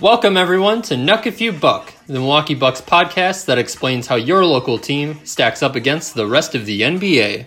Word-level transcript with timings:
Welcome, 0.00 0.36
everyone, 0.36 0.82
to 0.82 0.96
Nuck 0.96 1.24
If 1.24 1.40
You 1.40 1.52
Buck, 1.52 1.92
the 2.08 2.14
Milwaukee 2.14 2.56
Bucks 2.56 2.80
podcast 2.80 3.44
that 3.46 3.58
explains 3.58 4.08
how 4.08 4.16
your 4.16 4.44
local 4.44 4.76
team 4.76 5.24
stacks 5.24 5.62
up 5.62 5.76
against 5.76 6.14
the 6.14 6.26
rest 6.26 6.56
of 6.56 6.66
the 6.66 6.80
NBA. 6.80 7.46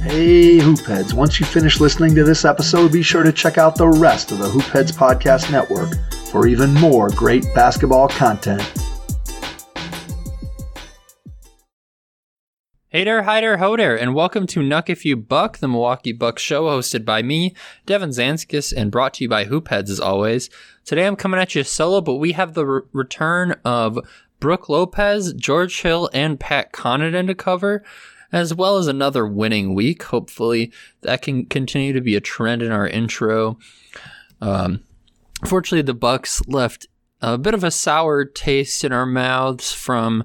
Hey, 0.00 0.58
Hoopheads. 0.58 1.14
Once 1.14 1.40
you 1.40 1.46
finish 1.46 1.80
listening 1.80 2.14
to 2.14 2.22
this 2.22 2.44
episode, 2.44 2.92
be 2.92 3.02
sure 3.02 3.24
to 3.24 3.32
check 3.32 3.58
out 3.58 3.74
the 3.74 3.88
rest 3.88 4.30
of 4.30 4.38
the 4.38 4.48
Hoopheads 4.48 4.92
Podcast 4.92 5.50
Network 5.50 5.90
for 6.30 6.46
even 6.46 6.72
more 6.74 7.08
great 7.10 7.44
basketball 7.56 8.06
content. 8.06 8.62
Hey 12.90 13.04
there, 13.04 13.24
hi 13.24 13.42
there, 13.42 13.58
ho 13.58 13.76
there, 13.76 14.00
and 14.00 14.14
welcome 14.14 14.46
to 14.46 14.60
Nuck 14.60 14.88
If 14.88 15.04
You 15.04 15.14
Buck, 15.14 15.58
the 15.58 15.68
Milwaukee 15.68 16.12
Bucks 16.12 16.40
show 16.40 16.64
hosted 16.64 17.04
by 17.04 17.20
me, 17.20 17.54
Devin 17.84 18.08
Zanskis, 18.08 18.72
and 18.74 18.90
brought 18.90 19.12
to 19.14 19.24
you 19.24 19.28
by 19.28 19.44
Hoopheads 19.44 19.90
as 19.90 20.00
always. 20.00 20.48
Today 20.86 21.06
I'm 21.06 21.14
coming 21.14 21.38
at 21.38 21.54
you 21.54 21.64
solo, 21.64 22.00
but 22.00 22.14
we 22.14 22.32
have 22.32 22.54
the 22.54 22.64
re- 22.64 22.80
return 22.94 23.56
of 23.62 23.98
Brook 24.40 24.70
Lopez, 24.70 25.34
George 25.34 25.82
Hill, 25.82 26.08
and 26.14 26.40
Pat 26.40 26.72
Connaughton 26.72 27.26
to 27.26 27.34
cover, 27.34 27.84
as 28.32 28.54
well 28.54 28.78
as 28.78 28.86
another 28.86 29.26
winning 29.26 29.74
week. 29.74 30.04
Hopefully 30.04 30.72
that 31.02 31.20
can 31.20 31.44
continue 31.44 31.92
to 31.92 32.00
be 32.00 32.16
a 32.16 32.22
trend 32.22 32.62
in 32.62 32.72
our 32.72 32.88
intro. 32.88 33.58
Um, 34.40 34.82
fortunately, 35.44 35.82
the 35.82 35.92
Bucks 35.92 36.40
left 36.48 36.86
a 37.20 37.36
bit 37.36 37.52
of 37.52 37.64
a 37.64 37.70
sour 37.70 38.24
taste 38.24 38.82
in 38.82 38.92
our 38.92 39.04
mouths 39.04 39.74
from 39.74 40.24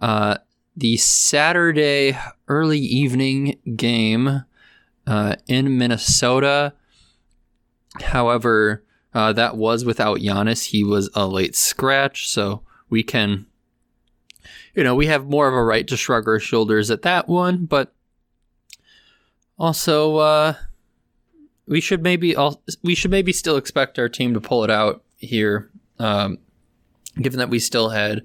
uh, 0.00 0.36
the 0.78 0.96
Saturday 0.96 2.16
early 2.46 2.78
evening 2.78 3.58
game 3.74 4.44
uh, 5.06 5.34
in 5.48 5.76
Minnesota. 5.76 6.72
However, 8.00 8.84
uh, 9.12 9.32
that 9.32 9.56
was 9.56 9.84
without 9.84 10.18
Giannis. 10.18 10.66
He 10.66 10.84
was 10.84 11.10
a 11.14 11.26
late 11.26 11.56
scratch, 11.56 12.28
so 12.28 12.62
we 12.88 13.02
can, 13.02 13.46
you 14.74 14.84
know, 14.84 14.94
we 14.94 15.06
have 15.06 15.28
more 15.28 15.48
of 15.48 15.54
a 15.54 15.64
right 15.64 15.86
to 15.88 15.96
shrug 15.96 16.28
our 16.28 16.38
shoulders 16.38 16.92
at 16.92 17.02
that 17.02 17.26
one. 17.26 17.64
But 17.64 17.92
also, 19.58 20.18
uh, 20.18 20.54
we 21.66 21.80
should 21.80 22.02
maybe 22.04 22.36
all 22.36 22.62
we 22.84 22.94
should 22.94 23.10
maybe 23.10 23.32
still 23.32 23.56
expect 23.56 23.98
our 23.98 24.08
team 24.08 24.32
to 24.34 24.40
pull 24.40 24.62
it 24.62 24.70
out 24.70 25.02
here, 25.16 25.70
um, 25.98 26.38
given 27.20 27.38
that 27.40 27.50
we 27.50 27.58
still 27.58 27.88
had 27.88 28.22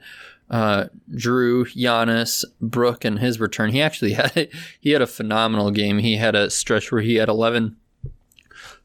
uh, 0.53 0.85
Jrue, 1.11 1.65
Giannis, 1.75 2.45
Brook, 2.61 3.03
and 3.03 3.17
his 3.17 3.39
return. 3.39 3.71
He 3.71 3.81
actually 3.81 4.13
had 4.13 4.49
he 4.79 4.91
had 4.91 5.01
a 5.01 5.07
phenomenal 5.07 5.71
game. 5.71 5.97
He 5.97 6.17
had 6.17 6.35
a 6.35 6.51
stretch 6.51 6.91
where 6.91 7.01
he 7.01 7.15
had 7.15 7.27
11 7.27 7.75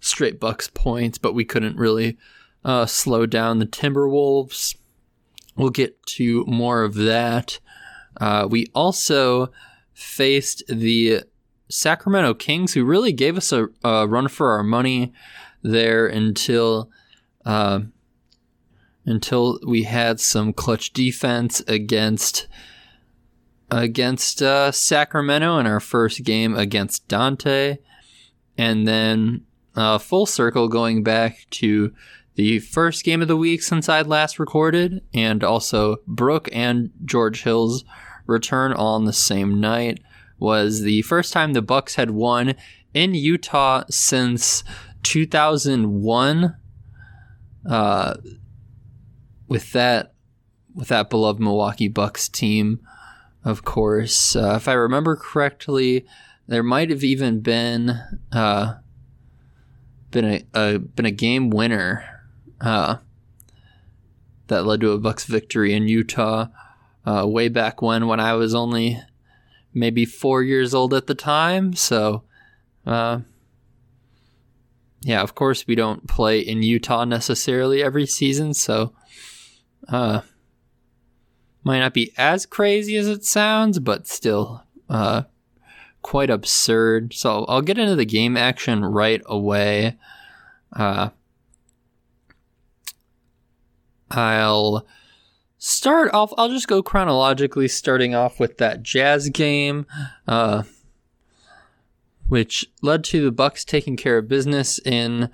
straight 0.01 0.41
Bucks 0.41 0.69
points, 0.69 1.19
but 1.19 1.35
we 1.35 1.45
couldn't 1.45 1.77
really 1.77 2.17
uh, 2.65 2.87
slow 2.87 3.27
down 3.27 3.59
the 3.59 3.67
Timberwolves. 3.67 4.77
We'll 5.57 5.69
get 5.69 6.03
to 6.07 6.45
more 6.47 6.85
of 6.85 6.95
that. 6.95 7.61
Uh, 8.19 8.49
we 8.51 8.69
also 8.75 9.53
faced 9.93 10.63
the 10.69 11.25
Sacramento 11.69 12.33
Kings, 12.33 12.73
who 12.73 12.85
really 12.85 13.13
gave 13.13 13.37
us 13.37 13.53
a, 13.53 13.69
a 13.85 14.09
run 14.09 14.29
for 14.29 14.53
our 14.53 14.63
money 14.63 15.13
there 15.63 16.07
until. 16.07 16.91
Uh, 17.45 17.81
until 19.09 19.59
we 19.67 19.85
had 19.85 20.21
some 20.21 20.53
clutch 20.53 20.93
defense 20.93 21.63
against 21.67 22.47
against 23.71 24.41
uh, 24.43 24.73
Sacramento 24.73 25.59
in 25.59 25.67
our 25.67 25.81
first 25.81 26.25
game 26.25 26.55
against 26.55 27.07
Donte, 27.09 27.79
and 28.57 28.89
then 28.89 29.45
uh, 29.75 29.99
full 29.99 30.27
circle 30.27 30.69
going 30.69 31.03
back 31.03 31.47
to 31.51 31.93
the 32.35 32.61
first 32.61 33.05
game 33.05 33.21
of 33.21 33.29
the 33.29 33.37
week 33.37 33.63
since 33.63 33.89
I'd 33.89 34.07
last 34.07 34.39
recorded, 34.39 35.03
and 35.13 35.43
also 35.43 35.97
Brook 36.07 36.49
and 36.53 36.91
George 37.05 37.43
Hill's 37.43 37.85
return 38.27 38.73
on 38.73 39.05
the 39.05 39.13
same 39.13 39.61
night 39.61 40.01
was 40.39 40.83
the 40.83 41.03
first 41.03 41.33
time 41.33 41.53
the 41.53 41.63
Bucks 41.63 41.97
had 41.97 42.11
won 42.11 42.55
in 42.95 43.15
Utah 43.15 43.85
since 43.91 44.63
2001. 45.03 46.57
Uh, 47.69 48.15
with 49.49 49.73
that 49.73 50.15
with 50.75 50.89
that 50.89 51.11
beloved 51.11 51.41
Milwaukee 51.41 51.89
Bucks 51.89 52.29
team, 52.29 52.81
of 53.45 53.65
course. 53.65 54.37
Uh, 54.37 54.55
if 54.57 54.69
I 54.69 54.75
remember 54.75 55.17
correctly, 55.17 56.07
there 56.47 56.63
might 56.63 56.91
have 56.91 57.03
even 57.03 57.41
been 57.41 57.99
uh, 58.31 58.75
been 60.11 60.25
a, 60.25 60.45
a, 60.55 60.79
been 60.79 61.07
a 61.07 61.11
game 61.11 61.51
winner 61.51 62.23
uh, 62.61 62.97
that 64.47 64.65
led 64.65 64.81
to 64.83 64.93
a 64.93 64.99
Bucks 64.99 65.25
victory 65.25 65.73
in 65.75 65.89
Utah 65.89 66.47
uh, 67.05 67.27
way 67.27 67.49
back 67.49 67.83
when 67.83 68.07
when 68.07 68.21
I 68.21 68.35
was 68.35 68.55
only 68.55 69.01
maybe 69.75 70.05
four 70.05 70.43
years 70.43 70.75
old 70.75 70.95
at 70.95 71.07
the 71.07 71.15
time. 71.15 71.75
So. 71.75 72.25
Uh, 72.87 73.21
yeah, 75.03 75.23
of 75.23 75.35
course, 75.35 75.67
we 75.67 75.75
don't 75.75 76.09
play 76.09 76.41
in 76.41 76.63
Utah 76.63 77.05
necessarily 77.05 77.83
every 77.83 78.07
season, 78.07 78.53
so 78.53 78.93
uh, 79.89 80.21
might 81.65 81.81
not 81.81 81.95
be 81.95 82.13
as 82.17 82.47
crazy 82.47 82.97
as 82.97 83.09
it 83.09 83.25
sounds, 83.25 83.79
but 83.79 84.07
still 84.07 84.65
uh, 84.89 85.23
quite 86.03 86.31
absurd. 86.31 87.13
So 87.13 87.45
I'll 87.47 87.63
get 87.63 87.79
into 87.79 87.97
the 87.97 88.05
game 88.05 88.37
action 88.37 88.85
right 88.85 89.23
away. 89.27 89.99
Uh, 90.75 91.11
I'll 94.11 94.87
start 95.59 96.13
off. 96.15 96.33
I'll 96.39 96.49
just 96.49 96.69
go 96.69 96.83
chronologically, 96.83 97.69
starting 97.69 98.15
off 98.15 98.41
with 98.41 98.59
that 98.59 98.83
Jazz 98.83 99.29
game, 99.29 99.87
uh, 100.27 100.63
which 102.29 102.67
led 102.83 103.05
to 103.05 103.25
the 103.25 103.33
Bucks 103.33 103.65
taking 103.65 103.97
care 103.97 104.19
of 104.19 104.29
business 104.29 104.79
in 104.85 105.31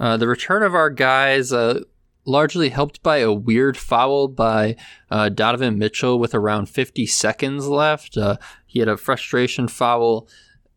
uh, 0.00 0.16
the 0.16 0.28
return 0.28 0.62
of 0.62 0.74
our 0.74 0.90
guys. 0.90 1.52
Uh, 1.52 1.80
largely 2.24 2.70
helped 2.70 3.02
by 3.02 3.18
a 3.18 3.32
weird 3.32 3.76
foul 3.76 4.28
by 4.28 4.76
uh, 5.10 5.28
Donovan 5.28 5.78
Mitchell 5.78 6.18
with 6.18 6.34
around 6.34 6.68
50 6.68 7.06
seconds 7.06 7.68
left. 7.68 8.16
Uh, 8.16 8.36
he 8.66 8.80
had 8.80 8.88
a 8.88 8.96
frustration 8.96 9.68
foul 9.68 10.28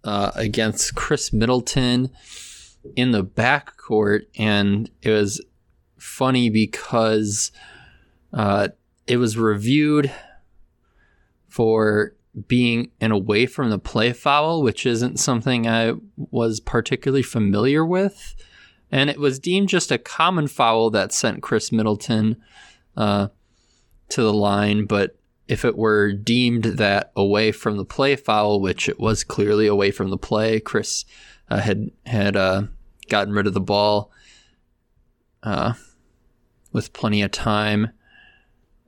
uh, 0.03 0.31
against 0.35 0.95
Khris 0.95 1.33
Middleton 1.33 2.09
in 2.95 3.11
the 3.11 3.23
backcourt, 3.23 4.25
and 4.37 4.89
it 5.01 5.11
was 5.11 5.43
funny 5.97 6.49
because 6.49 7.51
uh, 8.33 8.69
it 9.07 9.17
was 9.17 9.37
reviewed 9.37 10.11
for 11.47 12.13
being 12.47 12.91
an 13.01 13.11
away 13.11 13.45
from 13.45 13.69
the 13.69 13.79
play 13.79 14.13
foul, 14.13 14.61
which 14.61 14.85
isn't 14.85 15.17
something 15.17 15.67
I 15.67 15.93
was 16.15 16.59
particularly 16.59 17.23
familiar 17.23 17.83
with 17.83 18.35
and 18.91 19.09
it 19.09 19.19
was 19.19 19.39
deemed 19.39 19.69
just 19.69 19.91
a 19.91 19.97
common 19.97 20.47
foul 20.47 20.89
that 20.91 21.11
sent 21.11 21.41
Khris 21.41 21.71
Middleton 21.71 22.37
uh, 22.95 23.27
to 24.09 24.21
the 24.21 24.33
line. 24.33 24.85
But 24.85 25.17
if 25.47 25.65
it 25.65 25.77
were 25.77 26.13
deemed 26.13 26.63
that 26.63 27.11
away 27.15 27.51
from 27.51 27.77
the 27.77 27.85
play 27.85 28.15
foul, 28.15 28.59
which 28.61 28.87
it 28.89 28.99
was 28.99 29.23
clearly 29.23 29.67
away 29.67 29.91
from 29.91 30.09
the 30.09 30.17
play, 30.17 30.59
Khris 30.59 31.05
uh, 31.49 31.59
had 31.59 31.91
had 32.05 32.35
uh, 32.35 32.63
gotten 33.09 33.33
rid 33.33 33.47
of 33.47 33.53
the 33.53 33.61
ball 33.61 34.11
uh, 35.43 35.73
with 36.71 36.93
plenty 36.93 37.21
of 37.21 37.31
time. 37.31 37.91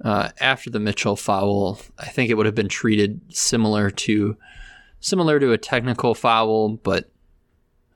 Uh, 0.04 0.30
after 0.40 0.70
the 0.70 0.80
Mitchell 0.80 1.18
foul, 1.18 1.82
I 1.98 2.08
think 2.08 2.30
it 2.30 2.36
would 2.36 2.46
have 2.46 2.56
been 2.56 2.70
treated 2.70 3.20
similar 3.30 3.90
to 3.92 4.38
similar 5.02 5.40
to 5.40 5.52
a 5.52 5.58
technical 5.58 6.14
foul, 6.14 6.70
but 6.70 7.12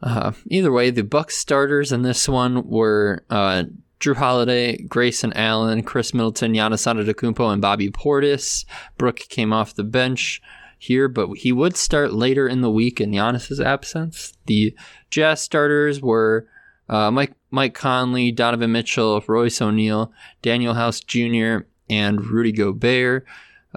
uh, 0.03 0.33
either 0.47 0.71
way, 0.71 0.89
the 0.89 1.03
Bucks 1.03 1.38
starters 1.38 1.91
in 1.91 2.01
this 2.01 2.27
one 2.27 2.67
were 2.67 3.23
uh, 3.29 3.63
Jrue 4.00 4.17
Holiday, 4.17 4.77
Grayson 4.83 5.31
Allen, 5.33 5.81
Khris 5.81 6.13
Middleton, 6.13 6.53
Giannis 6.53 6.85
Antetokounmpo, 6.85 7.53
and 7.53 7.61
Bobby 7.61 7.89
Portis. 7.89 8.65
Brook 8.97 9.17
came 9.29 9.53
off 9.53 9.73
the 9.73 9.83
bench 9.83 10.41
here, 10.77 11.07
but 11.07 11.29
he 11.38 11.53
would 11.53 11.77
start 11.77 12.13
later 12.13 12.45
in 12.45 12.59
the 12.59 12.69
week 12.69 13.00
in 13.00 13.11
Giannis's 13.11 13.61
absence. 13.61 14.33
The 14.45 14.75
Jazz 15.09 15.41
starters 15.41 16.01
were 16.01 16.47
uh, 16.89 17.09
Mike 17.11 17.33
Mike 17.49 17.73
Conley, 17.73 18.33
Donovan 18.33 18.73
Mitchell, 18.73 19.23
Royce 19.25 19.61
O'Neale, 19.61 20.11
Danuel 20.41 20.75
House 20.75 20.99
Jr., 20.99 21.65
and 21.89 22.25
Rudy 22.25 22.51
Gobert. 22.51 23.25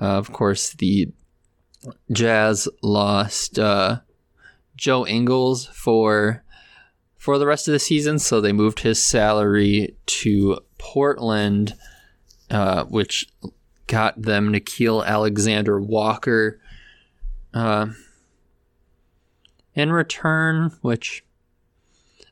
Uh, 0.01 0.07
of 0.07 0.33
course, 0.33 0.71
the 0.71 1.13
Jazz 2.11 2.69
lost 2.83 3.61
uh, 3.61 4.01
Joe 4.77 5.07
Ingles 5.07 5.67
for 5.67 6.43
for 7.17 7.39
the 7.39 7.47
rest 7.47 7.67
of 7.67 7.73
the 7.73 7.81
season, 7.81 8.19
so 8.19 8.41
they 8.41 8.53
moved 8.53 8.81
his 8.81 9.03
salary 9.03 9.97
to 10.07 10.61
Portland, 10.79 11.75
uh, 12.51 12.85
which 12.85 13.29
got 13.89 14.21
them 14.21 14.53
Nickeil 14.53 15.05
Alexander 15.05 15.81
Walker 15.81 16.61
uh, 17.53 17.87
in 19.75 19.91
return, 19.91 20.71
which 20.83 21.25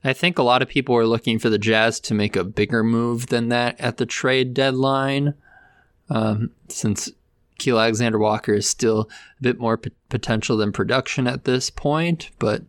I 0.04 0.12
think 0.12 0.38
a 0.38 0.42
lot 0.42 0.62
of 0.62 0.68
people 0.68 0.94
were 0.94 1.06
looking 1.06 1.38
for 1.38 1.48
the 1.48 1.58
Jazz 1.58 1.98
to 2.00 2.14
make 2.14 2.36
a 2.36 2.44
bigger 2.44 2.84
move 2.84 3.28
than 3.28 3.48
that 3.48 3.80
at 3.80 3.96
the 3.96 4.06
trade 4.06 4.52
deadline, 4.52 5.34
um, 6.10 6.50
since 6.68 7.10
Keel 7.58 7.78
Alexander 7.78 8.18
Walker 8.18 8.54
is 8.54 8.68
still 8.68 9.08
a 9.38 9.42
bit 9.42 9.58
more 9.58 9.76
p- 9.76 9.90
potential 10.08 10.56
than 10.56 10.72
production 10.72 11.26
at 11.26 11.44
this 11.44 11.70
point. 11.70 12.30
But 12.38 12.62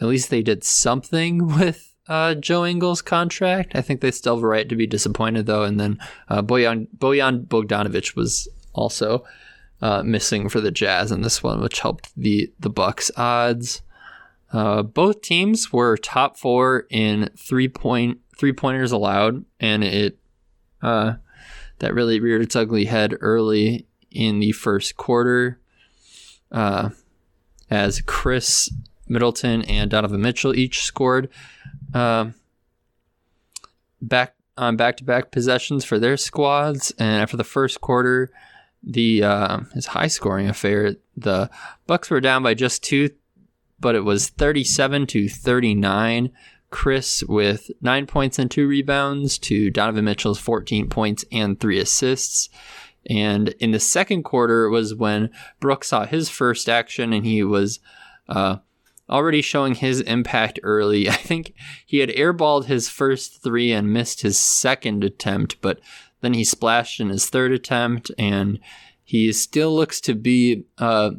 at 0.00 0.08
least 0.08 0.30
they 0.30 0.42
did 0.42 0.64
something 0.64 1.46
with 1.56 1.94
uh, 2.08 2.34
Joe 2.34 2.64
Ingles' 2.64 3.02
contract. 3.02 3.74
I 3.74 3.80
think 3.80 4.00
they 4.00 4.10
still 4.10 4.36
have 4.36 4.44
a 4.44 4.46
right 4.46 4.68
to 4.68 4.76
be 4.76 4.86
disappointed, 4.86 5.46
though. 5.46 5.64
And 5.64 5.80
then 5.80 5.98
uh, 6.28 6.42
Bojan, 6.42 6.88
Bojan 6.96 7.46
Bogdanovic 7.46 8.14
was 8.14 8.48
also 8.74 9.24
uh, 9.80 10.02
missing 10.02 10.48
for 10.48 10.60
the 10.60 10.70
Jazz 10.70 11.12
in 11.12 11.22
this 11.22 11.42
one, 11.42 11.60
which 11.60 11.80
helped 11.80 12.14
the 12.16 12.52
the 12.58 12.70
Bucks 12.70 13.10
odds. 13.16 13.82
Uh, 14.52 14.82
both 14.82 15.20
teams 15.20 15.72
were 15.72 15.96
top 15.96 16.38
four 16.38 16.86
in 16.90 17.28
three 17.36 17.68
point 17.68 18.18
three 18.36 18.52
pointers 18.52 18.92
allowed, 18.92 19.44
and 19.60 19.82
it 19.82 20.18
uh, 20.82 21.14
that 21.78 21.94
really 21.94 22.20
reared 22.20 22.42
its 22.42 22.56
ugly 22.56 22.86
head 22.86 23.16
early 23.20 23.86
in 24.10 24.40
the 24.40 24.52
first 24.52 24.96
quarter, 24.96 25.58
uh, 26.52 26.90
as 27.70 28.00
Khris 28.02 28.70
Middleton 29.08 29.62
and 29.62 29.90
Donovan 29.90 30.22
Mitchell 30.22 30.54
each 30.54 30.82
scored 30.82 31.28
um, 31.92 32.34
back 34.00 34.34
on 34.56 34.76
back-to-back 34.76 35.32
possessions 35.32 35.84
for 35.84 35.98
their 35.98 36.16
squads, 36.16 36.92
and 36.98 37.20
after 37.20 37.36
the 37.36 37.42
first 37.42 37.80
quarter, 37.80 38.30
the 38.82 39.22
uh, 39.22 39.60
his 39.72 39.86
high-scoring 39.86 40.48
affair, 40.48 40.94
the 41.16 41.50
Bucks 41.86 42.08
were 42.08 42.20
down 42.20 42.42
by 42.42 42.54
just 42.54 42.82
two 42.84 43.10
but 43.84 43.94
it 43.94 44.00
was 44.00 44.30
37 44.30 45.06
to 45.08 45.28
39. 45.28 46.32
Khris 46.74 47.22
with 47.28 47.70
nine 47.80 48.04
points 48.04 48.36
and 48.36 48.50
two 48.50 48.66
rebounds 48.66 49.38
to 49.38 49.70
Donovan 49.70 50.06
Mitchell's 50.06 50.40
14 50.40 50.88
points 50.88 51.24
and 51.30 51.58
three 51.58 51.78
assists. 51.78 52.48
And 53.08 53.50
in 53.60 53.70
the 53.70 53.78
second 53.78 54.24
quarter 54.24 54.68
was 54.68 54.92
when 54.92 55.30
Brook 55.60 55.84
saw 55.84 56.04
his 56.04 56.28
first 56.28 56.68
action 56.68 57.12
and 57.12 57.24
he 57.24 57.44
was 57.44 57.78
uh, 58.28 58.56
already 59.08 59.40
showing 59.40 59.76
his 59.76 60.00
impact 60.00 60.58
early. 60.64 61.08
I 61.08 61.12
think 61.12 61.54
he 61.86 61.98
had 61.98 62.10
airballed 62.10 62.64
his 62.64 62.88
first 62.88 63.40
three 63.40 63.70
and 63.70 63.92
missed 63.92 64.22
his 64.22 64.36
second 64.36 65.04
attempt, 65.04 65.60
but 65.60 65.78
then 66.22 66.34
he 66.34 66.42
splashed 66.42 66.98
in 66.98 67.08
his 67.08 67.30
third 67.30 67.52
attempt 67.52 68.10
and 68.18 68.58
he 69.04 69.32
still 69.32 69.72
looks 69.76 70.00
to 70.00 70.14
be 70.14 70.64
uh, 70.78 71.12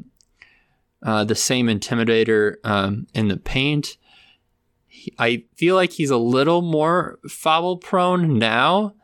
uh, 1.02 1.24
the 1.24 1.36
same 1.36 1.68
intimidator 1.68 2.56
um, 2.66 3.08
in 3.14 3.30
the 3.30 3.38
paint. 3.38 3.96
I 5.20 5.44
feel 5.56 5.76
like 5.76 5.92
he's 5.92 6.10
a 6.10 6.18
little 6.18 6.62
more 6.62 7.20
foul 7.28 7.78
prone 7.78 8.38
now, 8.38 8.96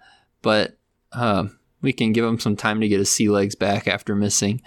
but 0.41 0.77
uh, 1.11 1.47
we 1.81 1.93
can 1.93 2.13
give 2.13 2.25
him 2.25 2.39
some 2.39 2.55
time 2.55 2.81
to 2.81 2.87
get 2.87 2.99
his 2.99 3.09
sea 3.09 3.29
legs 3.29 3.55
back 3.55 3.87
after 3.87 4.15
missing 4.15 4.61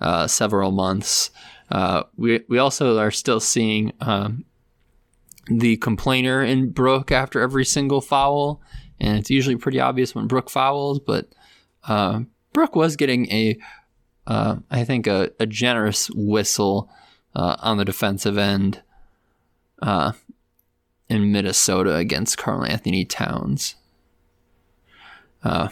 uh, 0.00 0.26
several 0.26 0.70
months. 0.70 1.30
Uh, 1.70 2.04
we 2.16 2.40
we 2.48 2.58
also 2.58 2.98
are 2.98 3.10
still 3.10 3.40
seeing 3.40 3.92
um, 4.00 4.44
the 5.46 5.76
complainer 5.78 6.42
in 6.42 6.70
Brook 6.70 7.12
after 7.12 7.40
every 7.40 7.64
single 7.64 8.00
foul, 8.00 8.62
and 9.00 9.18
it's 9.18 9.30
usually 9.30 9.56
pretty 9.56 9.80
obvious 9.80 10.14
when 10.14 10.26
Brook 10.26 10.50
fouls, 10.50 10.98
but 10.98 11.28
uh, 11.84 12.20
Brook 12.52 12.74
was 12.74 12.96
getting 12.96 13.30
a 13.30 13.58
uh, 14.28 14.56
I 14.70 14.84
think, 14.84 15.06
a, 15.06 15.30
a 15.40 15.46
generous 15.46 16.10
whistle 16.10 16.90
uh, 17.34 17.56
on 17.60 17.78
the 17.78 17.84
defensive 17.84 18.36
end 18.36 18.82
uh, 19.80 20.12
in 21.08 21.32
Minnesota 21.32 21.94
against 21.96 22.38
Karl-Anthony 22.38 23.04
Towns. 23.04 23.76
Uh, 25.42 25.68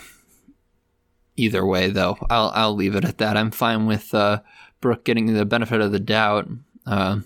either 1.37 1.65
way, 1.65 1.91
though, 1.91 2.17
I'll 2.31 2.53
I'll 2.55 2.75
leave 2.75 2.95
it 2.95 3.05
at 3.05 3.19
that. 3.19 3.37
I'm 3.37 3.51
fine 3.51 3.87
with 3.87 4.15
uh, 4.15 4.41
Brook 4.81 5.05
getting 5.05 5.35
the 5.35 5.45
benefit 5.45 5.81
of 5.81 5.93
the 5.93 6.01
doubt. 6.01 6.49
Uh, 6.87 7.21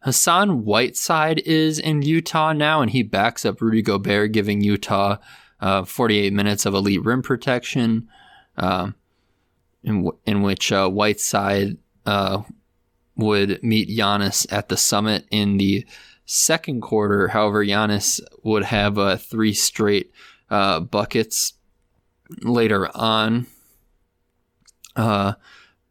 Hassan 0.00 0.64
Whiteside 0.64 1.40
is 1.46 1.78
in 1.78 2.02
Utah 2.02 2.52
now, 2.52 2.80
and 2.82 2.90
he 2.90 3.04
backs 3.04 3.44
up 3.44 3.60
Rudy 3.60 3.82
Gobert, 3.82 4.32
giving 4.32 4.60
Utah 4.60 5.18
48 5.60 6.32
minutes 6.32 6.66
of 6.66 6.74
elite 6.74 7.04
rim 7.04 7.22
protection. 7.22 8.08
Um, 8.56 8.96
in, 9.84 10.04
w- 10.04 10.18
in 10.26 10.42
which 10.42 10.72
uh, 10.72 10.88
Whiteside 10.88 11.76
uh, 12.06 12.42
would 13.22 13.62
meet 13.62 13.88
Giannis 13.88 14.50
at 14.52 14.68
the 14.68 14.76
summit 14.76 15.26
in 15.30 15.56
the 15.56 15.86
second 16.26 16.80
quarter. 16.82 17.28
However, 17.28 17.64
Giannis 17.64 18.20
would 18.42 18.64
have 18.64 18.98
uh, 18.98 19.16
three 19.16 19.52
straight 19.52 20.12
uh, 20.50 20.80
buckets 20.80 21.54
later 22.42 22.88
on. 22.96 23.46
Uh, 24.96 25.34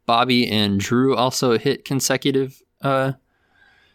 Bobby 0.06 0.48
and 0.48 0.80
Jrue 0.80 1.16
also 1.16 1.58
hit 1.58 1.84
consecutive 1.84 2.62
uh, 2.80 3.12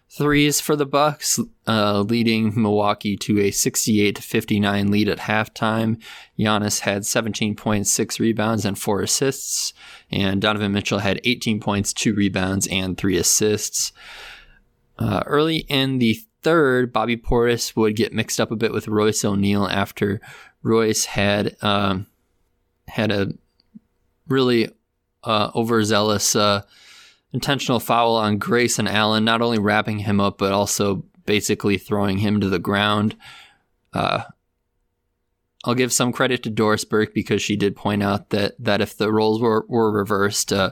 threes 0.09 0.61
for 0.61 0.75
the 0.75 0.85
Bucks, 0.85 1.39
uh, 1.67 2.01
leading 2.01 2.59
Milwaukee 2.59 3.17
to 3.17 3.39
a 3.39 3.51
68-59 3.51 4.89
lead 4.89 5.09
at 5.09 5.19
halftime. 5.19 6.01
Giannis 6.39 6.81
had 6.81 7.03
17.6 7.03 8.19
rebounds 8.19 8.65
and 8.65 8.79
four 8.79 9.01
assists, 9.01 9.73
and 10.09 10.41
Donovan 10.41 10.71
Mitchell 10.71 10.99
had 10.99 11.21
18 11.23 11.59
points, 11.59 11.93
two 11.93 12.13
rebounds, 12.13 12.67
and 12.67 12.97
three 12.97 13.17
assists. 13.17 13.91
Uh, 14.97 15.21
early 15.25 15.57
in 15.67 15.99
the 15.99 16.19
third, 16.41 16.93
Bobby 16.93 17.17
Portis 17.17 17.75
would 17.75 17.95
get 17.95 18.13
mixed 18.13 18.39
up 18.39 18.51
a 18.51 18.55
bit 18.55 18.73
with 18.73 18.87
Royce 18.87 19.25
O'Neale 19.25 19.67
after 19.67 20.21
Royce 20.63 21.05
had 21.05 21.55
um, 21.61 22.07
had 22.87 23.11
a 23.11 23.33
really 24.27 24.69
uh, 25.23 25.51
overzealous 25.53 26.35
uh, 26.35 26.61
intentional 27.37 27.79
foul 27.79 28.15
on 28.15 28.39
Grayson 28.39 28.87
Allen, 28.87 29.23
not 29.23 29.43
only 29.43 29.59
wrapping 29.59 29.99
him 29.99 30.19
up, 30.19 30.39
but 30.39 30.51
also 30.51 31.05
basically 31.27 31.77
throwing 31.77 32.17
him 32.17 32.41
to 32.41 32.49
the 32.49 32.57
ground. 32.57 33.15
Uh, 33.93 34.23
I'll 35.63 35.75
give 35.75 35.93
some 35.93 36.11
credit 36.11 36.41
to 36.43 36.49
Doris 36.49 36.83
Burke 36.83 37.13
because 37.13 37.43
she 37.43 37.55
did 37.55 37.75
point 37.75 38.01
out 38.01 38.31
that 38.31 38.55
that 38.57 38.81
if 38.81 38.97
the 38.97 39.11
roles 39.11 39.39
were, 39.39 39.67
were 39.67 39.91
reversed, 39.91 40.51
uh, 40.51 40.71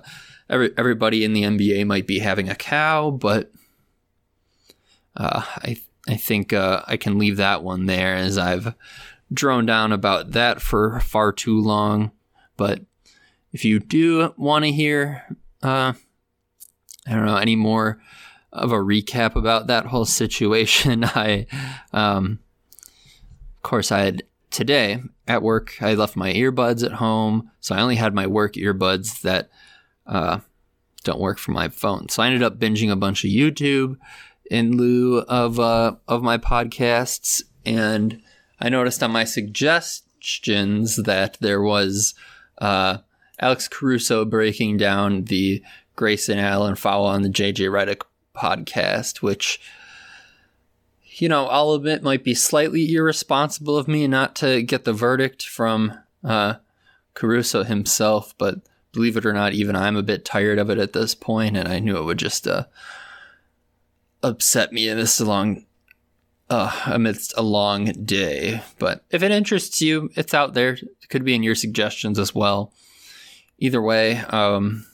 every, 0.50 0.72
everybody 0.76 1.24
in 1.24 1.34
the 1.34 1.44
NBA 1.44 1.86
might 1.86 2.08
be 2.08 2.18
having 2.18 2.50
a 2.50 2.56
cow, 2.56 3.12
but 3.12 3.52
uh, 5.16 5.44
I 5.46 5.78
I 6.08 6.16
think 6.16 6.52
uh, 6.52 6.82
I 6.88 6.98
can 6.98 7.20
leave 7.20 7.38
that 7.38 7.62
one 7.62 7.86
there 7.86 8.16
as 8.16 8.40
I've 8.40 8.74
droned 9.32 9.68
down 9.68 9.92
about 9.92 10.32
that 10.32 10.64
for 10.64 11.00
far 11.00 11.32
too 11.32 11.62
long. 11.62 12.10
But 12.58 12.82
if 13.54 13.64
you 13.64 13.80
do 13.80 14.34
want 14.36 14.66
to 14.66 14.72
hear 14.72 15.38
uh, 15.62 15.94
I 17.08 17.12
don't 17.12 17.26
know 17.26 17.38
any 17.38 17.56
more 17.56 18.00
of 18.52 18.72
a 18.72 18.78
recap 18.78 19.36
about 19.36 19.68
that 19.68 19.88
whole 19.88 20.06
situation. 20.06 21.04
I, 21.04 21.48
um, 21.94 22.40
of 23.58 23.62
course, 23.62 23.92
I 23.92 24.00
had 24.00 24.24
today 24.50 25.02
at 25.28 25.42
work. 25.42 25.76
I 25.82 25.94
left 25.94 26.16
my 26.16 26.34
earbuds 26.34 26.84
at 26.84 26.94
home, 26.94 27.52
so 27.60 27.76
I 27.76 27.82
only 27.82 27.96
had 27.96 28.14
my 28.14 28.28
work 28.28 28.54
earbuds 28.54 29.22
that 29.22 29.50
uh, 30.08 30.40
don't 31.04 31.20
work 31.20 31.38
for 31.38 31.52
my 31.52 31.68
phone. 31.70 32.10
So 32.10 32.24
I 32.24 32.28
ended 32.28 32.44
up 32.44 32.60
binging 32.60 32.92
a 32.92 32.96
bunch 32.96 33.24
of 33.24 33.32
YouTube 33.32 33.98
in 34.50 34.78
lieu 34.78 35.20
of 35.20 35.60
uh, 35.60 35.96
of 36.08 36.24
my 36.24 36.38
podcasts, 36.38 37.44
and 37.66 38.22
I 38.60 38.70
noticed 38.70 39.04
on 39.04 39.12
my 39.12 39.24
suggestions 39.24 40.96
that 40.98 41.38
there 41.42 41.62
was 41.62 42.14
uh, 42.60 43.00
Alex 43.40 43.68
Caruso 43.68 44.24
breaking 44.26 44.78
down 44.78 45.26
the 45.26 45.64
Grayson 45.96 46.40
Allen 46.40 46.76
foul 46.76 47.06
on 47.06 47.22
the 47.22 47.30
JJ 47.30 47.70
Redick 47.70 48.02
podcast, 48.36 49.22
which, 49.22 49.60
you 51.04 51.30
know, 51.30 51.48
I'll 51.48 51.74
admit 51.74 52.04
might 52.04 52.24
be 52.24 52.34
slightly 52.34 52.94
irresponsible 52.94 53.78
of 53.78 53.88
me 53.88 54.08
not 54.08 54.36
to 54.38 54.62
get 54.62 54.84
the 54.84 54.94
verdict 54.94 55.44
from 55.44 55.98
uh, 56.24 56.56
Caruso 57.14 57.64
himself, 57.64 58.36
but 58.38 58.62
believe 58.92 59.18
it 59.18 59.26
or 59.26 59.34
not, 59.34 59.54
even 59.54 59.76
I'm 59.76 59.96
a 59.96 60.04
bit 60.04 60.26
tired 60.26 60.60
of 60.60 60.70
it 60.70 60.78
at 60.78 60.94
this 60.94 61.16
point, 61.16 61.58
and 61.58 61.68
I 61.68 61.80
knew 61.80 61.98
it 61.98 62.04
would 62.04 62.20
just 62.20 62.48
uh, 62.48 62.66
upset 64.24 64.72
me 64.72 64.90
in 64.90 64.98
this 64.98 65.20
long, 65.20 65.66
uh, 66.50 66.82
amidst 66.88 67.34
a 67.38 67.42
long 67.42 67.86
day. 68.06 68.62
But 68.80 69.04
if 69.12 69.24
it 69.24 69.32
interests 69.32 69.82
you, 69.82 70.10
it's 70.16 70.34
out 70.34 70.54
there. 70.54 70.74
It 70.74 71.10
could 71.10 71.24
be 71.24 71.36
in 71.36 71.44
your 71.44 71.56
suggestions 71.56 72.20
as 72.20 72.34
well. 72.34 72.74
Either 73.58 73.82
way, 73.82 74.18
um, 74.18 74.86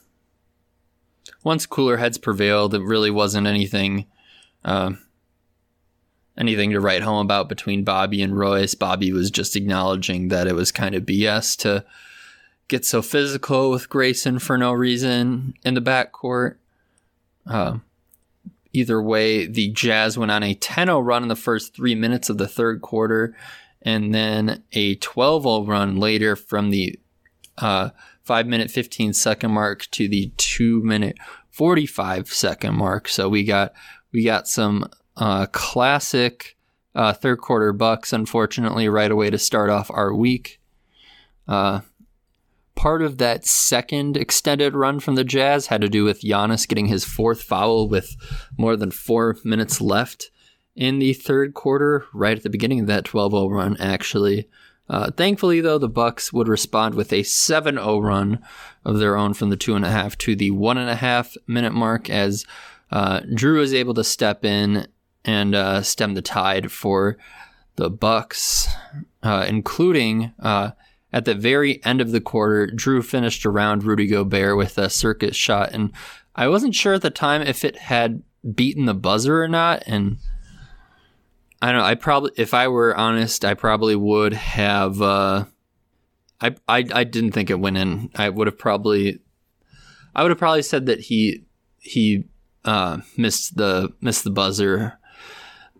once 1.43 1.65
cooler 1.65 1.97
heads 1.97 2.17
prevailed, 2.17 2.73
it 2.73 2.81
really 2.81 3.11
wasn't 3.11 3.47
anything, 3.47 4.05
uh, 4.63 4.91
anything 6.37 6.71
to 6.71 6.79
write 6.79 7.01
home 7.01 7.25
about 7.25 7.49
between 7.49 7.83
Bobby 7.83 8.21
and 8.21 8.37
Royce. 8.37 8.75
Bobby 8.75 9.11
was 9.11 9.31
just 9.31 9.55
acknowledging 9.55 10.27
that 10.27 10.47
it 10.47 10.55
was 10.55 10.71
kind 10.71 10.95
of 10.95 11.03
BS 11.03 11.57
to 11.57 11.85
get 12.67 12.85
so 12.85 13.01
physical 13.01 13.69
with 13.69 13.89
Grayson 13.89 14.39
for 14.39 14.57
no 14.57 14.71
reason 14.71 15.55
in 15.63 15.73
the 15.73 15.81
backcourt. 15.81 16.55
Uh, 17.45 17.79
either 18.71 19.01
way, 19.01 19.45
the 19.45 19.69
Jazz 19.71 20.17
went 20.17 20.31
on 20.31 20.43
a 20.43 20.53
10 20.53 20.87
0 20.87 20.99
run 21.01 21.23
in 21.23 21.29
the 21.29 21.35
first 21.35 21.75
three 21.75 21.95
minutes 21.95 22.29
of 22.29 22.37
the 22.37 22.47
third 22.47 22.81
quarter, 22.81 23.35
and 23.81 24.13
then 24.13 24.63
a 24.73 24.95
12 24.95 25.43
0 25.43 25.65
run 25.65 25.97
later 25.97 26.35
from 26.35 26.69
the 26.69 26.99
uh, 27.57 27.89
5 28.31 28.47
minute 28.47 28.71
15 28.71 29.11
second 29.11 29.51
mark 29.51 29.87
to 29.91 30.07
the 30.07 30.31
2 30.37 30.81
minute 30.83 31.17
45 31.49 32.29
second 32.29 32.75
mark. 32.75 33.09
So 33.09 33.27
we 33.27 33.43
got 33.43 33.73
we 34.13 34.23
got 34.23 34.47
some 34.47 34.87
uh, 35.17 35.47
classic 35.47 36.55
uh, 36.95 37.11
third 37.11 37.39
quarter 37.39 37.73
bucks, 37.73 38.13
unfortunately, 38.13 38.87
right 38.87 39.11
away 39.11 39.31
to 39.31 39.37
start 39.37 39.69
off 39.69 39.91
our 39.91 40.15
week. 40.15 40.61
Uh, 41.45 41.81
part 42.73 43.01
of 43.01 43.17
that 43.17 43.45
second 43.45 44.15
extended 44.15 44.75
run 44.75 45.01
from 45.01 45.15
the 45.15 45.25
Jazz 45.25 45.67
had 45.67 45.81
to 45.81 45.89
do 45.89 46.05
with 46.05 46.21
Giannis 46.21 46.65
getting 46.65 46.85
his 46.85 47.03
fourth 47.03 47.43
foul 47.43 47.89
with 47.89 48.15
more 48.57 48.77
than 48.77 48.91
four 48.91 49.35
minutes 49.43 49.81
left 49.81 50.31
in 50.73 50.99
the 50.99 51.11
third 51.11 51.53
quarter, 51.53 52.05
right 52.13 52.37
at 52.37 52.43
the 52.43 52.49
beginning 52.49 52.79
of 52.79 52.87
that 52.87 53.03
12 53.03 53.33
0 53.33 53.49
run, 53.49 53.75
actually. 53.81 54.47
Uh, 54.89 55.09
thankfully, 55.11 55.61
though, 55.61 55.77
the 55.77 55.87
Bucks 55.87 56.33
would 56.33 56.47
respond 56.47 56.95
with 56.95 57.13
a 57.13 57.23
7 57.23 57.75
0 57.75 57.99
run 57.99 58.39
of 58.83 58.99
their 58.99 59.15
own 59.15 59.33
from 59.33 59.49
the 59.49 59.57
two 59.57 59.75
and 59.75 59.85
a 59.85 59.89
half 59.89 60.17
to 60.19 60.35
the 60.35 60.51
one 60.51 60.77
and 60.77 60.89
a 60.89 60.95
half 60.95 61.35
minute 61.47 61.73
mark 61.73 62.09
as 62.09 62.45
uh, 62.91 63.21
Jrue 63.21 63.59
was 63.59 63.73
able 63.73 63.93
to 63.93 64.03
step 64.03 64.43
in 64.43 64.87
and 65.23 65.55
uh, 65.55 65.81
stem 65.81 66.13
the 66.13 66.21
tide 66.21 66.71
for 66.71 67.17
the 67.75 67.89
Bucks, 67.89 68.67
uh, 69.23 69.45
including 69.47 70.33
uh, 70.39 70.71
at 71.13 71.25
the 71.25 71.35
very 71.35 71.83
end 71.85 72.01
of 72.01 72.11
the 72.11 72.21
quarter, 72.21 72.67
Jrue 72.67 73.03
finished 73.03 73.45
around 73.45 73.83
Rudy 73.83 74.07
Gobert 74.07 74.57
with 74.57 74.77
a 74.77 74.89
circus 74.89 75.35
shot, 75.35 75.71
and 75.71 75.91
I 76.35 76.47
wasn't 76.47 76.75
sure 76.75 76.93
at 76.93 77.01
the 77.01 77.09
time 77.09 77.41
if 77.41 77.63
it 77.63 77.77
had 77.77 78.23
beaten 78.55 78.85
the 78.85 78.93
buzzer 78.93 79.41
or 79.43 79.47
not. 79.47 79.83
And 79.85 80.17
I 81.61 81.71
don't 81.71 81.81
know. 81.81 81.85
I 81.85 81.95
probably, 81.95 82.31
if 82.37 82.53
I 82.53 82.67
were 82.67 82.95
honest, 82.95 83.45
I 83.45 83.53
probably 83.53 83.95
would 83.95 84.33
have. 84.33 85.01
Uh, 85.01 85.45
I, 86.39 86.55
I 86.67 86.85
I 86.93 87.03
didn't 87.03 87.31
think 87.31 87.49
it 87.49 87.59
went 87.59 87.77
in. 87.77 88.09
I 88.15 88.29
would 88.29 88.47
have 88.47 88.57
probably, 88.57 89.19
I 90.15 90.23
would 90.23 90.31
have 90.31 90.39
probably 90.39 90.63
said 90.63 90.87
that 90.87 91.01
he 91.01 91.43
he 91.79 92.25
uh, 92.65 92.99
missed 93.17 93.57
the 93.57 93.93
missed 94.01 94.23
the 94.23 94.31
buzzer 94.31 94.97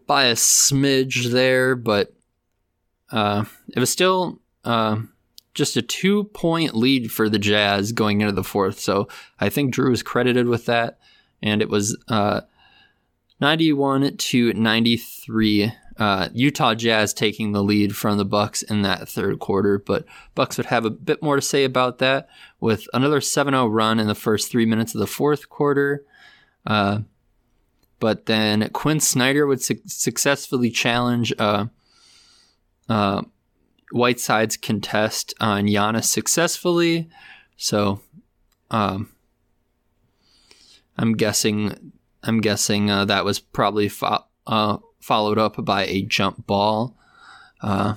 by 0.05 0.25
a 0.25 0.35
smidge 0.35 1.31
there, 1.31 1.75
but 1.75 2.13
uh, 3.11 3.45
it 3.75 3.79
was 3.79 3.89
still. 3.89 4.39
Uh, 4.63 4.97
just 5.53 5.75
a 5.75 5.81
two 5.81 6.25
point 6.25 6.75
lead 6.75 7.11
for 7.11 7.27
the 7.27 7.39
Jazz 7.39 7.91
going 7.91 8.21
into 8.21 8.33
the 8.33 8.43
fourth. 8.43 8.79
So 8.79 9.07
I 9.39 9.49
think 9.49 9.73
Jrue 9.73 9.91
is 9.91 10.03
credited 10.03 10.47
with 10.47 10.65
that. 10.67 10.99
And 11.43 11.61
it 11.61 11.69
was 11.69 11.97
uh, 12.07 12.41
91 13.41 14.17
to 14.17 14.53
93. 14.53 15.73
Uh, 15.97 16.29
Utah 16.33 16.73
Jazz 16.73 17.13
taking 17.13 17.51
the 17.51 17.63
lead 17.63 17.95
from 17.95 18.17
the 18.17 18.25
Bucks 18.25 18.61
in 18.61 18.83
that 18.83 19.09
third 19.09 19.39
quarter, 19.39 19.77
but 19.77 20.05
Bucks 20.35 20.57
would 20.57 20.67
have 20.67 20.85
a 20.85 20.89
bit 20.89 21.21
more 21.21 21.35
to 21.35 21.41
say 21.41 21.63
about 21.63 21.97
that 21.97 22.29
with 22.59 22.87
another 22.93 23.19
7-0 23.19 23.71
run 23.71 23.99
in 23.99 24.07
the 24.07 24.15
first 24.15 24.49
three 24.49 24.65
minutes 24.65 24.95
of 24.95 24.99
the 24.99 25.07
fourth 25.07 25.49
quarter. 25.49 26.05
Uh, 26.65 26.99
but 27.99 28.25
then 28.25 28.69
Quin 28.69 28.99
Snyder 28.99 29.45
would 29.45 29.61
su- 29.61 29.81
successfully 29.85 30.69
challenge 30.69 31.33
uh, 31.37 31.65
uh 32.89 33.21
Whiteside's 33.91 34.57
contest 34.57 35.33
on 35.39 35.65
Giannis 35.65 36.05
successfully. 36.05 37.09
So, 37.57 38.01
um, 38.69 39.11
I'm 40.97 41.13
guessing. 41.13 41.91
I'm 42.23 42.41
guessing 42.41 42.89
uh, 42.89 43.05
that 43.05 43.25
was 43.25 43.39
probably 43.39 43.89
fo- 43.89 44.25
uh, 44.47 44.77
followed 44.99 45.37
up 45.37 45.63
by 45.63 45.85
a 45.85 46.03
jump 46.03 46.45
ball. 46.45 46.95
Uh, 47.61 47.95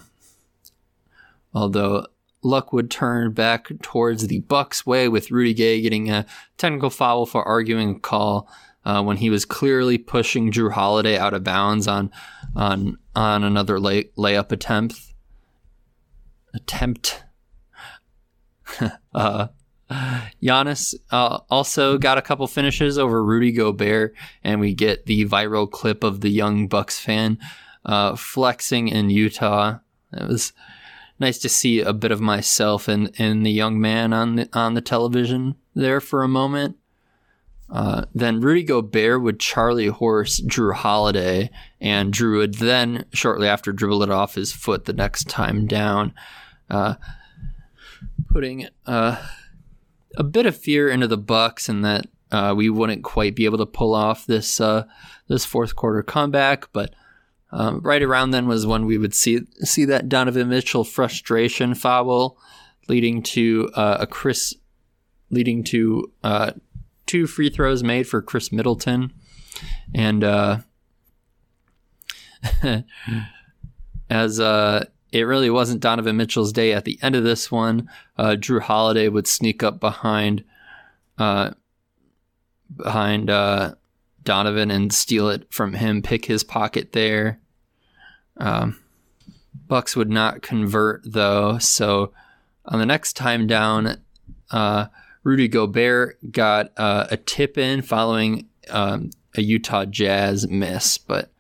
although 1.53 2.07
luck 2.43 2.73
would 2.73 2.91
turn 2.91 3.33
back 3.33 3.69
towards 3.83 4.27
the 4.27 4.41
Bucks' 4.41 4.87
way 4.87 5.09
with 5.09 5.31
Rudy 5.31 5.55
Gay 5.55 5.81
getting 5.81 6.11
a 6.11 6.27
technical 6.59 6.91
foul 6.91 7.27
for 7.27 7.43
arguing 7.43 7.97
a 7.97 7.99
call 7.99 8.49
uh, 8.85 9.03
when 9.03 9.17
he 9.17 9.31
was 9.31 9.45
clearly 9.45 9.99
pushing 9.99 10.53
Jrue 10.53 10.73
Holiday 10.73 11.17
out 11.17 11.35
of 11.35 11.45
bounds 11.45 11.89
on 11.89 12.11
on 12.55 12.99
on 13.17 13.45
another 13.45 13.81
lay- 13.81 14.11
layup 14.17 14.53
attempt 14.53 15.01
attempt. 16.55 17.25
Giannis 19.91 20.95
uh, 21.11 21.41
also 21.51 21.99
got 21.99 22.19
a 22.19 22.23
couple 22.23 22.47
finishes 22.47 22.99
over 22.99 23.23
Rudy 23.25 23.53
Gobert, 23.53 24.15
and 24.43 24.61
we 24.61 24.75
get 24.75 25.07
the 25.07 25.27
viral 25.27 25.71
clip 25.71 26.03
of 26.03 26.21
the 26.21 26.31
young 26.31 26.69
Bucks 26.69 26.99
fan 26.99 27.39
uh, 27.85 28.17
flexing 28.17 28.89
in 28.89 29.11
Utah. 29.11 29.79
It 30.13 30.29
was 30.29 30.53
nice 31.19 31.39
to 31.39 31.49
see 31.49 31.81
a 31.81 31.93
bit 31.93 32.13
of 32.13 32.21
myself 32.21 32.89
in, 32.89 33.09
in 33.17 33.43
the 33.43 33.53
young 33.53 33.81
man 33.81 34.13
on 34.13 34.37
the, 34.37 34.49
on 34.53 34.75
the 34.75 34.81
television 34.81 35.55
there 35.75 36.01
for 36.01 36.23
a 36.23 36.29
moment. 36.29 36.77
Uh, 37.71 38.05
then 38.15 38.41
Rudy 38.41 38.63
Gobert 38.63 39.23
would 39.23 39.41
Charlie 39.41 39.89
Horse 39.89 40.41
Jrue 40.41 40.75
Holiday, 40.75 41.51
and 41.81 42.13
Jrue 42.13 42.39
would 42.39 42.55
then, 42.55 43.05
shortly 43.13 43.49
after, 43.49 43.73
dribble 43.73 44.03
it 44.03 44.11
off 44.11 44.35
his 44.35 44.53
foot 44.53 44.85
the 44.85 44.93
next 44.93 45.29
time 45.29 45.67
down 45.67 46.13
uh, 46.71 46.95
putting 48.31 48.69
uh, 48.87 49.17
a 50.17 50.25
bit 50.25 50.47
of 50.47 50.57
fear 50.57 50.89
into 50.89 51.07
the 51.07 51.19
Bucks 51.19 51.69
and 51.69 51.85
that 51.85 52.07
uh, 52.31 52.55
we 52.57 52.69
wouldn't 52.69 53.05
quite 53.05 53.37
be 53.37 53.45
able 53.45 53.59
to 53.59 53.67
pull 53.67 53.95
off 53.95 54.27
this 54.27 54.61
uh, 54.61 54.85
this 55.29 55.45
fourth 55.45 55.77
quarter 55.77 56.03
comeback. 56.03 56.69
But 56.73 56.95
um, 57.53 57.81
right 57.81 58.03
around 58.03 58.31
then 58.31 58.49
was 58.49 58.67
when 58.67 58.87
we 58.87 58.99
would 58.99 59.15
see 59.15 59.41
see 59.61 59.85
that 59.85 60.09
Donovan 60.09 60.49
Mitchell 60.49 60.85
frustration 60.85 61.75
foul, 61.75 62.39
leading 62.89 63.23
to 63.23 63.71
uh, 63.75 63.99
a 64.01 64.07
Khris, 64.07 64.55
leading 65.31 65.63
to 65.65 66.13
uh, 66.23 66.53
two 67.07 67.27
free 67.27 67.51
throws 67.51 67.83
made 67.83 68.09
for 68.09 68.23
Khris 68.23 68.51
Middleton, 68.51 69.13
and 69.95 70.25
as 74.11 74.41
uh, 74.41 74.85
it 75.15 75.23
really 75.23 75.49
wasn't 75.49 75.81
Donovan 75.81 76.17
Mitchell's 76.17 76.53
day 76.53 76.73
at 76.73 76.85
the 76.85 76.99
end 77.01 77.15
of 77.15 77.23
this 77.23 77.49
one. 77.49 77.89
Uh, 78.19 78.35
Jrue 78.37 78.61
Holiday 78.61 79.09
would 79.09 79.29
sneak 79.29 79.63
up 79.63 79.79
behind 79.79 80.43
uh, 81.17 81.53
behind 82.77 83.31
uh, 83.31 83.77
Donovan 84.25 84.73
and 84.73 84.93
steal 84.93 85.29
it 85.29 85.47
from 85.53 85.75
him, 85.75 86.03
pick 86.03 86.25
his 86.25 86.43
pocket 86.43 86.91
there. 86.93 87.39
Um, 88.39 88.81
Bucks 89.69 89.95
would 89.95 90.11
not 90.11 90.43
convert 90.43 91.03
though, 91.05 91.59
so 91.59 92.13
on 92.67 92.81
the 92.81 92.87
next 92.87 93.13
time 93.13 93.47
down, 93.47 94.01
uh, 94.51 94.87
Rudy 95.23 95.47
Gobert 95.47 96.33
got 96.33 96.73
uh, 96.77 97.07
a 97.09 97.17
tip 97.17 97.57
in 97.57 97.83
following 97.83 98.49
um, 98.69 99.11
a 99.37 99.43
Utah 99.43 99.85
Jazz 99.85 100.49
miss, 100.49 100.99
but 100.99 101.31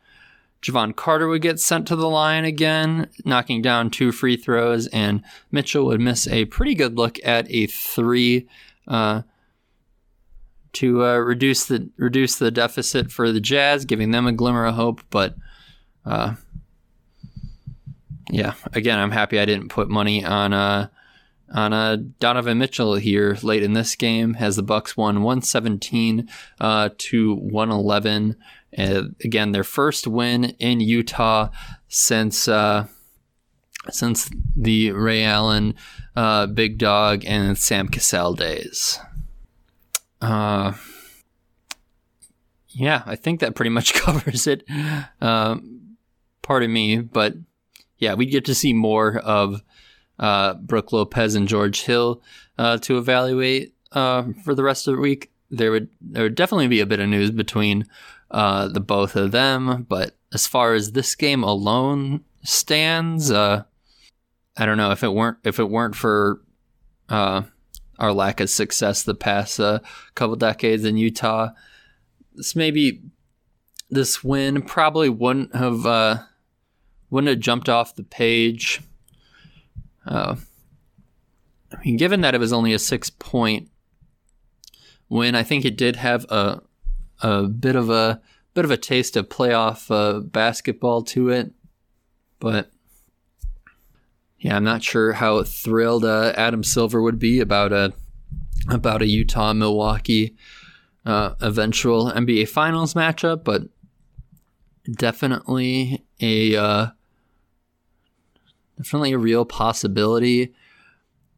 Jevon 0.64 0.97
Carter 0.97 1.28
would 1.28 1.42
get 1.42 1.61
sent 1.61 1.87
to 1.88 1.97
the 1.97 2.09
line 2.09 2.47
again, 2.47 3.11
knocking 3.25 3.61
down 3.61 3.90
two 3.90 4.11
free 4.11 4.37
throws, 4.37 4.87
and 4.88 5.23
Mitchell 5.52 5.85
would 5.85 6.00
miss 6.00 6.26
a 6.26 6.47
pretty 6.47 6.75
good 6.75 6.97
look 6.97 7.18
at 7.23 7.47
a 7.50 7.66
three 7.66 8.49
uh, 8.88 9.23
to 10.73 11.04
uh, 11.04 11.16
reduce 11.16 11.66
the 11.66 11.90
reduce 11.99 12.37
the 12.37 12.50
deficit 12.50 13.12
for 13.12 13.30
the 13.30 13.40
Jazz, 13.40 13.85
giving 13.85 14.11
them 14.11 14.26
a 14.26 14.33
glimmer 14.33 14.64
of 14.64 14.75
hope. 14.75 15.02
But 15.11 15.35
uh, 16.06 16.37
yeah, 18.30 18.54
again, 18.73 18.99
I'm 18.99 19.11
happy 19.11 19.38
I 19.38 19.44
didn't 19.44 19.68
put 19.68 19.90
money 19.90 20.25
on 20.25 20.54
uh, 20.54 20.88
on 21.54 21.73
uh, 21.73 21.96
Donovan 22.20 22.58
Mitchell 22.58 22.96
here 22.96 23.38
late 23.42 23.62
in 23.62 23.73
this 23.73 23.96
game 23.96 24.37
as 24.38 24.56
the 24.56 24.62
Bucks 24.62 24.96
won 24.96 25.23
117 25.23 26.28
uh, 26.61 26.90
to 26.99 27.34
111 27.37 28.37
uh, 28.76 29.04
again, 29.23 29.52
their 29.52 29.64
first 29.64 30.06
win 30.06 30.44
in 30.58 30.80
Utah 30.80 31.50
since 31.88 32.49
uh, 32.49 32.87
since 33.90 34.30
the 34.56 34.92
Ray 34.92 35.25
Allen, 35.25 35.75
uh, 36.16 36.46
Big 36.46 36.78
Dog, 36.78 37.25
and 37.26 37.56
Sam 37.56 37.88
Cassell 37.88 38.34
days. 38.34 38.99
Uh, 40.20 40.73
yeah, 42.68 43.02
I 43.06 43.14
think 43.14 43.40
that 43.40 43.54
pretty 43.54 43.70
much 43.70 43.94
covers 43.94 44.46
it. 44.46 44.64
Um, 45.20 45.96
pardon 46.42 46.73
me, 46.73 46.99
but 46.99 47.34
yeah, 47.99 48.14
we 48.14 48.26
get 48.26 48.44
to 48.46 48.54
see 48.54 48.73
more 48.73 49.18
of 49.18 49.62
uh, 50.18 50.54
Brook 50.54 50.92
Lopez 50.92 51.35
and 51.35 51.49
George 51.49 51.83
Hill 51.83 52.23
uh, 52.59 52.78
to 52.78 52.99
evaluate 52.99 53.75
uh, 53.92 54.25
for 54.44 54.54
the 54.54 54.62
rest 54.62 54.87
of 54.87 54.94
the 54.94 55.00
week. 55.00 55.30
There 55.50 55.71
would 55.71 55.88
there 56.00 56.25
would 56.25 56.35
definitely 56.35 56.68
be 56.68 56.80
a 56.80 56.87
bit 56.87 57.00
of 57.00 57.09
news 57.09 57.30
between 57.30 57.87
uh, 58.30 58.68
the 58.68 58.80
both 58.80 59.16
of 59.16 59.30
them. 59.30 59.87
But 59.88 60.16
as 60.33 60.47
far 60.47 60.75
as 60.75 60.92
this 60.92 61.14
game 61.14 61.42
alone 61.42 62.25
stands, 62.42 63.30
uh, 63.30 63.64
I 64.56 64.66
don't 64.66 64.78
know 64.78 64.90
if 64.90 65.02
it 65.02 65.12
weren't 65.12 65.38
if 65.44 65.59
it 65.59 65.71
weren't 65.71 65.94
for 65.94 66.40
uh, 67.09 67.42
our 67.99 68.12
lack 68.12 68.40
of 68.40 68.50
success 68.50 69.02
the 69.02 69.14
past 69.14 69.61
couple 70.14 70.37
decades 70.37 70.85
in 70.85 70.97
Utah, 70.97 71.50
this 72.35 72.56
maybe 72.56 73.02
this 73.90 74.25
win 74.25 74.62
probably 74.62 75.09
wouldn't 75.09 75.54
have 75.54 76.25
wouldn't 77.11 77.30
have 77.30 77.38
jumped 77.38 77.68
off 77.68 77.94
the 77.94 78.02
page. 78.02 78.80
Uh, 80.06 80.37
I 81.73 81.76
mean, 81.84 81.96
given 81.96 82.20
that 82.20 82.34
it 82.34 82.40
was 82.40 82.52
only 82.52 82.73
a 82.73 82.78
six 82.78 83.11
point 83.11 83.70
win, 85.08 85.34
I 85.34 85.42
think 85.42 85.64
it 85.64 85.76
did 85.76 85.96
have 85.96 86.25
a 86.30 86.62
a 87.20 87.44
bit 87.44 87.76
of 87.76 87.90
a 87.90 88.20
bit 88.54 88.64
of 88.64 88.70
a 88.70 88.76
taste 88.76 89.16
of 89.16 89.28
playoff 89.28 89.90
uh, 89.90 90.20
basketball 90.20 91.02
to 91.02 91.30
it, 91.30 91.52
but 92.38 92.70
yeah, 94.38 94.56
I'm 94.56 94.64
not 94.64 94.82
sure 94.82 95.14
how 95.14 95.42
thrilled 95.42 96.04
uh, 96.04 96.34
Adam 96.37 96.62
Silver 96.62 97.00
would 97.00 97.18
be 97.18 97.40
about 97.40 97.73
a 97.73 97.94
about 98.68 99.02
a 99.02 99.06
Utah 99.06 99.52
Milwaukee 99.52 100.37
uh, 101.06 101.34
eventual 101.40 102.11
NBA 102.11 102.49
Finals 102.49 102.94
matchup, 102.94 103.44
but 103.44 103.62
definitely 104.90 106.04
a 106.20 106.56
uh, 106.56 106.87
definitely 108.76 109.12
a 109.12 109.18
real 109.18 109.44
possibility. 109.44 110.54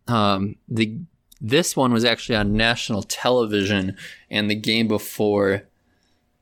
Um, 0.08 0.56
the 0.68 0.98
this 1.40 1.76
one 1.76 1.92
was 1.92 2.04
actually 2.04 2.36
on 2.36 2.56
national 2.56 3.02
television, 3.02 3.96
and 4.30 4.50
the 4.50 4.54
game 4.54 4.88
before 4.88 5.64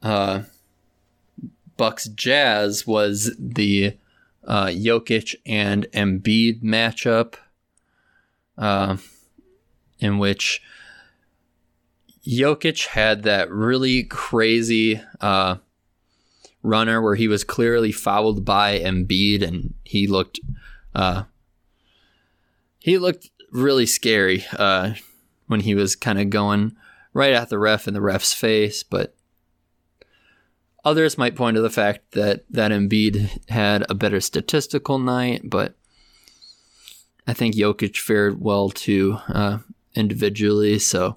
uh, 0.03 0.43
Bucks 1.77 2.07
Jazz 2.09 2.87
was 2.87 3.35
the 3.39 3.97
uh, 4.47 4.67
Jokic 4.67 5.35
and 5.45 5.87
Embiid 5.93 6.63
matchup, 6.63 7.35
uh, 8.57 8.99
in 9.99 10.19
which 10.19 10.63
Jokic 12.27 12.87
had 12.87 13.25
that 13.25 13.51
really 13.51 14.05
crazy 14.05 15.01
uh, 15.21 15.57
runner 16.63 17.03
where 17.03 17.17
he 17.17 17.29
was 17.29 17.45
clearly 17.45 17.93
fouled 17.93 18.45
by 18.45 18.79
Embiid, 18.79 19.43
and 19.43 19.75
he 19.85 20.07
looked 20.07 20.41
uh, 20.95 21.25
he 22.79 22.99
looked 22.99 23.31
really 23.53 23.87
scary 23.87 24.45
uh, 24.59 24.95
when 25.47 25.61
he 25.61 25.75
was 25.75 25.97
kind 25.97 26.21
of 26.21 26.31
going 26.31 26.77
right 27.13 27.33
at 27.33 27.49
the 27.49 27.59
ref 27.59 27.87
in 27.89 27.95
the 27.95 28.01
ref's 28.01 28.35
face, 28.35 28.83
but. 28.83 29.15
Others 30.87 31.17
might 31.17 31.35
point 31.35 31.55
to 31.55 31.63
the 31.63 31.71
fact 31.71 32.11
that 32.11 32.45
that 32.51 32.71
Embiid 32.71 33.49
had 33.49 33.87
a 33.89 33.95
better 33.95 34.21
statistical 34.21 34.99
night, 34.99 35.41
but 35.43 35.77
I 37.27 37.33
think 37.33 37.55
Jokic 37.55 37.97
fared 37.97 38.39
well 38.39 38.69
too 38.69 39.17
uh, 39.29 39.61
individually. 39.95 40.79
So 40.79 41.17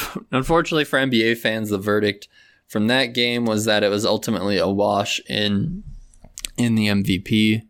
Unfortunately 0.30 0.84
for 0.84 0.98
NBA 0.98 1.38
fans, 1.38 1.70
the 1.70 1.78
verdict 1.78 2.28
from 2.66 2.86
that 2.86 3.06
game 3.06 3.44
was 3.44 3.64
that 3.64 3.82
it 3.82 3.88
was 3.88 4.06
ultimately 4.06 4.58
a 4.58 4.68
wash 4.68 5.20
in 5.28 5.84
in 6.56 6.74
the 6.74 6.88
MVP 6.88 7.62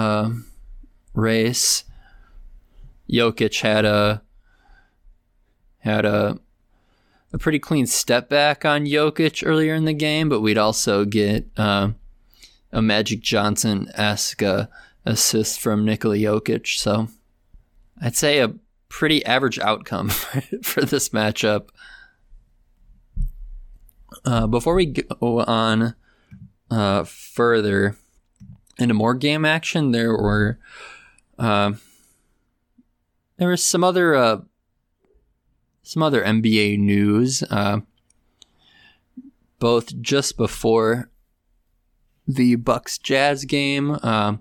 uh, 0.00 0.30
race. 1.12 1.84
Jokic 3.10 3.60
had 3.60 3.84
a 3.84 4.22
had 5.80 6.04
a 6.04 6.38
a 7.32 7.38
pretty 7.38 7.58
clean 7.58 7.86
step 7.86 8.28
back 8.28 8.64
on 8.64 8.86
Jokic 8.86 9.46
earlier 9.46 9.74
in 9.74 9.84
the 9.84 9.92
game, 9.92 10.28
but 10.28 10.40
we'd 10.40 10.58
also 10.58 11.04
get 11.04 11.46
uh, 11.56 11.90
a 12.72 12.82
Magic 12.82 13.20
Johnson 13.20 13.90
esque 13.94 14.42
uh, 14.42 14.66
assist 15.04 15.60
from 15.60 15.84
Nikola 15.84 16.16
Jokic. 16.16 16.78
So 16.78 17.08
I'd 18.00 18.16
say 18.16 18.40
a 18.40 18.54
pretty 18.88 19.24
average 19.24 19.58
outcome 19.58 20.08
for 20.62 20.80
this 20.82 21.10
matchup. 21.10 21.68
Uh, 24.24 24.46
before 24.46 24.74
we 24.74 24.86
go 24.86 25.40
on 25.46 25.94
uh, 26.70 27.04
further 27.04 27.96
into 28.80 28.94
more 28.94 29.14
game 29.14 29.44
action, 29.44 29.92
there 29.92 30.12
were 30.12 30.58
uh, 31.38 31.72
there 33.36 33.48
was 33.48 33.64
some 33.64 33.84
other 33.84 34.14
uh, 34.14 34.40
some 35.82 36.02
other 36.02 36.22
NBA 36.22 36.78
news. 36.78 37.42
Uh, 37.44 37.80
both 39.58 40.00
just 40.00 40.36
before 40.36 41.10
the 42.26 42.56
Bucks 42.56 42.98
Jazz 42.98 43.44
game, 43.44 43.98
uh, 44.02 44.36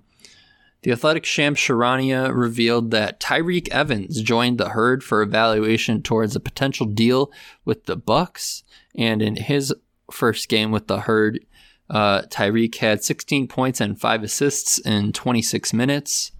the 0.82 0.92
Athletic 0.92 1.26
Shams 1.26 1.60
Charania 1.60 2.34
revealed 2.34 2.92
that 2.92 3.20
Tyreke 3.20 3.68
Evans 3.70 4.22
joined 4.22 4.58
the 4.58 4.70
herd 4.70 5.04
for 5.04 5.22
evaluation 5.22 6.02
towards 6.02 6.36
a 6.36 6.40
potential 6.40 6.86
deal 6.86 7.32
with 7.66 7.86
the 7.86 7.98
Bucks. 7.98 8.64
And 8.96 9.22
in 9.22 9.36
his 9.36 9.74
first 10.12 10.48
game 10.48 10.72
with 10.72 10.88
the 10.88 11.02
herd, 11.02 11.46
uh, 11.90 12.22
Tyreke 12.24 12.76
had 12.76 13.04
16 13.04 13.48
points 13.48 13.82
and 13.82 14.00
five 14.00 14.24
assists 14.24 14.78
in 14.80 15.12
26 15.12 15.74
minutes. 15.74 16.32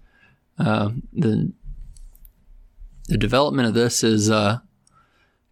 Uh, 0.58 0.90
the 1.12 1.52
the 3.08 3.18
development 3.18 3.66
of 3.66 3.74
this 3.74 4.04
is 4.04 4.30
uh, 4.30 4.58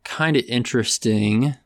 kind 0.04 0.36
of 0.36 0.44
interesting. 0.44 1.56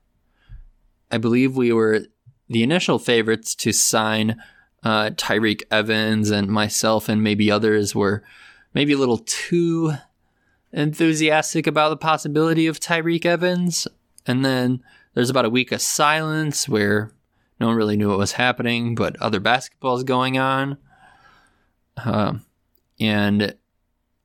I 1.10 1.18
believe 1.18 1.54
we 1.54 1.70
were 1.70 2.06
the 2.48 2.62
initial 2.62 2.98
favorites 2.98 3.54
to 3.56 3.72
sign 3.72 4.40
uh, 4.82 5.10
Tyreke 5.10 5.62
Evans 5.70 6.30
and 6.30 6.48
myself 6.48 7.10
and 7.10 7.22
maybe 7.22 7.50
others 7.50 7.94
were 7.94 8.24
maybe 8.72 8.94
a 8.94 8.98
little 8.98 9.18
too 9.18 9.92
enthusiastic 10.72 11.66
about 11.66 11.90
the 11.90 11.96
possibility 11.98 12.66
of 12.66 12.80
Tyreke 12.80 13.26
Evans. 13.26 13.86
And 14.26 14.44
then 14.44 14.82
there's 15.12 15.30
about 15.30 15.44
a 15.44 15.50
week 15.50 15.72
of 15.72 15.82
silence 15.82 16.66
where 16.66 17.12
no 17.60 17.68
one 17.68 17.76
really 17.76 17.96
knew 17.96 18.08
what 18.08 18.18
was 18.18 18.32
happening, 18.32 18.94
but 18.94 19.20
other 19.20 19.40
basketballs 19.40 20.04
going 20.04 20.38
on. 20.38 20.78
Uh, 21.96 22.34
and 22.98 23.54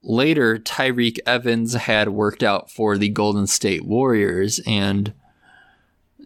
later, 0.01 0.57
Tyreke 0.57 1.19
Evans 1.25 1.73
had 1.73 2.09
worked 2.09 2.43
out 2.43 2.71
for 2.71 2.97
the 2.97 3.09
Golden 3.09 3.47
State 3.47 3.85
Warriors 3.85 4.59
and 4.65 5.13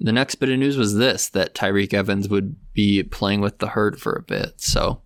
the 0.02 0.12
next 0.12 0.36
bit 0.36 0.50
of 0.50 0.58
news 0.58 0.78
was 0.78 0.96
this 0.96 1.30
that 1.30 1.54
Tyreke 1.54 1.94
Evans 1.94 2.28
would 2.28 2.56
be 2.74 3.04
playing 3.04 3.40
with 3.40 3.60
the 3.60 3.68
herd 3.68 4.02
for 4.02 4.14
a 4.14 4.24
bit. 4.24 4.60
So, 4.60 5.04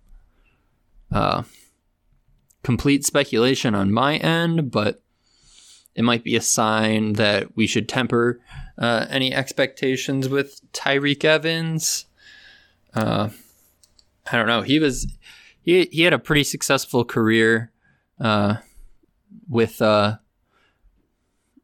uh, 1.12 1.42
complete 2.62 3.04
speculation 3.04 3.74
on 3.74 3.92
my 3.92 4.16
end, 4.16 4.70
but 4.70 5.02
it 5.96 6.04
might 6.04 6.22
be 6.22 6.36
a 6.36 6.42
sign 6.42 7.14
that 7.14 7.56
we 7.56 7.66
should 7.66 7.88
temper 7.88 8.38
uh, 8.78 9.06
any 9.08 9.34
expectations 9.34 10.28
with 10.28 10.60
Tyreke 10.72 11.24
Evans. 11.24 12.04
Uh, 12.94 13.30
I 14.30 14.36
don't 14.36 14.46
know. 14.46 14.60
He 14.60 14.78
was 14.78 15.06
he 15.62 15.88
he 15.90 16.02
had 16.02 16.12
a 16.12 16.18
pretty 16.18 16.44
successful 16.44 17.04
career 17.04 17.72
uh, 18.20 18.56
with. 19.48 19.80
Uh, 19.80 20.18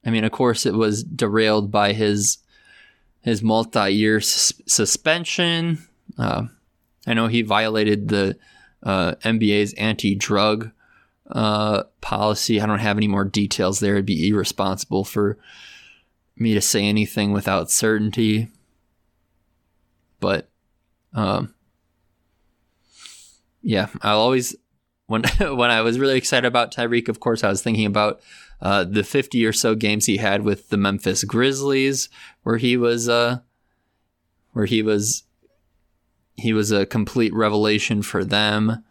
I 0.04 0.10
mean, 0.10 0.24
of 0.24 0.32
course, 0.32 0.66
it 0.66 0.74
was 0.74 1.04
derailed 1.04 1.70
by 1.70 1.92
his 1.92 2.38
his 3.20 3.42
multi-year 3.42 4.20
sus- 4.20 4.60
suspension. 4.66 5.86
Uh, 6.18 6.44
I 7.06 7.14
know 7.14 7.26
he 7.26 7.42
violated 7.42 8.08
the 8.08 8.38
uh, 8.82 9.14
NBA's 9.22 9.74
anti-drug 9.74 10.72
uh, 11.32 11.84
policy. 12.00 12.60
I 12.60 12.66
don't 12.66 12.78
have 12.78 12.96
any 12.96 13.08
more 13.08 13.24
details 13.24 13.80
there. 13.80 13.94
It'd 13.94 14.06
be 14.06 14.28
irresponsible 14.28 15.04
for 15.04 15.38
me 16.36 16.54
to 16.54 16.60
say 16.60 16.84
anything 16.84 17.32
without 17.32 17.70
certainty. 17.70 18.48
But 20.20 20.48
um, 21.14 21.54
yeah, 23.62 23.88
I'll 24.02 24.20
always 24.20 24.54
when 25.06 25.22
when 25.40 25.70
I 25.70 25.80
was 25.80 25.98
really 25.98 26.16
excited 26.16 26.46
about 26.46 26.72
Tyreke. 26.72 27.08
Of 27.08 27.20
course, 27.20 27.42
I 27.42 27.48
was 27.48 27.62
thinking 27.62 27.86
about 27.86 28.20
uh, 28.60 28.84
the 28.84 29.02
50 29.02 29.44
or 29.44 29.52
so 29.52 29.74
games 29.74 30.06
he 30.06 30.18
had 30.18 30.42
with 30.42 30.68
the 30.68 30.76
Memphis 30.76 31.24
Grizzlies, 31.24 32.08
where 32.42 32.58
he 32.58 32.76
was 32.76 33.08
uh, 33.08 33.38
where 34.52 34.66
he 34.66 34.82
was 34.82 35.24
he 36.34 36.52
was 36.52 36.70
a 36.70 36.86
complete 36.86 37.32
revelation 37.34 38.02
for 38.02 38.24
them. 38.24 38.84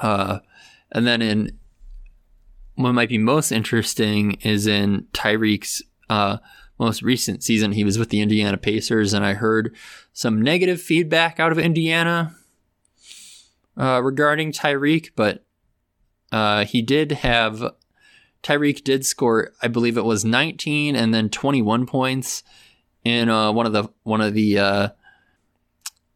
Uh, 0.00 0.40
and 0.92 1.06
then 1.06 1.22
in 1.22 1.58
what 2.76 2.92
might 2.92 3.08
be 3.08 3.18
most 3.18 3.52
interesting 3.52 4.32
is 4.42 4.66
in 4.66 5.06
Tyreke's 5.12 5.82
uh, 6.10 6.38
most 6.78 7.02
recent 7.02 7.42
season. 7.42 7.72
He 7.72 7.84
was 7.84 7.98
with 7.98 8.10
the 8.10 8.20
Indiana 8.20 8.56
Pacers, 8.56 9.12
and 9.12 9.24
I 9.24 9.34
heard 9.34 9.74
some 10.12 10.42
negative 10.42 10.80
feedback 10.80 11.38
out 11.38 11.52
of 11.52 11.58
Indiana 11.58 12.34
uh, 13.76 14.00
regarding 14.02 14.52
Tyreke, 14.52 15.10
but 15.14 15.44
uh, 16.32 16.64
he 16.64 16.82
did 16.82 17.12
have 17.12 17.62
Tyreke 18.42 18.84
did 18.84 19.06
score, 19.06 19.52
I 19.62 19.68
believe 19.68 19.96
it 19.96 20.04
was 20.04 20.24
19 20.24 20.94
and 20.94 21.14
then 21.14 21.30
21 21.30 21.86
points 21.86 22.42
in 23.02 23.28
uh, 23.28 23.52
one 23.52 23.66
of 23.66 23.72
the 23.72 23.88
one 24.02 24.20
of 24.20 24.34
the 24.34 24.58
uh, 24.58 24.88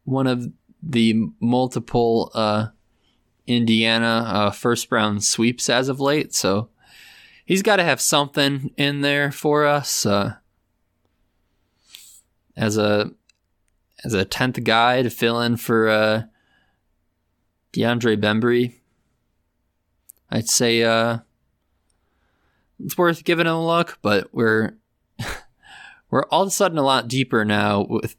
one 0.03 0.27
of 0.27 0.51
the 0.81 1.27
multiple 1.39 2.31
uh, 2.33 2.67
Indiana 3.49 4.23
uh, 4.27 4.51
first 4.51 4.91
round 4.91 5.23
sweeps 5.23 5.69
as 5.69 5.89
of 5.89 5.99
late. 5.99 6.33
So 6.35 6.69
he's 7.45 7.63
got 7.63 7.77
to 7.77 7.83
have 7.83 7.99
something 7.99 8.71
in 8.77 9.01
there 9.01 9.31
for 9.31 9.65
us 9.65 10.05
uh, 10.05 10.35
as 12.55 12.77
a 12.77 13.11
as 14.03 14.13
a 14.13 14.23
tenth 14.23 14.63
guy 14.63 15.01
to 15.01 15.09
fill 15.09 15.41
in 15.41 15.57
for 15.57 15.89
uh, 15.89 16.23
DeAndre 17.73 18.17
Bembry. 18.17 18.75
I'd 20.29 20.47
say 20.47 20.83
uh, 20.83 21.19
it's 22.79 22.97
worth 22.97 23.23
giving 23.23 23.47
him 23.47 23.53
a 23.53 23.65
look, 23.65 23.97
but 24.01 24.29
we're 24.31 24.77
we're 26.11 26.25
all 26.25 26.43
of 26.43 26.49
a 26.49 26.51
sudden 26.51 26.77
a 26.77 26.83
lot 26.83 27.07
deeper 27.07 27.43
now 27.43 27.85
with 27.89 28.15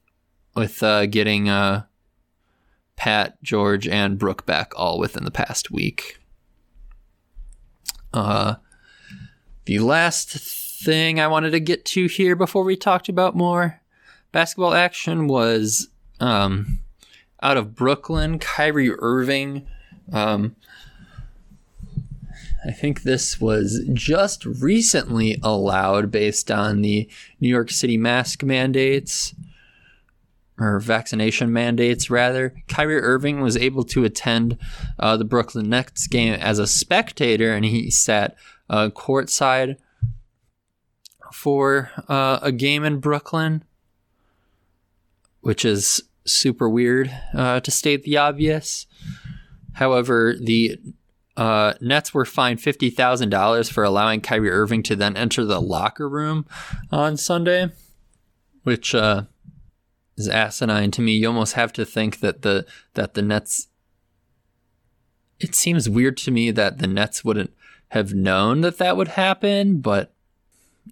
with 0.57 0.83
uh, 0.83 1.07
getting 1.07 1.49
uh, 1.49 1.85
Pat, 3.01 3.43
George, 3.43 3.89
and 3.89 4.19
Brook 4.19 4.45
back 4.45 4.75
all 4.77 4.99
within 4.99 5.25
the 5.25 5.31
past 5.31 5.71
week. 5.71 6.19
Uh, 8.13 8.57
the 9.65 9.79
last 9.79 10.33
thing 10.85 11.19
I 11.19 11.27
wanted 11.27 11.53
to 11.53 11.61
get 11.61 11.87
to 11.87 12.09
here 12.09 12.37
before 12.37 12.63
we 12.63 12.77
talked 12.77 13.09
about 13.09 13.35
more 13.35 13.81
basketball 14.33 14.75
action 14.75 15.29
was 15.29 15.89
um, 16.21 16.81
out 17.43 17.57
of 17.57 17.75
Brooklyn, 17.75 18.39
Kyrie 18.39 18.93
Irving. 18.99 19.67
Um, 20.13 20.55
I 22.67 22.71
think 22.71 23.05
this 23.05 23.41
was 23.41 23.81
just 23.95 24.45
recently 24.45 25.41
allowed 25.43 26.11
based 26.11 26.51
on 26.51 26.83
the 26.83 27.09
New 27.41 27.49
York 27.49 27.71
City 27.71 27.97
mask 27.97 28.43
mandates 28.43 29.35
or 30.61 30.79
vaccination 30.79 31.53
mandates 31.53 32.11
rather. 32.11 32.55
Kyrie 32.69 33.01
Irving 33.01 33.41
was 33.41 33.57
able 33.57 33.83
to 33.85 34.05
attend 34.05 34.59
uh, 34.99 35.17
the 35.17 35.25
Brooklyn 35.25 35.71
Nets 35.71 36.07
game 36.07 36.35
as 36.35 36.59
a 36.59 36.67
spectator, 36.67 37.53
and 37.53 37.65
he 37.65 37.91
sat 37.91 38.37
uh, 38.69 38.91
courtside 38.91 39.77
for 41.33 41.91
uh, 42.09 42.39
a 42.43 42.53
game 42.53 42.85
in 42.85 43.01
Brooklyn, 43.01 43.65
which 45.41 45.65
is 45.65 46.03
super 46.27 46.69
weird 46.69 47.11
uh, 47.35 47.61
to 47.61 47.71
state 47.71 48.03
the 48.03 48.19
obvious. 48.19 48.87
However, 49.75 50.35
the 50.39 50.79
uh, 51.37 51.75
Nets 51.81 52.13
were 52.13 52.27
fined 52.27 52.61
fifty 52.61 52.91
thousand 52.91 53.31
dollars 53.31 53.71
for 53.71 53.83
allowing 53.83 54.21
Kyrie 54.21 54.51
Irving 54.51 54.83
to 54.85 54.97
then 54.97 55.17
enter 55.17 55.45
the 55.45 55.61
locker 55.61 56.09
room 56.09 56.45
on 56.91 57.17
Sunday, 57.17 57.71
which 58.65 58.95
uh, 58.95 59.23
is 60.21 60.29
asinine 60.29 60.91
to 60.93 61.03
me. 61.03 61.13
You 61.13 61.29
almost 61.29 61.55
have 61.55 61.73
to 61.75 61.85
think 61.85 62.21
that 62.21 62.43
the 62.43 62.67
that 62.95 63.15
the 63.15 63.23
Nets. 63.23 63.69
It 65.41 65.55
seems 65.55 65.89
weird 65.89 66.17
to 66.19 66.31
me 66.31 66.51
that 66.51 66.79
the 66.79 66.87
Nets 66.87 67.25
wouldn't 67.25 67.53
have 67.89 68.13
known 68.13 68.61
that 68.61 68.79
that 68.79 68.97
would 68.97 69.09
happen, 69.09 69.81
but 69.81 70.15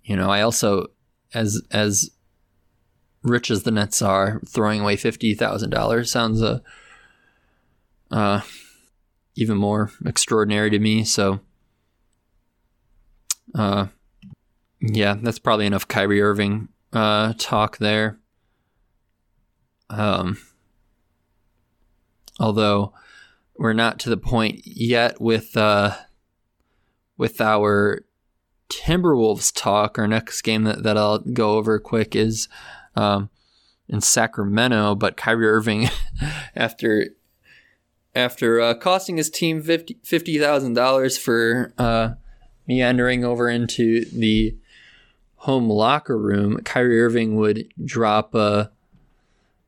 you 0.03 0.17
know, 0.17 0.31
I 0.31 0.43
also 0.43 0.87
as 1.35 1.63
as 1.71 2.11
rich 3.23 3.51
as 3.51 3.63
the 3.63 3.71
Nets 3.71 4.03
are, 4.03 4.41
throwing 4.47 4.81
away 4.81 4.97
fifty 4.97 5.35
thousand 5.35 5.71
dollars 5.71 6.11
sounds 6.11 6.43
uh, 6.43 6.61
uh 8.11 8.41
even 9.37 9.57
more 9.57 9.93
extraordinary 10.05 10.69
to 10.71 10.81
me. 10.81 11.05
So, 11.05 11.39
uh, 13.55 13.87
yeah, 14.81 15.15
that's 15.23 15.39
probably 15.39 15.67
enough 15.67 15.87
Kyrie 15.87 16.21
Irving 16.21 16.69
uh, 16.93 17.35
talk 17.39 17.79
there. 17.79 18.19
Um, 19.91 20.39
although 22.39 22.93
we're 23.57 23.73
not 23.73 23.99
to 24.01 24.11
the 24.11 24.17
point 24.17 24.61
yet 24.65 25.21
with 25.21 25.57
uh, 25.57 25.97
with 27.17 27.41
our 27.41 28.05
Timberwolves 28.69 29.53
talk. 29.55 29.99
Our 29.99 30.07
next 30.07 30.43
game 30.43 30.65
that, 30.65 30.83
that 30.83 30.97
I'll 30.97 31.19
go 31.19 31.53
over 31.53 31.79
quick 31.79 32.15
is 32.15 32.49
um, 32.95 33.31
in 33.89 34.01
Sacramento, 34.01 34.95
but 34.95 35.17
Kyrie 35.17 35.49
Irving, 35.49 35.89
after 36.57 37.09
after 38.15 38.61
uh, 38.61 38.75
costing 38.75 39.17
his 39.17 39.31
team 39.31 39.63
fifty 39.63 40.39
thousand 40.39 40.75
dollars 40.75 41.19
for 41.19 41.73
uh, 41.79 42.11
meandering 42.67 43.25
over 43.25 43.49
into 43.49 44.05
the 44.07 44.57
home 45.43 45.69
locker 45.69 46.19
room, 46.19 46.59
Kyrie 46.65 47.01
Irving 47.01 47.37
would 47.37 47.73
drop 47.85 48.35
uh, 48.35 48.67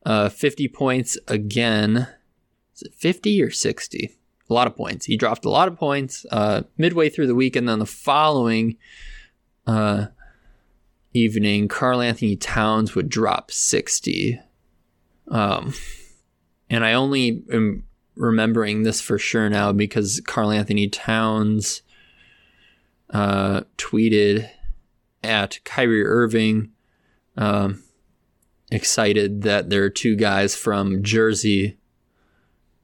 uh, 0.05 0.29
fifty 0.29 0.67
points 0.67 1.17
again. 1.27 2.07
Is 2.75 2.83
it 2.83 2.93
fifty 2.93 3.41
or 3.41 3.51
sixty? 3.51 4.17
A 4.49 4.53
lot 4.53 4.67
of 4.67 4.75
points. 4.75 5.05
He 5.05 5.15
dropped 5.15 5.45
a 5.45 5.49
lot 5.49 5.67
of 5.69 5.77
points 5.77 6.25
uh, 6.31 6.63
midway 6.77 7.09
through 7.09 7.27
the 7.27 7.35
week, 7.35 7.55
and 7.55 7.69
then 7.69 7.79
the 7.79 7.85
following 7.85 8.75
uh, 9.65 10.07
evening, 11.13 11.67
Karl-Anthony 11.67 12.35
Towns 12.35 12.93
would 12.93 13.07
drop 13.07 13.51
sixty. 13.51 14.39
Um, 15.29 15.73
and 16.69 16.83
I 16.83 16.93
only 16.93 17.43
am 17.51 17.85
remembering 18.15 18.83
this 18.83 18.99
for 18.99 19.17
sure 19.17 19.49
now 19.49 19.71
because 19.71 20.21
Karl-Anthony 20.27 20.89
Towns 20.89 21.81
uh, 23.09 23.61
tweeted 23.77 24.49
at 25.23 25.59
Kyrie 25.63 26.05
Irving, 26.05 26.71
um, 27.37 27.83
excited 28.71 29.41
that 29.43 29.69
there 29.69 29.83
are 29.83 29.89
two 29.89 30.15
guys 30.15 30.55
from 30.55 31.03
Jersey 31.03 31.77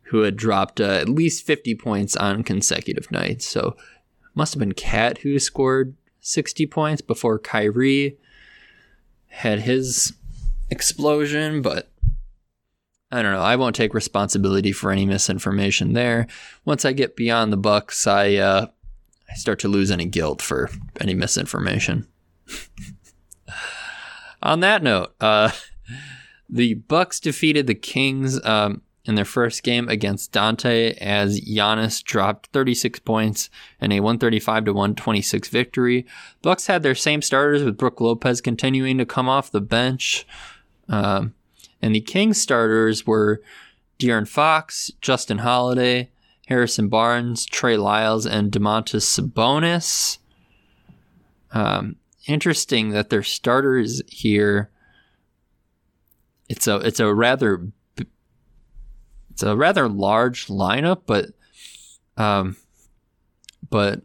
who 0.03 0.21
had 0.21 0.35
dropped 0.35 0.79
uh, 0.79 0.85
at 0.85 1.09
least 1.09 1.45
50 1.45 1.75
points 1.75 2.15
on 2.15 2.43
consecutive 2.43 3.11
nights. 3.11 3.45
So 3.45 3.75
must 4.35 4.53
have 4.53 4.59
been 4.59 4.73
KAT 4.73 5.19
who 5.19 5.39
scored 5.39 5.95
60 6.21 6.65
points 6.67 7.01
before 7.01 7.39
Kyrie 7.39 8.17
had 9.27 9.59
his 9.61 10.13
explosion, 10.69 11.61
but 11.61 11.91
I 13.11 13.21
don't 13.21 13.33
know. 13.33 13.41
I 13.41 13.55
won't 13.55 13.75
take 13.75 13.93
responsibility 13.93 14.71
for 14.71 14.91
any 14.91 15.05
misinformation 15.05 15.93
there. 15.93 16.27
Once 16.65 16.83
I 16.83 16.91
get 16.91 17.15
beyond 17.15 17.53
the 17.53 17.57
Bucks, 17.57 18.05
I 18.05 18.35
uh, 18.35 18.67
I 19.29 19.33
start 19.35 19.59
to 19.59 19.67
lose 19.67 19.91
any 19.91 20.05
guilt 20.05 20.41
for 20.41 20.69
any 20.99 21.13
misinformation. 21.13 22.07
On 24.43 24.59
that 24.59 24.83
note, 24.83 25.15
uh, 25.19 25.51
the 26.49 26.75
Bucks 26.75 27.19
defeated 27.19 27.67
the 27.67 27.75
Kings 27.75 28.43
um, 28.45 28.81
in 29.05 29.15
their 29.15 29.25
first 29.25 29.63
game 29.63 29.87
against 29.87 30.31
Donte 30.31 30.97
as 30.97 31.41
Giannis 31.41 32.03
dropped 32.03 32.47
36 32.47 32.99
points 32.99 33.49
in 33.79 33.91
a 33.91 33.99
135 33.99 34.65
to 34.65 34.73
126 34.73 35.47
victory. 35.47 36.05
Bucks 36.41 36.67
had 36.67 36.83
their 36.83 36.95
same 36.95 37.21
starters 37.21 37.63
with 37.63 37.77
Brook 37.77 38.01
Lopez 38.01 38.41
continuing 38.41 38.97
to 38.97 39.05
come 39.05 39.29
off 39.29 39.51
the 39.51 39.61
bench. 39.61 40.27
Um, 40.89 41.33
and 41.81 41.95
the 41.95 42.01
Kings 42.01 42.41
starters 42.41 43.07
were 43.07 43.41
De'Aaron 43.99 44.27
Fox, 44.27 44.91
Justin 45.01 45.39
Holiday, 45.39 46.09
Harrison 46.47 46.87
Barnes, 46.87 47.45
Trey 47.45 47.77
Lyles, 47.77 48.25
and 48.25 48.51
Domantas 48.51 49.05
Sabonis. 49.05 50.17
Um, 51.51 51.97
interesting 52.27 52.89
that 52.89 53.09
their 53.09 53.23
starters 53.23 54.01
here. 54.07 54.69
It's 56.49 56.67
a 56.67 56.77
it's 56.77 56.99
a 56.99 57.13
rather 57.13 57.67
it's 59.31 59.43
a 59.43 59.55
rather 59.55 59.87
large 59.87 60.47
lineup, 60.47 61.01
but 61.05 61.27
um, 62.17 62.57
but 63.69 64.01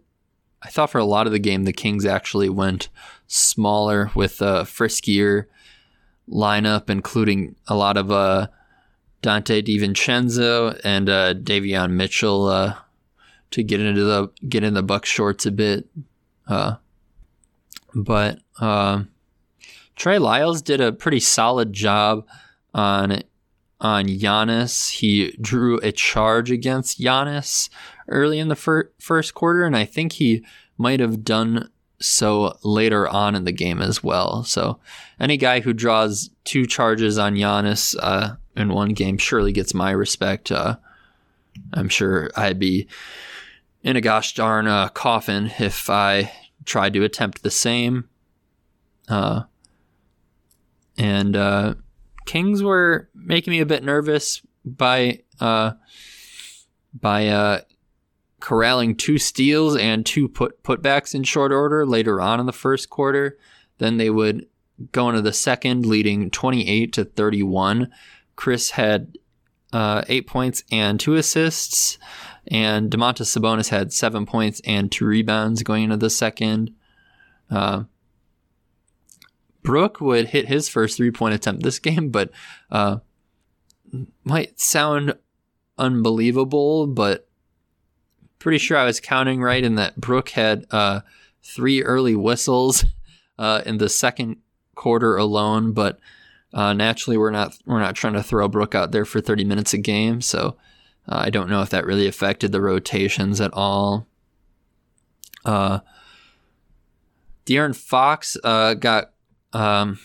I 0.63 0.69
thought 0.69 0.91
for 0.91 0.99
a 0.99 1.05
lot 1.05 1.27
of 1.27 1.33
the 1.33 1.39
game 1.39 1.65
the 1.65 1.73
Kings 1.73 2.05
actually 2.05 2.49
went 2.49 2.89
smaller 3.27 4.11
with 4.15 4.43
a 4.43 4.65
friskier 4.65 5.47
lineup, 6.29 6.91
including 6.91 7.57
a 7.67 7.75
lot 7.75 7.97
of 7.97 8.11
uh, 8.11 8.49
Donte 9.23 9.65
DiVincenzo 9.65 10.81
and 10.85 11.09
uh, 11.09 11.35
Davion 11.35 11.93
Mitchell 11.93 12.47
uh, 12.47 12.75
to 13.53 13.63
get 13.63 13.81
into 13.81 14.05
the 14.05 14.29
get 14.49 14.65
in 14.65 14.75
the 14.75 14.83
buck 14.83 15.05
shorts 15.05 15.47
a 15.47 15.51
bit. 15.51 15.87
Uh, 16.47 16.77
but 17.95 18.39
uh, 18.61 19.05
Trey 20.03 20.19
Lyles 20.19 20.63
did 20.63 20.81
a 20.81 20.91
pretty 20.91 21.21
solid 21.21 21.73
job 21.73 22.27
on 22.75 23.23
on 23.81 24.07
Giannis. 24.07 24.91
He 24.91 25.31
drew 25.41 25.79
a 25.79 25.93
charge 25.93 26.51
against 26.51 26.99
Giannis 26.99 27.71
early 28.09 28.41
in 28.41 28.49
the 28.49 28.57
fir- 28.57 28.91
first 28.99 29.33
quarter, 29.35 29.65
and 29.65 29.77
I 29.77 29.85
think 29.85 30.15
he 30.15 30.45
might 30.77 30.99
have 30.99 31.23
done 31.23 31.71
so 32.01 32.59
later 32.65 33.07
on 33.07 33.37
in 33.37 33.45
the 33.45 33.53
game 33.53 33.81
as 33.81 34.03
well. 34.03 34.43
So 34.43 34.81
any 35.21 35.37
guy 35.37 35.61
who 35.61 35.73
draws 35.73 36.31
two 36.43 36.67
charges 36.67 37.17
on 37.17 37.37
Giannis 37.37 37.95
uh, 38.01 38.35
in 38.57 38.71
one 38.71 38.95
game 38.95 39.19
surely 39.19 39.53
gets 39.53 39.73
my 39.73 39.93
respect. 39.93 40.51
Uh, 40.51 40.79
I'm 41.75 41.89
sure 41.89 42.29
I'd 42.35 42.59
be 42.59 42.89
in 43.85 43.95
a 43.95 44.01
gosh 44.01 44.35
darn 44.35 44.67
uh, 44.67 44.89
coffin 44.89 45.53
if 45.61 45.89
I 45.89 46.33
tried 46.65 46.95
to 46.95 47.05
attempt 47.05 47.45
the 47.45 47.53
same. 47.53 48.09
Uh, 49.09 49.45
and 50.99 51.37
uh, 51.37 51.75
Kings 52.27 52.63
were 52.63 53.09
making 53.15 53.53
me 53.53 53.61
a 53.61 53.67
bit 53.67 53.83
nervous 53.83 54.43
by 54.65 55.21
uh, 55.41 55.73
by 56.99 57.63
corralling 58.41 58.97
two 58.97 59.19
steals 59.19 59.77
and 59.77 60.05
two 60.05 60.29
put 60.29 60.63
putbacks 60.63 61.15
in 61.15 61.23
short 61.23 61.53
order 61.53 61.87
later 61.87 62.21
on 62.21 62.41
in 62.41 62.47
the 62.47 62.53
first 62.53 62.91
quarter. 62.91 63.39
Then 63.79 63.97
they 63.97 64.11
would 64.11 64.47
go 64.91 65.09
into 65.09 65.23
the 65.23 65.33
second, 65.33 65.87
leading 65.87 66.31
28 66.31 66.93
to 66.93 67.05
31 67.05 67.91
Khris 68.37 68.71
had 68.73 69.19
uh, 69.73 70.03
eight 70.09 70.27
points 70.27 70.65
and 70.71 70.99
two 70.99 71.15
assists, 71.15 71.99
and 72.49 72.91
Domantas 72.91 73.37
Sabonis 73.37 73.69
had 73.69 73.93
seven 73.93 74.27
points 74.27 74.61
and 74.65 74.91
two 74.91 75.07
rebounds 75.07 75.63
going 75.63 75.85
into 75.85 75.97
the 75.97 76.11
second. 76.11 76.75
Uh, 77.51 77.85
Brook 79.63 80.01
would 80.01 80.29
hit 80.29 80.49
his 80.49 80.69
first 80.69 80.97
three 80.97 81.11
point 81.11 81.35
attempt 81.35 81.63
this 81.63 81.79
game, 81.79 82.11
but 82.11 82.31
uh, 82.71 82.99
might 84.25 84.59
sound 84.59 85.15
unbelievable, 85.79 86.87
but 86.87 87.29
pretty 88.39 88.59
sure 88.59 88.77
I 88.77 88.85
was 88.85 89.01
counting 89.01 89.41
right 89.41 89.63
in 89.63 89.77
that 89.77 90.01
Brook 90.01 90.31
had 90.31 90.67
uh, 90.71 91.01
three 91.43 91.83
early 91.83 92.17
whistles 92.17 92.85
uh, 93.39 93.63
in 93.65 93.79
the 93.79 93.89
second 93.89 94.39
quarter 94.75 95.17
alone. 95.17 95.73
But 95.73 95.99
uh, 96.53 96.73
naturally, 96.73 97.17
we're 97.17 97.31
not 97.31 97.57
we're 97.67 97.81
not 97.81 97.95
trying 97.95 98.15
to 98.15 98.23
throw 98.23 98.49
Brook 98.49 98.75
out 98.75 98.93
there 98.93 99.05
for 99.05 99.21
30 99.21 99.45
minutes 99.45 99.73
a 99.73 99.79
game, 99.79 100.21
so 100.21 100.57
uh, 101.09 101.17
I 101.19 101.31
don't 101.31 101.49
know 101.49 101.63
if 101.63 101.71
that 101.71 101.87
really 101.87 102.07
affected 102.07 102.53
the 102.53 102.61
rotations 102.61 103.41
at 103.41 103.53
all. 103.53 104.07
Uh, 105.45 105.81
De'Aaron 107.47 107.75
Fox 107.75 108.37
uh, 108.45 108.75
got 108.75 109.12
um, 109.53 109.99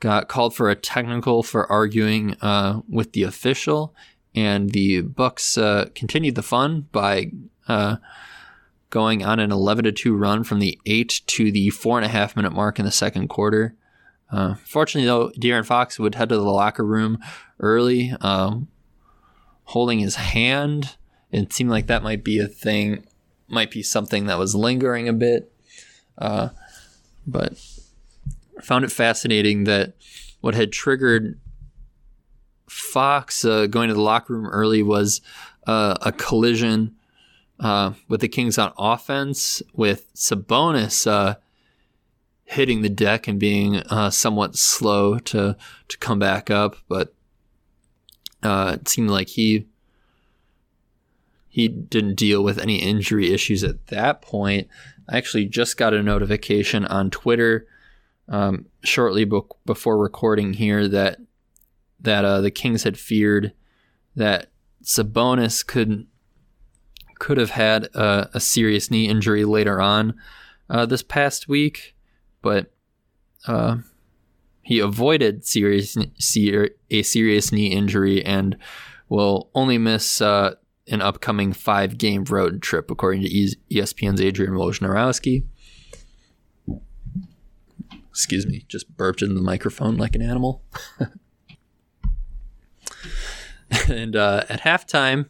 got 0.00 0.28
called 0.28 0.54
for 0.54 0.70
a 0.70 0.74
technical 0.74 1.42
for 1.42 1.70
arguing 1.70 2.34
uh, 2.40 2.80
with 2.88 3.12
the 3.12 3.22
official, 3.22 3.94
and 4.34 4.70
the 4.70 5.00
Bucks 5.00 5.56
uh, 5.56 5.88
continued 5.94 6.34
the 6.34 6.42
fun 6.42 6.88
by 6.92 7.30
uh, 7.68 7.96
going 8.90 9.24
on 9.24 9.40
an 9.40 9.50
11 9.50 9.84
to 9.84 9.92
2 9.92 10.14
run 10.14 10.44
from 10.44 10.60
the 10.60 10.78
8 10.86 11.22
to 11.26 11.50
the 11.50 11.70
four 11.70 11.98
and 11.98 12.04
a 12.04 12.08
half 12.08 12.36
minute 12.36 12.52
mark 12.52 12.78
in 12.78 12.84
the 12.84 12.92
second 12.92 13.28
quarter. 13.28 13.74
Uh, 14.30 14.54
fortunately, 14.64 15.06
though, 15.06 15.30
De'Aaron 15.30 15.66
Fox 15.66 15.98
would 15.98 16.14
head 16.14 16.28
to 16.28 16.36
the 16.36 16.42
locker 16.42 16.84
room 16.84 17.18
early, 17.60 18.14
um, 18.20 18.68
holding 19.64 20.00
his 20.00 20.16
hand. 20.16 20.96
It 21.30 21.52
seemed 21.52 21.70
like 21.70 21.86
that 21.86 22.02
might 22.02 22.24
be 22.24 22.38
a 22.38 22.46
thing, 22.46 23.06
might 23.48 23.70
be 23.70 23.82
something 23.82 24.26
that 24.26 24.38
was 24.38 24.54
lingering 24.54 25.08
a 25.08 25.12
bit. 25.12 25.52
Uh, 26.16 26.50
but 27.26 27.54
found 28.64 28.84
it 28.84 28.92
fascinating 28.92 29.64
that 29.64 29.94
what 30.40 30.54
had 30.54 30.72
triggered 30.72 31.38
Fox 32.68 33.44
uh, 33.44 33.66
going 33.66 33.88
to 33.88 33.94
the 33.94 34.00
locker 34.00 34.34
room 34.34 34.46
early 34.46 34.82
was 34.82 35.20
uh, 35.66 35.96
a 36.02 36.12
collision 36.12 36.96
uh, 37.60 37.92
with 38.08 38.20
the 38.20 38.28
Kings 38.28 38.58
on 38.58 38.72
offense, 38.76 39.62
with 39.72 40.12
Sabonis 40.14 41.06
uh, 41.06 41.36
hitting 42.44 42.82
the 42.82 42.88
deck 42.88 43.28
and 43.28 43.38
being 43.38 43.76
uh, 43.76 44.10
somewhat 44.10 44.56
slow 44.56 45.18
to 45.18 45.56
to 45.88 45.98
come 45.98 46.18
back 46.18 46.50
up, 46.50 46.76
but 46.88 47.14
uh, 48.42 48.76
it 48.80 48.88
seemed 48.88 49.10
like 49.10 49.28
he 49.28 49.66
he 51.48 51.68
didn't 51.68 52.16
deal 52.16 52.42
with 52.42 52.58
any 52.58 52.82
injury 52.82 53.32
issues 53.32 53.62
at 53.62 53.86
that 53.86 54.20
point. 54.20 54.68
I 55.08 55.16
actually 55.16 55.46
just 55.46 55.76
got 55.76 55.94
a 55.94 56.02
notification 56.02 56.84
on 56.84 57.10
Twitter 57.10 57.66
um, 58.28 58.66
shortly 58.82 59.24
be- 59.24 59.40
before 59.66 59.98
recording 59.98 60.54
here 60.54 60.88
that 60.88 61.18
that 62.00 62.24
uh, 62.24 62.40
the 62.40 62.50
Kings 62.50 62.82
had 62.82 62.98
feared 62.98 63.52
that 64.16 64.50
Sabonis 64.82 65.66
could 65.66 66.06
could 67.18 67.38
have 67.38 67.50
had 67.50 67.84
a, 67.94 68.28
a 68.34 68.40
serious 68.40 68.90
knee 68.90 69.08
injury 69.08 69.44
later 69.44 69.80
on 69.80 70.14
uh, 70.68 70.86
this 70.86 71.02
past 71.02 71.48
week, 71.48 71.94
but 72.42 72.72
uh, 73.46 73.76
he 74.62 74.78
avoided 74.78 75.44
serious 75.44 75.96
a 75.96 77.02
serious 77.02 77.52
knee 77.52 77.66
injury 77.68 78.24
and 78.24 78.56
will 79.08 79.50
only 79.54 79.78
miss 79.78 80.20
uh, 80.20 80.54
an 80.88 81.00
upcoming 81.00 81.52
five 81.52 81.98
game 81.98 82.24
road 82.24 82.62
trip, 82.62 82.90
according 82.90 83.22
to 83.22 83.28
ESPN's 83.70 84.20
Adrian 84.20 84.54
Wojnarowski. 84.54 85.44
Excuse 88.14 88.46
me, 88.46 88.64
just 88.68 88.96
burped 88.96 89.22
into 89.22 89.34
the 89.34 89.40
microphone 89.40 89.96
like 89.96 90.14
an 90.14 90.22
animal. 90.22 90.62
and 93.88 94.14
uh, 94.14 94.44
at 94.48 94.60
halftime, 94.60 95.26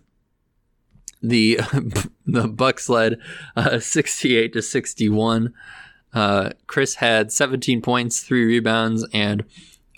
the 1.22 1.60
the 2.26 2.46
Bucks 2.46 2.90
led 2.90 3.18
uh, 3.56 3.78
68 3.78 4.52
to 4.52 4.60
61. 4.60 5.54
Uh, 6.12 6.50
Khris 6.66 6.96
had 6.96 7.32
17 7.32 7.80
points, 7.80 8.20
three 8.20 8.44
rebounds, 8.44 9.08
and 9.14 9.44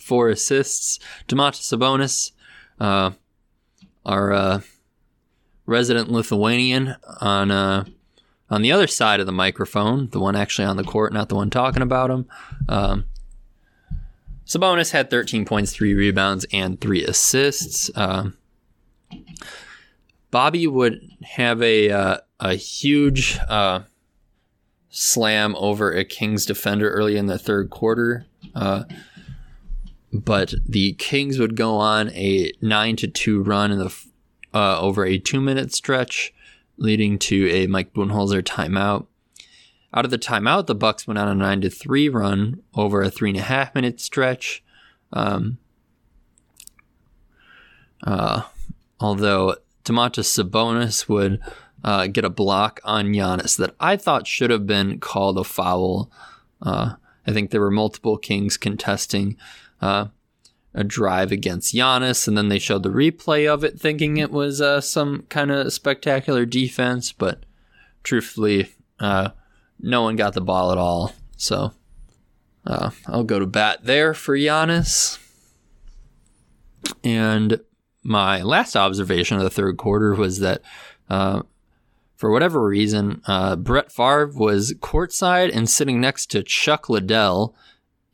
four 0.01 0.29
assists. 0.29 1.01
Domantas 1.27 1.75
Sabonis, 1.75 2.31
uh, 2.79 3.11
our 4.05 4.33
uh, 4.33 4.61
resident 5.67 6.09
Lithuanian, 6.09 6.95
on 7.21 7.51
uh, 7.51 7.85
on 8.51 8.63
the 8.63 8.73
other 8.73 8.87
side 8.87 9.21
of 9.21 9.27
the 9.27 9.33
microphone, 9.33 10.09
the 10.11 10.21
one 10.21 10.37
actually 10.37 10.67
on 10.67 10.77
the 10.77 10.85
court, 10.85 11.13
not 11.13 11.29
the 11.29 11.35
one 11.35 11.51
talking 11.51 11.83
about 11.83 12.11
him. 12.11 12.27
Um, 12.69 13.05
Sabonis 14.47 14.93
had 14.93 15.11
13 15.11 15.45
points, 15.45 15.73
three 15.73 15.95
rebounds, 15.95 16.47
and 16.53 16.81
three 16.81 17.05
assists. 17.05 17.91
Um, 17.97 18.37
Bobby 20.31 20.67
would 20.67 21.01
have 21.23 21.61
a 21.63 21.91
uh, 21.91 22.17
a 22.39 22.55
huge 22.55 23.39
uh, 23.49 23.81
slam 24.91 25.57
over 25.57 25.93
a 25.93 26.05
Kings 26.05 26.47
defender 26.47 26.91
early 26.91 27.17
in 27.17 27.27
the 27.27 27.39
third 27.39 27.71
quarter, 27.71 28.27
uh, 28.55 28.85
but 30.13 30.55
the 30.65 30.93
Kings 30.95 31.39
would 31.39 31.57
go 31.57 31.77
on 31.77 32.11
a 32.11 32.53
nine 32.61 32.97
to 32.97 33.09
two 33.09 33.43
run 33.43 33.73
in 33.73 33.79
the 33.79 33.95
uh, 34.55 34.81
over 34.81 35.05
a 35.05 35.19
two 35.19 35.41
minute 35.41 35.73
stretch, 35.75 36.33
leading 36.77 37.19
to 37.19 37.49
a 37.51 37.67
Mike 37.67 37.93
Budenholzer 37.93 38.43
timeout. 38.43 39.07
Out 39.95 40.05
of 40.05 40.11
the 40.11 40.19
timeout, 40.19 40.67
the 40.67 40.75
Bucks 40.75 41.07
went 41.07 41.19
on 41.19 41.29
a 41.29 41.35
nine 41.35 41.61
to 41.63 41.71
three 41.71 42.09
run 42.09 42.63
over 42.75 43.03
a 43.03 43.11
three 43.11 43.31
and 43.31 43.39
a 43.39 43.43
half 43.43 43.75
minute 43.75 44.01
stretch. 44.01 44.63
Um, 45.13 45.59
uh, 48.05 48.43
although 49.01 49.57
Domantas 49.85 50.27
Sabonis 50.27 51.09
would 51.09 51.41
uh, 51.85 52.09
get 52.09 52.25
a 52.25 52.31
block 52.31 52.81
on 52.85 53.07
Giannis 53.07 53.57
that 53.57 53.75
I 53.79 53.97
thought 53.97 54.27
should 54.27 54.51
have 54.51 54.67
been 54.67 54.99
called 54.99 55.39
a 55.39 55.45
foul. 55.45 56.11
Uh, 56.61 56.95
I 57.27 57.33
think 57.33 57.51
there 57.51 57.61
were 57.61 57.71
multiple 57.71 58.19
Kings 58.19 58.57
contesting 58.57 59.37
uh, 59.81 60.09
a 60.77 60.85
drive 60.85 61.33
against 61.33 61.75
Giannis, 61.75 62.29
and 62.29 62.37
then 62.37 62.49
they 62.49 62.59
showed 62.59 62.83
the 62.83 62.91
replay 62.91 63.53
of 63.53 63.65
it, 63.65 63.81
thinking 63.81 64.19
it 64.19 64.31
was 64.31 64.61
uh, 64.61 64.83
some 64.83 65.23
kind 65.31 65.51
of 65.51 65.73
spectacular 65.73 66.45
defense. 66.45 67.13
But 67.13 67.45
truthfully, 68.03 68.75
uh, 69.01 69.31
no 69.81 70.03
one 70.03 70.17
got 70.17 70.35
the 70.35 70.43
ball 70.43 70.71
at 70.71 70.79
all. 70.79 71.15
So 71.39 71.73
uh, 72.67 72.91
I'll 73.07 73.25
go 73.25 73.39
to 73.39 73.47
bat 73.47 73.81
there 73.85 74.13
for 74.13 74.37
Giannis. 74.37 75.19
And 77.03 77.61
my 78.03 78.43
last 78.43 78.77
observation 78.77 79.39
of 79.39 79.45
the 79.45 79.51
third 79.51 79.79
quarter 79.79 80.15
was 80.15 80.41
that, 80.41 80.61
uh, 81.09 81.43
for 82.17 82.31
whatever 82.31 82.63
reason, 82.63 83.23
uh, 83.27 83.57
Brett 83.57 83.91
Favre 83.91 84.27
was 84.27 84.75
courtside 84.75 85.57
and 85.57 85.71
sitting 85.71 86.03
next 86.03 86.27
to 86.33 86.43
Chuck 86.43 86.91
Liddell. 86.91 87.57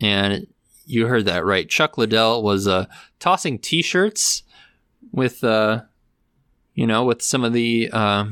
And 0.01 0.47
you 0.93 1.07
heard 1.07 1.25
that 1.25 1.45
right. 1.45 1.69
Chuck 1.69 1.97
Liddell 1.97 2.43
was 2.43 2.69
uh, 2.69 2.87
tossing 3.19 3.59
t 3.59 3.83
shirts 3.83 4.43
with, 5.11 5.43
uh, 5.43 5.83
you 6.75 6.87
know, 6.87 7.05
with 7.05 7.23
some 7.23 7.45
of 7.45 7.53
the 7.53 7.91
uh, 7.93 8.27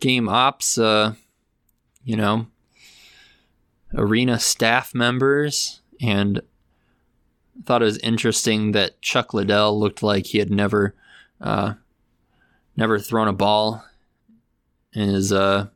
game 0.00 0.28
ops, 0.28 0.78
uh, 0.78 1.14
you 2.04 2.16
know, 2.16 2.46
arena 3.94 4.38
staff 4.38 4.94
members. 4.94 5.80
And 6.00 6.40
thought 7.64 7.82
it 7.82 7.86
was 7.86 7.98
interesting 7.98 8.72
that 8.72 9.00
Chuck 9.02 9.34
Liddell 9.34 9.78
looked 9.78 10.02
like 10.02 10.26
he 10.26 10.38
had 10.38 10.50
never, 10.50 10.94
uh, 11.40 11.74
never 12.76 12.98
thrown 12.98 13.28
a 13.28 13.32
ball 13.32 13.84
in 14.92 15.08
his 15.08 15.32
uh, 15.32 15.68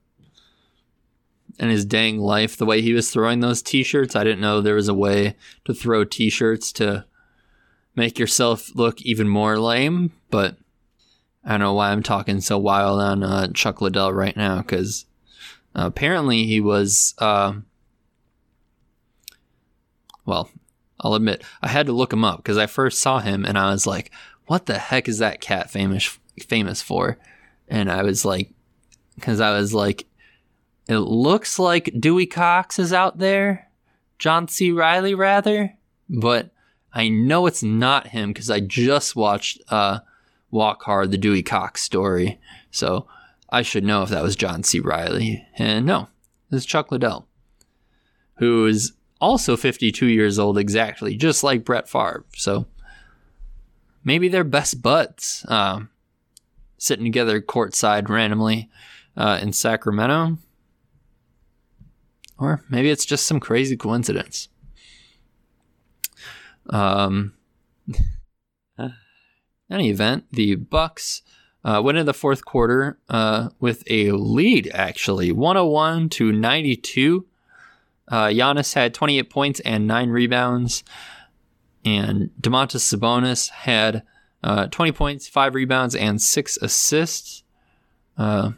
in 1.58 1.68
his 1.68 1.84
dang 1.84 2.18
life. 2.18 2.56
The 2.56 2.66
way 2.66 2.80
he 2.80 2.92
was 2.92 3.10
throwing 3.10 3.40
those 3.40 3.62
T-shirts, 3.62 4.16
I 4.16 4.24
didn't 4.24 4.40
know 4.40 4.60
there 4.60 4.74
was 4.74 4.88
a 4.88 4.94
way 4.94 5.36
to 5.64 5.74
throw 5.74 6.04
T-shirts 6.04 6.72
to 6.72 7.04
make 7.94 8.18
yourself 8.18 8.74
look 8.74 9.00
even 9.02 9.28
more 9.28 9.58
lame. 9.58 10.12
But 10.30 10.56
I 11.44 11.50
don't 11.50 11.60
know 11.60 11.74
why 11.74 11.90
I'm 11.90 12.02
talking 12.02 12.40
so 12.40 12.58
wild 12.58 13.00
on 13.00 13.22
uh, 13.22 13.48
Chuck 13.48 13.80
Liddell 13.80 14.12
right 14.12 14.36
now 14.36 14.58
because 14.58 15.06
uh, 15.74 15.86
apparently 15.86 16.44
he 16.44 16.60
was. 16.60 17.14
Uh, 17.18 17.54
well, 20.26 20.48
I'll 21.00 21.14
admit, 21.14 21.44
I 21.60 21.68
had 21.68 21.86
to 21.86 21.92
look 21.92 22.12
him 22.12 22.24
up 22.24 22.38
because 22.38 22.56
I 22.56 22.66
first 22.66 22.98
saw 22.98 23.18
him 23.18 23.44
and 23.44 23.58
I 23.58 23.70
was 23.70 23.86
like, 23.86 24.10
what 24.46 24.66
the 24.66 24.78
heck 24.78 25.06
is 25.06 25.18
that 25.18 25.40
cat 25.40 25.70
famous 25.70 26.18
famous 26.40 26.80
for? 26.80 27.18
And 27.68 27.90
I 27.90 28.02
was 28.02 28.24
like, 28.24 28.50
because 29.14 29.40
I 29.40 29.52
was 29.52 29.74
like, 29.74 30.06
it 30.86 30.98
looks 30.98 31.58
like 31.58 31.94
Dewey 31.98 32.26
Cox 32.26 32.78
is 32.78 32.92
out 32.92 33.18
there, 33.18 33.70
John 34.18 34.48
C. 34.48 34.70
Reilly, 34.70 35.14
rather, 35.14 35.76
but 36.08 36.50
I 36.92 37.08
know 37.08 37.46
it's 37.46 37.62
not 37.62 38.08
him 38.08 38.32
because 38.32 38.50
I 38.50 38.60
just 38.60 39.16
watched 39.16 39.60
uh, 39.68 40.00
Walk 40.50 40.82
Hard, 40.82 41.10
the 41.10 41.18
Dewey 41.18 41.42
Cox 41.42 41.82
story. 41.82 42.38
So 42.70 43.06
I 43.50 43.62
should 43.62 43.84
know 43.84 44.02
if 44.02 44.10
that 44.10 44.22
was 44.22 44.36
John 44.36 44.62
C. 44.62 44.80
Reilly. 44.80 45.44
And 45.58 45.86
no, 45.86 46.08
it's 46.52 46.64
Chuck 46.64 46.92
Liddell, 46.92 47.26
who 48.36 48.66
is 48.66 48.92
also 49.20 49.56
52 49.56 50.06
years 50.06 50.38
old 50.38 50.58
exactly, 50.58 51.16
just 51.16 51.42
like 51.42 51.64
Brett 51.64 51.88
Favre. 51.88 52.24
So 52.36 52.66
maybe 54.04 54.28
they're 54.28 54.44
best 54.44 54.82
buds, 54.82 55.44
uh, 55.48 55.80
sitting 56.78 57.04
together 57.04 57.40
courtside 57.40 58.08
randomly 58.08 58.70
uh, 59.16 59.38
in 59.42 59.52
Sacramento. 59.52 60.38
Or 62.38 62.62
maybe 62.68 62.90
it's 62.90 63.06
just 63.06 63.26
some 63.26 63.40
crazy 63.40 63.76
coincidence. 63.76 64.48
Um, 66.70 67.34
any 69.70 69.90
event, 69.90 70.24
the 70.32 70.56
Bucks 70.56 71.22
uh, 71.64 71.80
went 71.82 71.98
in 71.98 72.06
the 72.06 72.14
fourth 72.14 72.44
quarter 72.44 72.98
uh, 73.08 73.50
with 73.60 73.84
a 73.86 74.10
lead, 74.12 74.70
actually, 74.74 75.32
101 75.32 76.08
to 76.10 76.32
92. 76.32 77.26
Uh, 78.06 78.26
Giannis 78.26 78.74
had 78.74 78.92
28 78.92 79.30
points 79.30 79.60
and 79.60 79.86
nine 79.86 80.10
rebounds, 80.10 80.84
and 81.84 82.30
Domantas 82.40 82.82
Sabonis 82.82 83.48
had 83.50 84.02
uh, 84.42 84.66
20 84.66 84.92
points, 84.92 85.26
five 85.26 85.54
rebounds, 85.54 85.94
and 85.94 86.20
six 86.20 86.58
assists. 86.58 87.42
Uh, 88.18 88.52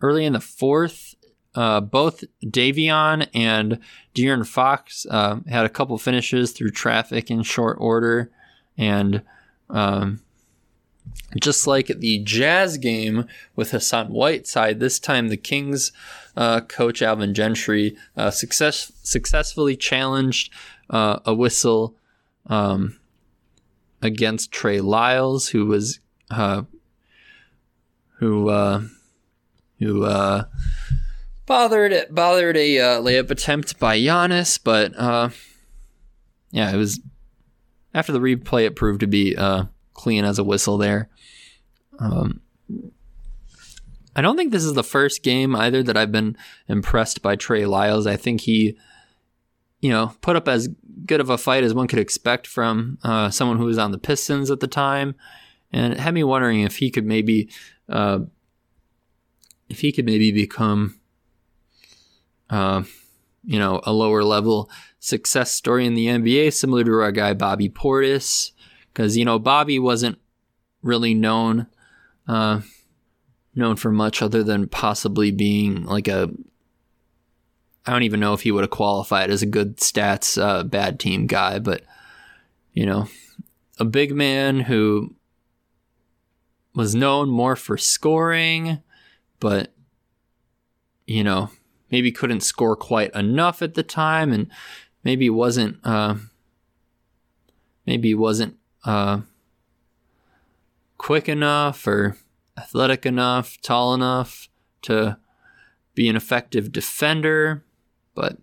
early 0.00 0.24
in 0.24 0.34
the 0.34 0.40
fourth, 0.40 1.13
uh, 1.54 1.80
both 1.80 2.24
Davion 2.44 3.28
and 3.34 3.78
De'Aaron 4.14 4.46
Fox 4.46 5.06
uh, 5.10 5.40
had 5.48 5.64
a 5.64 5.70
couple 5.70 5.96
finishes 5.98 6.52
through 6.52 6.70
traffic 6.70 7.30
in 7.30 7.42
short 7.42 7.76
order, 7.80 8.30
and 8.76 9.22
um, 9.70 10.20
just 11.40 11.66
like 11.66 11.86
the 11.86 12.18
Jazz 12.20 12.78
game 12.78 13.26
with 13.54 13.70
Hassan 13.70 14.08
Whiteside, 14.08 14.80
this 14.80 14.98
time 14.98 15.28
the 15.28 15.36
Kings 15.36 15.92
uh, 16.36 16.60
coach 16.62 17.02
Alvin 17.02 17.34
Gentry 17.34 17.96
uh, 18.16 18.30
success 18.30 18.90
successfully 19.02 19.76
challenged 19.76 20.52
uh, 20.90 21.20
a 21.24 21.34
whistle 21.34 21.94
um, 22.46 22.98
against 24.02 24.50
Trey 24.50 24.80
Lyles, 24.80 25.48
who 25.48 25.66
was 25.66 26.00
uh, 26.30 26.62
who 28.18 28.50
who 29.78 30.04
bothered 31.46 32.06
bothered 32.10 32.56
a 32.56 32.76
layup 32.76 33.30
attempt 33.30 33.78
by 33.78 33.98
Giannis, 33.98 34.58
but 34.62 34.92
yeah, 36.50 36.72
it 36.72 36.76
was 36.76 37.00
after 37.92 38.12
the 38.12 38.20
replay. 38.20 38.66
It 38.66 38.76
proved 38.76 39.00
to 39.00 39.06
be 39.06 39.36
clean 39.94 40.24
as 40.24 40.38
a 40.38 40.44
whistle 40.44 40.78
there. 40.78 41.08
Um, 41.98 42.40
I 44.16 44.22
don't 44.22 44.36
think 44.36 44.52
this 44.52 44.64
is 44.64 44.74
the 44.74 44.84
first 44.84 45.22
game 45.22 45.56
either 45.56 45.82
that 45.82 45.96
I've 45.96 46.12
been 46.12 46.36
impressed 46.68 47.22
by 47.22 47.36
Trey 47.36 47.66
Lyles. 47.66 48.06
I 48.06 48.16
think 48.16 48.42
he, 48.42 48.76
you 49.80 49.90
know, 49.90 50.12
put 50.20 50.36
up 50.36 50.46
as 50.46 50.68
good 51.04 51.20
of 51.20 51.30
a 51.30 51.38
fight 51.38 51.64
as 51.64 51.74
one 51.74 51.88
could 51.88 51.98
expect 51.98 52.46
from 52.46 52.98
uh, 53.02 53.30
someone 53.30 53.58
who 53.58 53.64
was 53.64 53.78
on 53.78 53.90
the 53.90 53.98
Pistons 53.98 54.50
at 54.50 54.60
the 54.60 54.68
time, 54.68 55.14
and 55.72 55.92
it 55.92 56.00
had 56.00 56.14
me 56.14 56.22
wondering 56.22 56.60
if 56.60 56.76
he 56.76 56.90
could 56.90 57.04
maybe, 57.04 57.48
uh, 57.88 58.20
if 59.68 59.80
he 59.80 59.90
could 59.90 60.06
maybe 60.06 60.30
become, 60.30 61.00
uh, 62.50 62.82
you 63.44 63.58
know, 63.58 63.80
a 63.84 63.92
lower 63.92 64.24
level 64.24 64.70
success 64.98 65.50
story 65.50 65.86
in 65.86 65.94
the 65.94 66.06
NBA, 66.06 66.52
similar 66.52 66.84
to 66.84 67.00
our 67.00 67.12
guy 67.12 67.34
Bobby 67.34 67.68
Portis, 67.68 68.52
because 68.92 69.16
you 69.16 69.24
know 69.24 69.38
Bobby 69.38 69.78
wasn't 69.78 70.18
really 70.82 71.14
known 71.14 71.66
uh, 72.26 72.60
known 73.54 73.76
for 73.76 73.90
much 73.90 74.22
other 74.22 74.42
than 74.42 74.68
possibly 74.68 75.30
being 75.30 75.84
like 75.84 76.08
a 76.08 76.30
I 77.86 77.92
don't 77.92 78.04
even 78.04 78.20
know 78.20 78.32
if 78.32 78.40
he 78.40 78.50
would 78.50 78.62
have 78.62 78.70
qualified 78.70 79.30
as 79.30 79.42
a 79.42 79.46
good 79.46 79.76
stats 79.76 80.40
uh, 80.40 80.64
bad 80.64 80.98
team 80.98 81.26
guy, 81.26 81.58
but 81.58 81.82
you 82.72 82.86
know, 82.86 83.08
a 83.78 83.84
big 83.84 84.14
man 84.14 84.60
who 84.60 85.14
was 86.74 86.94
known 86.94 87.28
more 87.28 87.56
for 87.56 87.76
scoring, 87.76 88.82
but 89.38 89.72
you 91.06 91.22
know, 91.22 91.50
maybe 91.94 92.10
couldn't 92.10 92.40
score 92.40 92.74
quite 92.74 93.14
enough 93.14 93.62
at 93.62 93.74
the 93.74 93.84
time, 93.84 94.32
and 94.32 94.50
maybe 95.04 95.30
wasn't 95.30 95.76
uh, 95.84 96.16
maybe 97.86 98.12
wasn't 98.16 98.56
uh, 98.84 99.20
quick 100.98 101.28
enough 101.28 101.86
or 101.86 102.16
athletic 102.58 103.06
enough, 103.06 103.60
tall 103.62 103.94
enough 103.94 104.48
to 104.82 105.16
be 105.94 106.08
an 106.08 106.16
effective 106.16 106.72
defender, 106.72 107.62
but 108.16 108.38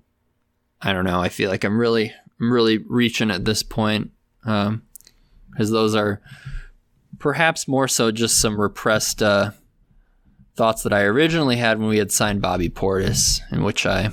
I 0.81 0.93
don't 0.93 1.03
know. 1.03 1.19
I 1.19 1.27
feel 1.27 1.49
like 1.49 1.65
I'm 1.65 1.77
really, 1.77 2.13
I'm 2.39 2.53
really 2.53 2.77
reaching 2.77 3.31
at 3.31 3.43
this 3.43 3.63
point 3.63 4.11
because 4.41 4.69
um, 4.69 4.81
those 5.51 5.93
are 5.93 6.21
perhaps 7.19 7.67
more 7.67 7.89
so 7.89 8.11
just 8.11 8.39
some 8.39 8.61
repressed 8.61 9.21
uh, 9.21 9.51
thoughts 10.61 10.83
that 10.83 10.93
I 10.93 11.01
originally 11.01 11.55
had 11.55 11.79
when 11.79 11.89
we 11.89 11.97
had 11.97 12.11
signed 12.11 12.39
Bobby 12.39 12.69
Portis, 12.69 13.41
in 13.51 13.63
which 13.63 13.87
I, 13.87 14.11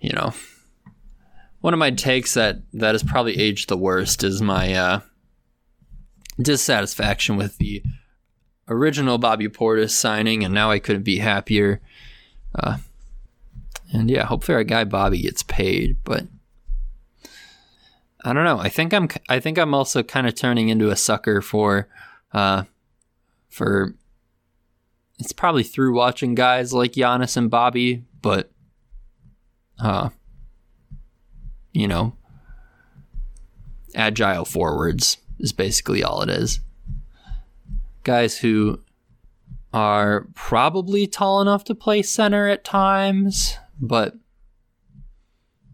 you 0.00 0.10
know, 0.10 0.34
one 1.60 1.72
of 1.72 1.78
my 1.78 1.92
takes 1.92 2.34
that 2.34 2.62
that 2.72 2.94
has 2.96 3.04
probably 3.04 3.38
aged 3.38 3.68
the 3.68 3.76
worst 3.76 4.24
is 4.24 4.42
my 4.42 4.74
uh, 4.74 5.00
dissatisfaction 6.36 7.36
with 7.36 7.58
the 7.58 7.84
original 8.66 9.18
Bobby 9.18 9.46
Portis 9.46 9.90
signing, 9.90 10.42
and 10.42 10.52
now 10.52 10.72
I 10.72 10.80
couldn't 10.80 11.04
be 11.04 11.18
happier. 11.18 11.80
Uh, 12.56 12.78
and 13.92 14.10
yeah, 14.10 14.24
hopefully 14.24 14.56
our 14.56 14.64
guy 14.64 14.82
Bobby 14.82 15.22
gets 15.22 15.44
paid, 15.44 15.98
but 16.02 16.26
I 18.24 18.32
don't 18.32 18.42
know. 18.42 18.58
I 18.58 18.68
think 18.68 18.92
I'm 18.92 19.08
I 19.28 19.38
think 19.38 19.58
I'm 19.58 19.74
also 19.74 20.02
kind 20.02 20.26
of 20.26 20.34
turning 20.34 20.70
into 20.70 20.90
a 20.90 20.96
sucker 20.96 21.40
for 21.40 21.86
uh, 22.32 22.64
for 23.52 23.94
it's 25.18 25.32
probably 25.32 25.62
through 25.62 25.94
watching 25.94 26.34
guys 26.34 26.72
like 26.72 26.92
Giannis 26.92 27.36
and 27.36 27.50
Bobby, 27.50 28.04
but 28.20 28.50
uh, 29.78 30.08
you 31.72 31.86
know, 31.86 32.16
agile 33.94 34.44
forwards 34.44 35.18
is 35.38 35.52
basically 35.52 36.02
all 36.02 36.22
it 36.22 36.30
is. 36.30 36.60
Guys 38.04 38.38
who 38.38 38.80
are 39.72 40.26
probably 40.34 41.06
tall 41.06 41.40
enough 41.40 41.64
to 41.64 41.74
play 41.74 42.02
center 42.02 42.48
at 42.48 42.64
times, 42.64 43.58
but 43.80 44.14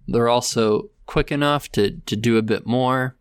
they're 0.06 0.28
also 0.28 0.90
quick 1.06 1.32
enough 1.32 1.70
to, 1.72 1.92
to 2.06 2.16
do 2.16 2.36
a 2.36 2.42
bit 2.42 2.66
more. 2.66 3.16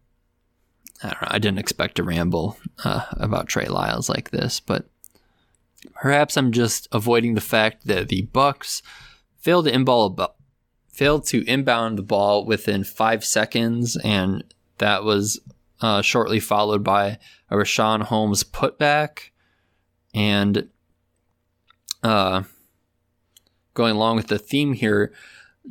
I 1.04 1.10
don't 1.10 1.22
know. 1.22 1.28
I 1.32 1.40
didn't 1.40 1.60
expect 1.60 1.96
to 1.96 2.04
ramble 2.04 2.58
uh, 2.84 3.06
about 3.12 3.48
Trey 3.48 3.68
Lyles 3.68 4.10
like 4.10 4.32
this, 4.32 4.60
but 4.60 4.90
perhaps 5.94 6.38
I'm 6.38 6.52
just 6.52 6.88
avoiding 6.92 7.36
the 7.36 7.42
fact 7.42 7.88
that 7.88 8.10
the 8.10 8.24
Bucks 8.24 8.82
failed 9.38 9.66
to 9.66 9.72
inball 9.72 10.30
failed 10.92 11.26
to 11.28 11.46
inbound 11.48 11.98
the 11.98 12.04
ball 12.04 12.44
within 12.44 12.84
five 12.84 13.24
seconds, 13.24 13.96
and 13.98 14.44
that 14.80 15.04
was 15.04 15.40
uh, 15.80 16.02
shortly 16.02 16.40
followed 16.40 16.84
by 16.84 17.20
a 17.50 17.56
Richaun 17.56 18.02
Holmes 18.02 18.44
putback. 18.44 19.30
And 20.16 20.70
uh, 22.02 22.44
going 23.76 23.96
along 23.96 24.16
with 24.16 24.28
the 24.28 24.40
theme 24.40 24.74
here, 24.74 25.14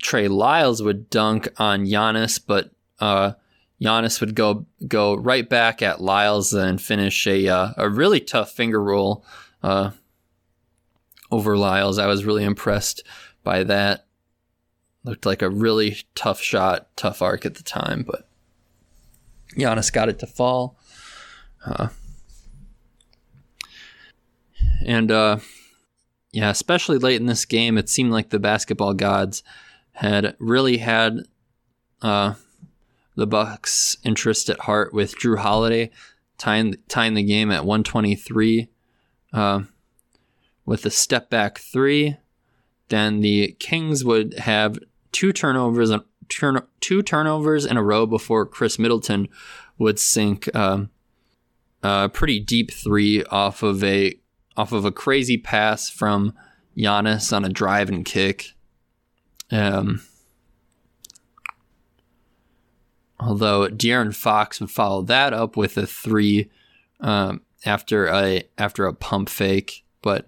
Trey 0.01 0.29
Lyles 0.29 0.83
would 0.83 1.11
dunk 1.11 1.49
on 1.57 1.87
Giannis, 1.87 2.41
but 2.45 2.71
uh, 3.01 3.33
Giannis 3.81 4.21
would 4.21 4.35
go 4.35 4.67
go 4.87 5.15
right 5.15 5.49
back 5.49 5.83
at 5.83 6.01
Lyles 6.01 6.53
and 6.53 6.81
finish 6.81 7.27
a 7.27 7.49
uh, 7.49 7.73
a 7.77 7.89
really 7.89 8.21
tough 8.21 8.53
finger 8.53 8.83
roll 8.83 9.25
uh, 9.63 9.91
over 11.31 11.57
Lyles. 11.57 11.99
I 11.99 12.07
was 12.07 12.25
really 12.25 12.45
impressed 12.45 13.03
by 13.45 13.65
that. 13.65 14.07
Looked 15.05 15.27
like 15.27 15.43
a 15.43 15.51
really 15.51 15.99
tough 16.15 16.41
shot, 16.41 16.89
tough 16.97 17.23
arc 17.23 17.47
at 17.47 17.55
the 17.55 17.63
time, 17.63 18.03
but 18.03 18.29
Giannis 19.57 19.93
got 19.93 20.09
it 20.09 20.19
to 20.21 20.27
fall. 20.27 20.79
Uh, 21.65 21.89
and 24.85 25.11
uh, 25.11 25.39
yeah, 26.33 26.51
especially 26.51 26.99
late 26.99 27.21
in 27.21 27.27
this 27.27 27.45
game, 27.45 27.79
it 27.79 27.89
seemed 27.89 28.11
like 28.11 28.31
the 28.31 28.39
basketball 28.39 28.95
gods 28.95 29.43
had 29.93 30.37
really 30.39 30.79
had 30.79 31.21
uh, 32.03 32.35
the 33.17 33.27
Bucks' 33.27 33.97
interest 34.05 34.49
at 34.49 34.61
heart 34.61 34.93
with 34.95 35.19
Jrue 35.19 35.39
Holiday 35.39 35.91
tying 36.39 36.77
tying 36.89 37.15
the 37.15 37.23
game 37.23 37.51
at 37.51 37.65
123 37.65 38.69
uh, 39.33 39.63
with 40.65 40.85
a 40.87 40.91
step 40.91 41.31
back 41.31 41.59
three. 41.59 42.17
Then 42.89 43.21
the 43.21 43.57
Kings 43.59 44.05
would 44.05 44.39
have 44.39 44.79
two 45.13 45.33
turnovers 45.33 45.91
turn 46.29 46.63
two 46.81 47.03
turnovers 47.03 47.65
in 47.65 47.77
a 47.77 47.83
row 47.83 48.07
before 48.07 48.47
Khris 48.47 48.79
Middleton 48.79 49.29
would 49.79 49.99
sink 49.99 50.55
um, 50.55 50.91
a 51.83 52.09
pretty 52.09 52.41
deep 52.41 52.71
three 52.71 53.25
off 53.25 53.63
of 53.63 53.83
a 53.83 54.15
off 54.57 54.73
of 54.73 54.85
a 54.85 54.93
crazy 54.93 55.37
pass 55.37 55.89
from 55.91 56.33
Giannis 56.77 57.35
on 57.35 57.45
a 57.45 57.49
drive 57.49 57.89
and 57.89 58.05
kick. 58.05 58.53
Um, 59.51 60.03
although 63.19 63.69
De'Aaron 63.69 64.15
Fox 64.15 64.61
would 64.61 64.71
follow 64.71 65.03
that 65.03 65.33
up 65.33 65.57
with 65.57 65.77
a 65.77 65.87
three 65.87 66.51
um, 67.01 67.43
after 67.65 68.07
a 68.07 68.45
after 68.59 68.87
a 68.87 68.95
pump 68.95 69.29
fake, 69.29 69.85
but 70.03 70.27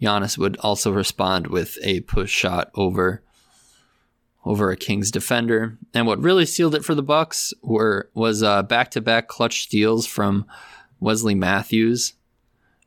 Giannis 0.00 0.38
would 0.38 0.56
also 0.58 0.92
respond 0.92 1.48
with 1.48 1.78
a 1.82 2.00
push 2.00 2.30
shot 2.30 2.70
over 2.74 3.22
over 4.44 4.70
a 4.70 4.76
Kings 4.76 5.10
defender. 5.10 5.76
And 5.92 6.06
what 6.06 6.22
really 6.22 6.46
sealed 6.46 6.74
it 6.74 6.84
for 6.84 6.94
the 6.94 7.02
Bucks 7.02 7.52
were 7.62 8.10
was 8.14 8.42
uh, 8.42 8.62
back-to-back 8.62 9.28
clutch 9.28 9.62
steals 9.62 10.06
from 10.06 10.46
Wesley 10.98 11.34
Matthews, 11.34 12.14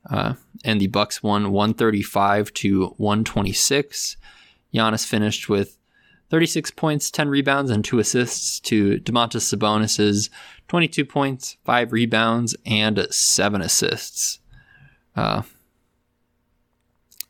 uh, 0.10 0.34
and 0.64 0.82
the 0.82 0.88
Bucks 0.88 1.22
won 1.22 1.52
135 1.52 2.54
to 2.56 2.88
126. 2.98 4.18
Giannis 4.74 5.06
finished 5.06 5.50
with 5.50 5.78
36 6.34 6.72
points, 6.72 7.12
10 7.12 7.30
rebounds, 7.30 7.70
and 7.70 7.86
two 7.86 8.00
assists 8.00 8.60
to 8.60 8.98
Domantas 9.02 9.44
Sabonis's 9.44 10.32
22 10.68 11.06
points, 11.06 11.58
five 11.64 11.92
rebounds, 11.92 12.56
and 12.66 13.06
seven 13.12 13.62
assists. 13.62 14.40
Uh, 15.16 15.44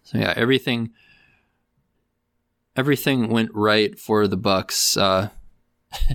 so 0.03 0.19
yeah, 0.19 0.33
everything 0.37 0.91
everything 2.77 3.27
went 3.27 3.53
right 3.53 3.99
for 3.99 4.25
the 4.25 4.37
Bucks. 4.37 4.95
Uh, 4.95 5.31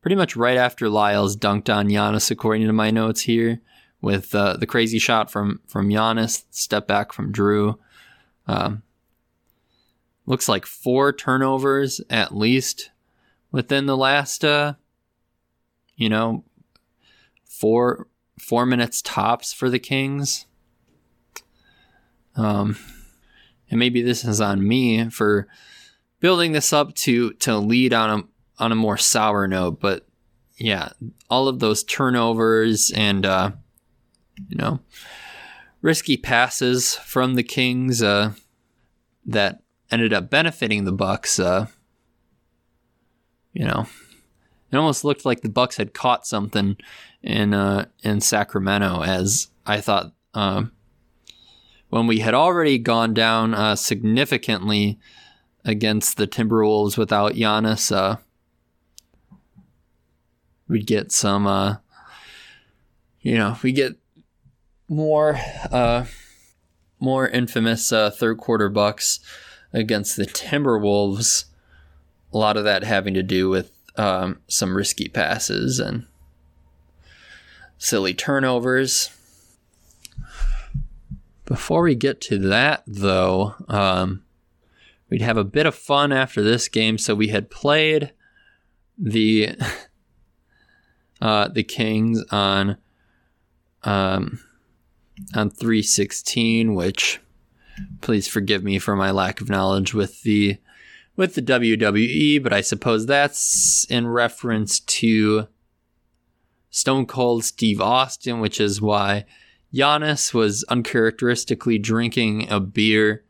pretty 0.00 0.16
much 0.16 0.34
right 0.34 0.56
after 0.56 0.88
Lyles 0.88 1.36
dunked 1.36 1.68
on 1.68 1.90
Giannis, 1.90 2.30
according 2.30 2.66
to 2.66 2.72
my 2.72 2.90
notes 2.90 3.20
here, 3.20 3.60
with 4.00 4.34
uh, 4.34 4.56
the 4.56 4.66
crazy 4.66 4.98
shot 4.98 5.30
from 5.30 5.60
from 5.66 5.90
Giannis, 5.90 6.44
step 6.50 6.86
back 6.86 7.12
from 7.12 7.34
Jrue. 7.34 7.76
Um, 8.46 8.82
looks 10.26 10.48
like 10.48 10.66
four 10.66 11.12
turnovers 11.12 12.00
at 12.10 12.36
least 12.36 12.90
within 13.50 13.86
the 13.86 13.96
last, 13.96 14.44
uh, 14.44 14.74
you 15.96 16.08
know, 16.08 16.44
four 17.44 18.06
four 18.38 18.64
minutes 18.64 19.02
tops 19.02 19.52
for 19.52 19.68
the 19.68 19.78
Kings. 19.78 20.46
Um, 22.36 22.76
and 23.70 23.78
maybe 23.78 24.02
this 24.02 24.24
is 24.24 24.40
on 24.40 24.66
me 24.66 25.10
for 25.10 25.46
building 26.20 26.52
this 26.52 26.72
up 26.72 26.94
to 26.94 27.32
to 27.34 27.58
lead 27.58 27.92
on 27.92 28.20
a 28.20 28.62
on 28.62 28.72
a 28.72 28.76
more 28.76 28.98
sour 28.98 29.46
note, 29.46 29.80
but 29.80 30.06
yeah, 30.56 30.90
all 31.30 31.48
of 31.48 31.58
those 31.58 31.82
turnovers 31.82 32.90
and 32.90 33.24
uh, 33.24 33.52
you 34.48 34.56
know 34.56 34.80
risky 35.82 36.16
passes 36.16 36.96
from 36.96 37.34
the 37.34 37.42
Kings 37.42 38.02
uh, 38.02 38.32
that 39.24 39.62
ended 39.90 40.12
up 40.12 40.30
benefiting 40.30 40.84
the 40.84 40.92
Bucks. 40.92 41.38
Uh, 41.38 41.66
you 43.52 43.64
know, 43.64 43.86
it 44.70 44.76
almost 44.76 45.04
looked 45.04 45.24
like 45.24 45.40
the 45.40 45.48
Bucks 45.48 45.76
had 45.76 45.94
caught 45.94 46.26
something 46.26 46.76
in 47.22 47.54
uh, 47.54 47.86
in 48.02 48.20
Sacramento, 48.20 49.02
as 49.02 49.48
I 49.66 49.80
thought 49.80 50.12
uh, 50.34 50.64
when 51.88 52.06
we 52.06 52.20
had 52.20 52.34
already 52.34 52.78
gone 52.78 53.12
down 53.12 53.52
uh, 53.54 53.76
significantly 53.76 54.98
against 55.64 56.16
the 56.16 56.26
Timberwolves 56.26 56.96
without 56.96 57.34
Giannis. 57.34 57.94
Uh, 57.94 58.16
we'd 60.68 60.86
get 60.86 61.12
some, 61.12 61.46
uh, 61.46 61.76
you 63.20 63.36
know, 63.36 63.58
we 63.62 63.72
get 63.72 63.96
more, 64.88 65.38
uh, 65.70 66.06
more 67.00 67.28
infamous 67.28 67.92
uh, 67.92 68.10
third 68.10 68.38
quarter 68.38 68.68
bucks 68.68 69.20
against 69.72 70.16
the 70.16 70.26
Timberwolves. 70.26 71.44
A 72.32 72.38
lot 72.38 72.56
of 72.56 72.64
that 72.64 72.84
having 72.84 73.14
to 73.14 73.22
do 73.22 73.48
with 73.48 73.72
um, 73.96 74.40
some 74.48 74.76
risky 74.76 75.08
passes 75.08 75.78
and 75.78 76.06
silly 77.78 78.14
turnovers. 78.14 79.10
Before 81.44 81.82
we 81.82 81.96
get 81.96 82.20
to 82.22 82.38
that, 82.38 82.84
though, 82.86 83.54
um, 83.68 84.22
we'd 85.08 85.22
have 85.22 85.36
a 85.36 85.44
bit 85.44 85.66
of 85.66 85.74
fun 85.74 86.12
after 86.12 86.42
this 86.42 86.68
game. 86.68 86.96
So 86.96 87.14
we 87.14 87.28
had 87.28 87.50
played 87.50 88.12
the 88.96 89.56
uh, 91.20 91.48
the 91.48 91.64
Kings 91.64 92.22
on 92.30 92.76
um, 93.82 94.38
on 95.34 95.50
three 95.50 95.82
sixteen, 95.82 96.74
which 96.74 97.20
please 98.00 98.28
forgive 98.28 98.64
me 98.64 98.78
for 98.78 98.96
my 98.96 99.10
lack 99.10 99.40
of 99.40 99.48
knowledge 99.48 99.94
with 99.94 100.22
the 100.22 100.58
with 101.16 101.34
the 101.34 101.42
WWE, 101.42 102.42
but 102.42 102.52
I 102.52 102.60
suppose 102.60 103.04
that's 103.04 103.84
in 103.90 104.06
reference 104.08 104.80
to 104.80 105.48
Stone 106.70 107.06
Cold 107.06 107.44
Steve 107.44 107.80
Austin, 107.80 108.40
which 108.40 108.60
is 108.60 108.80
why 108.80 109.26
Giannis 109.74 110.32
was 110.32 110.64
uncharacteristically 110.68 111.78
drinking 111.78 112.50
a 112.50 112.60
beer 112.60 113.24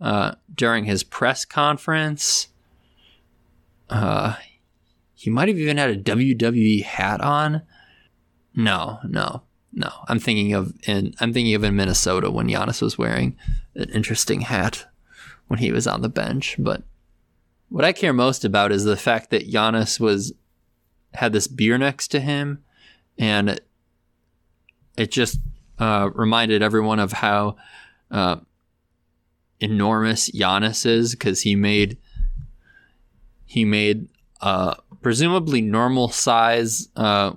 uh, 0.00 0.34
during 0.54 0.84
his 0.84 1.02
press 1.02 1.44
conference. 1.44 2.48
Uh, 3.88 4.36
he 5.14 5.30
might 5.30 5.48
have 5.48 5.58
even 5.58 5.78
had 5.78 5.90
a 5.90 5.96
WWE 5.96 6.82
hat 6.82 7.20
on. 7.20 7.62
No, 8.54 8.98
no, 9.04 9.42
no. 9.74 9.90
I'm 10.08 10.20
thinking 10.20 10.54
of 10.54 10.72
in 10.86 11.14
I'm 11.20 11.32
thinking 11.32 11.54
of 11.54 11.64
in 11.64 11.76
Minnesota 11.76 12.30
when 12.30 12.48
Giannis 12.48 12.80
was 12.80 12.96
wearing 12.96 13.36
an 13.74 13.90
interesting 13.90 14.42
hat 14.42 14.86
when 15.48 15.58
he 15.58 15.72
was 15.72 15.86
on 15.86 16.00
the 16.00 16.08
bench. 16.08 16.56
But 16.58 16.82
what 17.68 17.84
I 17.84 17.92
care 17.92 18.12
most 18.12 18.44
about 18.44 18.70
is 18.70 18.84
the 18.84 18.96
fact 18.96 19.30
that 19.30 19.50
Giannis 19.50 19.98
was 19.98 20.32
had 21.12 21.32
this 21.32 21.48
beer 21.48 21.76
next 21.76 22.08
to 22.08 22.20
him, 22.20 22.62
and 23.18 23.60
it 24.96 25.10
just 25.10 25.40
uh, 25.78 26.10
reminded 26.14 26.62
everyone 26.62 27.00
of 27.00 27.12
how 27.12 27.56
uh, 28.10 28.36
enormous 29.58 30.30
Giannis 30.30 30.86
is 30.86 31.12
because 31.12 31.40
he 31.40 31.56
made 31.56 31.98
he 33.44 33.64
made 33.64 34.08
uh, 34.40 34.74
presumably 35.02 35.60
normal 35.60 36.08
size 36.10 36.88
uh, 36.94 37.32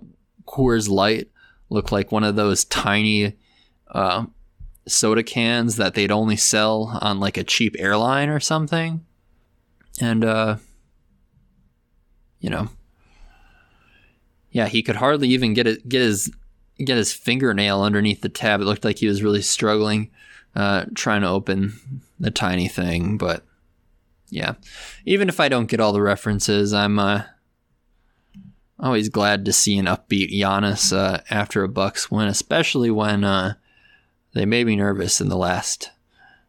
Coors 0.45 0.88
Light 0.88 1.31
look 1.70 1.91
like 1.91 2.11
one 2.11 2.24
of 2.24 2.36
those 2.36 2.65
tiny 2.65 3.36
uh, 3.89 4.26
soda 4.88 5.24
cans 5.24 5.76
that 5.78 5.93
they'd 5.93 6.11
only 6.11 6.36
sell 6.38 6.97
on 7.01 7.20
like 7.20 7.38
a 7.38 7.43
cheap 7.43 7.76
airline 7.78 8.30
or 8.30 8.39
something, 8.39 9.05
and 9.99 10.24
uh, 10.24 10.57
you 12.39 12.49
know, 12.49 12.70
yeah, 14.51 14.68
he 14.68 14.82
could 14.82 14.97
hardly 14.97 15.30
even 15.30 15.53
get 15.53 15.68
it 15.68 15.88
get 15.88 16.01
his 16.01 16.32
get 16.78 16.97
his 16.97 17.13
fingernail 17.13 17.82
underneath 17.82 18.22
the 18.22 18.30
tab. 18.30 18.61
It 18.61 18.65
looked 18.65 18.86
like 18.86 18.99
he 18.99 19.07
was 19.07 19.24
really 19.24 19.41
struggling 19.41 20.09
uh, 20.55 20.86
trying 20.95 21.22
to 21.22 21.28
open 21.28 22.01
the 22.20 22.32
tiny 22.32 22.68
thing. 22.68 23.18
But 23.18 23.45
yeah, 24.30 24.55
even 25.05 25.30
if 25.30 25.39
I 25.39 25.49
don't 25.49 25.70
get 25.70 25.80
all 25.80 25.93
the 25.93 26.01
references, 26.01 26.74
I'm 26.74 26.99
uh, 26.99 27.24
always 28.80 29.09
glad 29.09 29.45
to 29.45 29.53
see 29.53 29.78
an 29.78 29.86
upbeat 29.86 30.32
Giannis 30.32 30.95
uh, 30.95 31.21
after 31.30 31.63
a 31.63 31.69
Bucks 31.69 32.11
win, 32.11 32.28
especially 32.28 32.91
when 32.91 33.23
uh, 33.23 33.55
they 34.34 34.45
made 34.45 34.67
me 34.67 34.75
nervous 34.75 35.19
in 35.19 35.30
the 35.30 35.38
last 35.38 35.91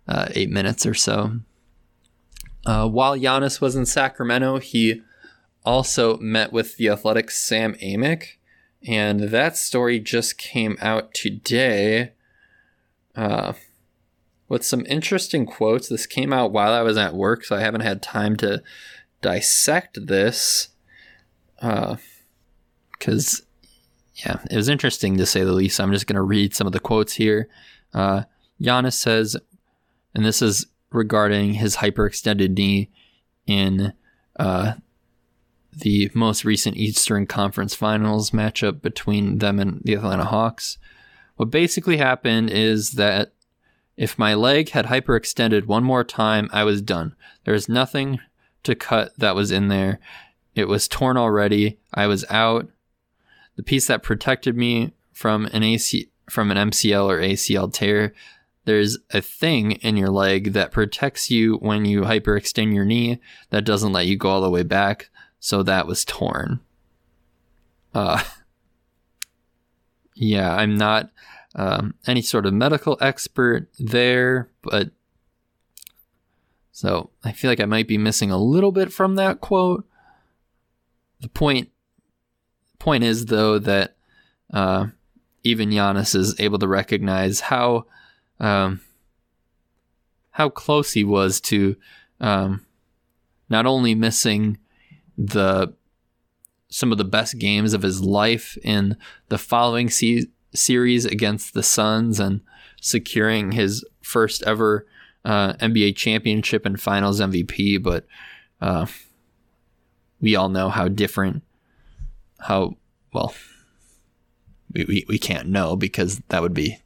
uh, 0.06 0.28
eight 0.34 0.50
minutes 0.50 0.84
or 0.86 0.94
so. 0.94 1.40
Uh, 2.66 2.88
while 2.88 3.16
Giannis 3.16 3.60
was 3.60 3.76
in 3.76 3.86
Sacramento, 3.86 4.58
he 4.58 5.02
also 5.64 6.18
met 6.18 6.52
with 6.52 6.76
the 6.76 6.86
Athletic's 6.86 7.38
Sam 7.38 7.74
Amick, 7.74 8.36
and 8.86 9.20
that 9.20 9.56
story 9.56 9.98
just 9.98 10.38
came 10.38 10.76
out 10.80 11.14
today. 11.14 12.12
Uh, 13.14 13.54
with 14.48 14.64
some 14.64 14.86
interesting 14.88 15.46
quotes. 15.46 15.88
This 15.88 16.06
came 16.06 16.32
out 16.32 16.52
while 16.52 16.72
I 16.72 16.82
was 16.82 16.96
at 16.96 17.14
work, 17.14 17.44
so 17.44 17.56
I 17.56 17.60
haven't 17.60 17.82
had 17.82 18.02
time 18.02 18.36
to 18.36 18.62
dissect 19.20 20.06
this. 20.06 20.68
Because, 22.98 23.42
yeah, 24.14 24.38
it 24.50 24.56
was 24.56 24.68
interesting 24.68 25.16
to 25.16 25.26
say 25.26 25.44
the 25.44 25.52
least. 25.52 25.80
I'm 25.80 25.92
just 25.92 26.06
going 26.06 26.16
to 26.16 26.22
read 26.22 26.54
some 26.54 26.66
of 26.66 26.72
the 26.72 26.80
quotes 26.80 27.14
here. 27.14 27.48
Uh, 27.94 28.22
Giannis 28.60 28.94
says, 28.94 29.36
and 30.14 30.24
this 30.24 30.42
is 30.42 30.66
regarding 30.90 31.54
his 31.54 31.76
hyperextended 31.76 32.56
knee 32.56 32.90
in 33.46 33.92
uh, 34.38 34.74
the 35.72 36.10
most 36.14 36.44
recent 36.44 36.76
Eastern 36.76 37.26
Conference 37.26 37.74
Finals 37.74 38.30
matchup 38.30 38.82
between 38.82 39.38
them 39.38 39.58
and 39.58 39.80
the 39.84 39.94
Atlanta 39.94 40.24
Hawks. 40.24 40.78
What 41.36 41.50
basically 41.50 41.98
happened 41.98 42.50
is 42.50 42.92
that 42.92 43.32
if 43.96 44.18
my 44.18 44.34
leg 44.34 44.70
had 44.70 44.86
hyperextended 44.86 45.66
one 45.66 45.84
more 45.84 46.04
time, 46.04 46.48
I 46.52 46.64
was 46.64 46.82
done. 46.82 47.14
There 47.44 47.54
was 47.54 47.68
nothing 47.68 48.20
to 48.64 48.74
cut 48.74 49.16
that 49.18 49.34
was 49.34 49.50
in 49.50 49.68
there. 49.68 49.98
it 50.54 50.66
was 50.66 50.88
torn 50.88 51.16
already. 51.16 51.78
I 51.94 52.06
was 52.06 52.24
out. 52.28 52.68
The 53.58 53.64
piece 53.64 53.88
that 53.88 54.04
protected 54.04 54.56
me 54.56 54.92
from 55.12 55.46
an 55.46 55.64
AC 55.64 56.12
from 56.30 56.52
an 56.52 56.70
MCL 56.70 57.06
or 57.06 57.18
ACL 57.18 57.72
tear, 57.72 58.14
there's 58.66 58.98
a 59.10 59.20
thing 59.20 59.72
in 59.72 59.96
your 59.96 60.10
leg 60.10 60.52
that 60.52 60.70
protects 60.70 61.28
you 61.28 61.56
when 61.56 61.84
you 61.84 62.02
hyperextend 62.02 62.72
your 62.72 62.84
knee 62.84 63.18
that 63.50 63.64
doesn't 63.64 63.92
let 63.92 64.06
you 64.06 64.16
go 64.16 64.28
all 64.28 64.40
the 64.40 64.48
way 64.48 64.62
back. 64.62 65.10
So 65.40 65.64
that 65.64 65.88
was 65.88 66.04
torn. 66.04 66.60
Uh, 67.92 68.22
yeah, 70.14 70.54
I'm 70.54 70.76
not 70.76 71.10
um, 71.56 71.94
any 72.06 72.22
sort 72.22 72.46
of 72.46 72.54
medical 72.54 72.96
expert 73.00 73.68
there, 73.80 74.50
but 74.62 74.90
so 76.70 77.10
I 77.24 77.32
feel 77.32 77.50
like 77.50 77.60
I 77.60 77.64
might 77.64 77.88
be 77.88 77.98
missing 77.98 78.30
a 78.30 78.38
little 78.38 78.70
bit 78.70 78.92
from 78.92 79.16
that 79.16 79.40
quote. 79.40 79.84
The 81.20 81.28
point 81.28 81.70
point 82.78 83.04
is 83.04 83.26
though 83.26 83.58
that 83.58 83.96
uh, 84.52 84.86
even 85.42 85.70
Giannis 85.70 86.14
is 86.14 86.38
able 86.40 86.58
to 86.58 86.68
recognize 86.68 87.40
how 87.40 87.86
um, 88.40 88.80
how 90.30 90.48
close 90.48 90.92
he 90.92 91.04
was 91.04 91.40
to 91.42 91.76
um, 92.20 92.64
not 93.48 93.66
only 93.66 93.94
missing 93.94 94.58
the 95.16 95.74
some 96.70 96.92
of 96.92 96.98
the 96.98 97.04
best 97.04 97.38
games 97.38 97.72
of 97.72 97.82
his 97.82 98.00
life 98.00 98.58
in 98.62 98.96
the 99.28 99.38
following 99.38 99.88
se- 99.88 100.26
series 100.54 101.04
against 101.04 101.54
the 101.54 101.62
Suns 101.62 102.20
and 102.20 102.40
securing 102.80 103.52
his 103.52 103.84
first 104.02 104.42
ever 104.44 104.86
uh, 105.24 105.54
NBA 105.54 105.96
championship 105.96 106.64
and 106.66 106.80
Finals 106.80 107.20
MVP, 107.20 107.82
but 107.82 108.06
uh, 108.60 108.86
we 110.20 110.36
all 110.36 110.48
know 110.48 110.68
how 110.68 110.88
different, 110.88 111.42
how 112.40 112.76
well 113.12 113.34
we, 114.72 114.84
we, 114.84 115.04
we 115.08 115.18
can't 115.18 115.48
know 115.48 115.76
because 115.76 116.20
that 116.28 116.42
would 116.42 116.54
be 116.54 116.78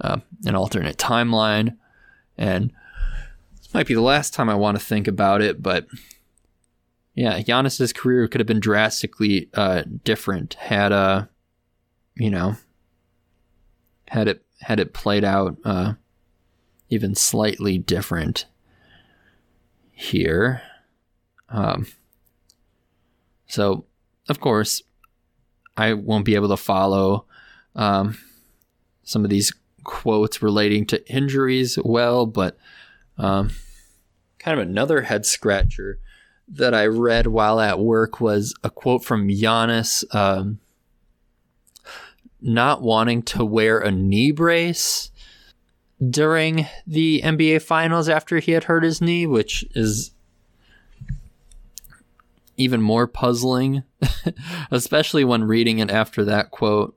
uh, 0.00 0.18
an 0.44 0.54
alternate 0.54 0.96
timeline. 0.96 1.76
And 2.36 2.72
this 3.56 3.72
might 3.74 3.86
be 3.86 3.94
the 3.94 4.00
last 4.00 4.34
time 4.34 4.48
I 4.48 4.54
want 4.54 4.78
to 4.78 4.84
think 4.84 5.06
about 5.06 5.42
it, 5.42 5.62
but 5.62 5.86
yeah, 7.14 7.40
Giannis's 7.40 7.92
career 7.92 8.28
could 8.28 8.40
have 8.40 8.46
been 8.46 8.60
drastically 8.60 9.48
uh, 9.54 9.82
different 10.04 10.54
had 10.54 10.92
uh, 10.92 11.26
you 12.20 12.30
know, 12.30 12.56
had 14.08 14.28
it 14.28 14.44
had 14.60 14.78
it 14.78 14.92
played 14.92 15.24
out 15.24 15.56
uh, 15.64 15.94
even 16.90 17.14
slightly 17.14 17.78
different 17.78 18.44
here. 19.92 20.62
Um, 21.48 21.86
so, 23.46 23.86
of 24.28 24.38
course, 24.38 24.82
I 25.76 25.94
won't 25.94 26.24
be 26.24 26.34
able 26.34 26.48
to 26.48 26.56
follow 26.56 27.26
um, 27.74 28.18
some 29.02 29.24
of 29.24 29.30
these 29.30 29.52
quotes 29.84 30.42
relating 30.42 30.86
to 30.86 31.10
injuries 31.10 31.78
well, 31.82 32.26
but 32.26 32.56
um, 33.18 33.50
kind 34.38 34.58
of 34.58 34.66
another 34.66 35.02
head 35.02 35.26
scratcher 35.26 35.98
that 36.48 36.74
I 36.74 36.86
read 36.86 37.28
while 37.28 37.60
at 37.60 37.78
work 37.78 38.20
was 38.20 38.54
a 38.64 38.70
quote 38.70 39.04
from 39.04 39.28
Giannis 39.28 40.04
um, 40.14 40.58
not 42.40 42.82
wanting 42.82 43.22
to 43.22 43.44
wear 43.44 43.78
a 43.78 43.90
knee 43.90 44.32
brace 44.32 45.10
during 46.08 46.66
the 46.86 47.20
NBA 47.22 47.62
Finals 47.62 48.08
after 48.08 48.38
he 48.38 48.52
had 48.52 48.64
hurt 48.64 48.82
his 48.82 49.00
knee, 49.00 49.26
which 49.26 49.64
is 49.74 50.12
even 52.60 52.82
more 52.82 53.06
puzzling, 53.06 53.82
especially 54.70 55.24
when 55.24 55.44
reading 55.44 55.78
it 55.78 55.90
after 55.90 56.24
that 56.24 56.50
quote. 56.50 56.96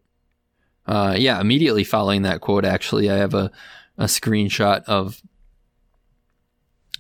Uh, 0.86 1.16
yeah, 1.18 1.40
immediately 1.40 1.84
following 1.84 2.24
that 2.24 2.42
quote, 2.42 2.66
actually, 2.66 3.10
I 3.10 3.16
have 3.16 3.34
a, 3.34 3.50
a 3.98 4.06
screenshot 4.06 4.84
of 4.84 5.22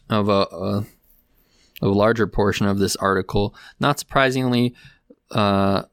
of 0.09 0.30
a, 0.30 0.32
a, 0.32 0.86
a 1.82 1.88
larger 1.88 2.28
portion 2.28 2.66
of 2.66 2.80
this 2.80 2.95
article. 2.95 3.53
Not 3.80 3.99
surprisingly, 3.99 4.76
uh, 5.32 5.84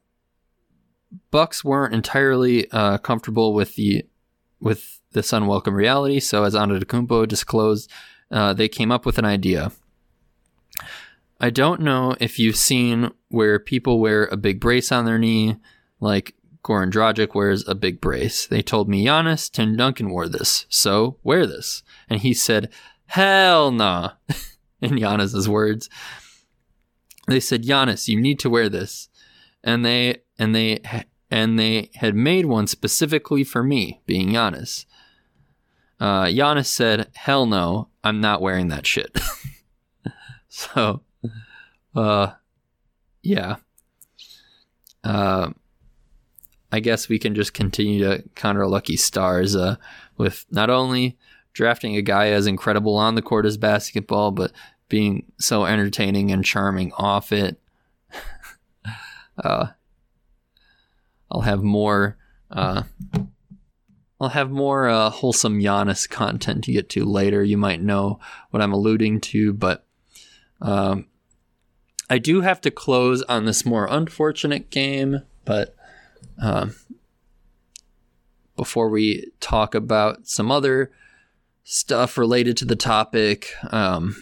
Bucks 1.31 1.63
weren't 1.63 1.93
entirely 1.93 2.69
uh, 2.71 2.97
comfortable 2.99 3.53
with 3.53 3.75
the 3.75 4.05
with 4.61 5.01
this 5.11 5.33
unwelcome 5.33 5.75
reality. 5.75 6.21
So, 6.21 6.43
as 6.45 6.55
Antetokounmpo 6.55 7.27
disclosed, 7.27 7.91
uh, 8.31 8.53
they 8.53 8.69
came 8.69 8.91
up 8.91 9.05
with 9.05 9.17
an 9.17 9.25
idea. 9.25 9.73
I 11.41 11.49
don't 11.49 11.81
know 11.81 12.15
if 12.19 12.37
you've 12.37 12.55
seen 12.55 13.09
where 13.29 13.57
people 13.57 13.99
wear 13.99 14.25
a 14.25 14.37
big 14.37 14.59
brace 14.59 14.91
on 14.91 15.05
their 15.05 15.17
knee, 15.17 15.57
like 15.99 16.35
Goran 16.63 16.91
Dragic 16.91 17.33
wears 17.33 17.67
a 17.67 17.73
big 17.73 17.99
brace. 17.99 18.45
They 18.45 18.61
told 18.61 18.87
me 18.87 19.05
Giannis, 19.05 19.51
Tim 19.51 19.75
Duncan 19.75 20.11
wore 20.11 20.29
this, 20.29 20.67
so 20.69 21.17
wear 21.23 21.47
this. 21.47 21.81
And 22.07 22.21
he 22.21 22.35
said, 22.35 22.71
"Hell 23.07 23.71
nah," 23.71 24.11
in 24.81 24.91
Giannis's 24.91 25.49
words. 25.49 25.89
They 27.27 27.39
said, 27.39 27.63
"Giannis, 27.63 28.07
you 28.07 28.21
need 28.21 28.37
to 28.41 28.49
wear 28.49 28.69
this," 28.69 29.09
and 29.63 29.83
they 29.83 30.17
and 30.37 30.53
they 30.53 30.79
and 31.31 31.57
they 31.57 31.89
had 31.95 32.13
made 32.13 32.45
one 32.45 32.67
specifically 32.67 33.43
for 33.43 33.63
me, 33.63 34.03
being 34.05 34.29
Giannis. 34.29 34.85
Uh, 35.99 36.25
Giannis 36.25 36.67
said, 36.67 37.09
"Hell 37.15 37.47
no, 37.47 37.89
I'm 38.03 38.21
not 38.21 38.43
wearing 38.43 38.67
that 38.67 38.85
shit." 38.85 39.19
so, 40.47 41.01
uh, 41.95 42.31
yeah. 43.21 43.57
Uh, 45.03 45.51
I 46.71 46.79
guess 46.79 47.09
we 47.09 47.19
can 47.19 47.35
just 47.35 47.53
continue 47.53 47.99
to 47.99 48.23
count 48.35 48.57
our 48.57 48.67
lucky 48.67 48.95
stars 48.95 49.55
uh, 49.55 49.75
with 50.17 50.45
not 50.51 50.69
only 50.69 51.17
drafting 51.53 51.97
a 51.97 52.01
guy 52.01 52.27
as 52.27 52.47
incredible 52.47 52.95
on 52.95 53.15
the 53.15 53.21
court 53.21 53.45
as 53.45 53.57
basketball, 53.57 54.31
but 54.31 54.51
being 54.87 55.31
so 55.37 55.65
entertaining 55.65 56.31
and 56.31 56.45
charming 56.45 56.91
off 56.93 57.31
it. 57.31 57.59
uh, 59.43 59.67
I'll 61.29 61.41
have 61.41 61.63
more. 61.63 62.17
Uh, 62.49 62.83
I'll 64.19 64.29
have 64.29 64.51
more 64.51 64.87
uh, 64.87 65.09
wholesome 65.09 65.59
Giannis 65.59 66.07
content 66.07 66.63
to 66.65 66.71
get 66.71 66.89
to 66.89 67.05
later. 67.05 67.43
You 67.43 67.57
might 67.57 67.81
know 67.81 68.19
what 68.51 68.61
I'm 68.61 68.73
alluding 68.73 69.21
to, 69.21 69.51
but 69.51 69.85
um, 70.61 71.07
I 72.11 72.17
do 72.17 72.41
have 72.41 72.59
to 72.61 72.71
close 72.71 73.21
on 73.23 73.45
this 73.45 73.65
more 73.65 73.87
unfortunate 73.89 74.69
game. 74.69 75.21
But 75.45 75.73
um, 76.41 76.75
before 78.57 78.89
we 78.89 79.31
talk 79.39 79.73
about 79.73 80.27
some 80.27 80.51
other 80.51 80.91
stuff 81.63 82.17
related 82.17 82.57
to 82.57 82.65
the 82.65 82.75
topic, 82.75 83.53
um, 83.71 84.21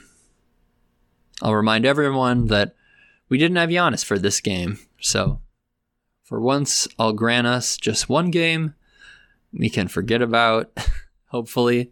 I'll 1.41 1.55
remind 1.55 1.83
everyone 1.83 2.45
that 2.47 2.75
we 3.27 3.39
didn't 3.39 3.57
have 3.57 3.71
Giannis 3.71 4.05
for 4.05 4.19
this 4.19 4.39
game. 4.39 4.77
So, 5.01 5.41
for 6.23 6.39
once, 6.39 6.87
I'll 6.99 7.13
grant 7.13 7.47
us 7.47 7.75
just 7.75 8.07
one 8.07 8.29
game 8.29 8.75
we 9.51 9.67
can 9.67 9.87
forget 9.87 10.21
about, 10.21 10.77
hopefully. 11.29 11.91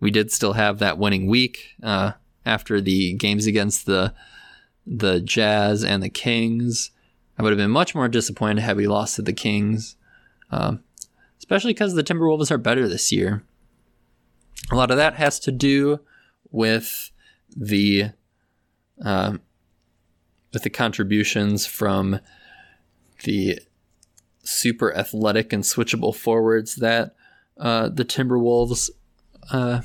We 0.00 0.10
did 0.10 0.32
still 0.32 0.54
have 0.54 0.78
that 0.78 0.96
winning 0.96 1.26
week 1.26 1.74
uh, 1.82 2.12
after 2.46 2.80
the 2.80 3.12
games 3.12 3.44
against 3.44 3.84
the 3.84 4.14
the 4.90 5.20
Jazz 5.20 5.84
and 5.84 6.02
the 6.02 6.10
Kings. 6.10 6.90
I 7.38 7.42
would 7.42 7.52
have 7.52 7.58
been 7.58 7.70
much 7.70 7.94
more 7.94 8.08
disappointed 8.08 8.60
had 8.60 8.76
we 8.76 8.86
lost 8.86 9.16
to 9.16 9.22
the 9.22 9.32
Kings, 9.32 9.96
um, 10.50 10.82
especially 11.38 11.72
because 11.72 11.94
the 11.94 12.04
Timberwolves 12.04 12.50
are 12.50 12.58
better 12.58 12.88
this 12.88 13.12
year. 13.12 13.44
A 14.70 14.74
lot 14.74 14.90
of 14.90 14.96
that 14.96 15.14
has 15.14 15.38
to 15.40 15.52
do 15.52 16.00
with 16.50 17.12
the 17.56 18.10
um, 19.02 19.40
with 20.52 20.64
the 20.64 20.70
contributions 20.70 21.64
from 21.64 22.20
the 23.24 23.60
super 24.42 24.94
athletic 24.94 25.52
and 25.52 25.62
switchable 25.62 26.14
forwards 26.14 26.76
that 26.76 27.14
uh, 27.58 27.88
the 27.88 28.04
Timberwolves 28.04 28.90
uh, 29.52 29.82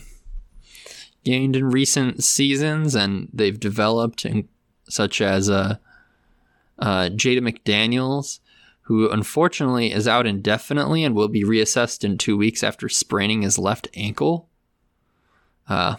gained 1.23 1.55
in 1.55 1.69
recent 1.69 2.23
seasons, 2.23 2.95
and 2.95 3.29
they've 3.33 3.59
developed, 3.59 4.25
in, 4.25 4.47
such 4.89 5.21
as 5.21 5.49
uh, 5.49 5.77
uh, 6.79 7.09
Jaden 7.09 7.49
McDaniels, 7.49 8.39
who 8.81 9.09
unfortunately 9.09 9.91
is 9.91 10.07
out 10.07 10.27
indefinitely 10.27 11.03
and 11.03 11.15
will 11.15 11.27
be 11.27 11.43
reassessed 11.43 12.03
in 12.03 12.17
two 12.17 12.37
weeks 12.37 12.63
after 12.63 12.87
spraining 12.87 13.41
his 13.41 13.57
left 13.57 13.87
ankle. 13.95 14.49
Uh, 15.67 15.95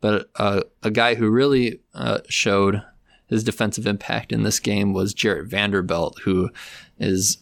but 0.00 0.30
uh, 0.36 0.62
a 0.82 0.90
guy 0.90 1.14
who 1.16 1.28
really 1.28 1.80
uh, 1.94 2.20
showed 2.28 2.82
his 3.26 3.44
defensive 3.44 3.86
impact 3.86 4.32
in 4.32 4.42
this 4.42 4.60
game 4.60 4.92
was 4.92 5.14
Jarred 5.14 5.48
Vanderbilt, 5.48 6.20
who 6.24 6.50
is 6.98 7.38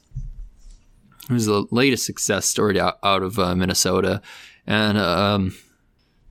who's 1.28 1.46
the 1.46 1.66
latest 1.70 2.06
success 2.06 2.46
story 2.46 2.80
out, 2.80 2.98
out 3.02 3.22
of 3.22 3.38
uh, 3.38 3.54
Minnesota, 3.54 4.22
and 4.66 4.98
um, 4.98 5.54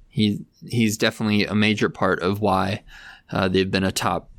he 0.09 0.45
he's 0.68 0.97
definitely 0.97 1.45
a 1.45 1.55
major 1.55 1.89
part 1.89 2.20
of 2.20 2.41
why 2.41 2.84
uh, 3.32 3.47
they've 3.47 3.71
been 3.71 3.84
a 3.84 3.91
top 3.91 4.30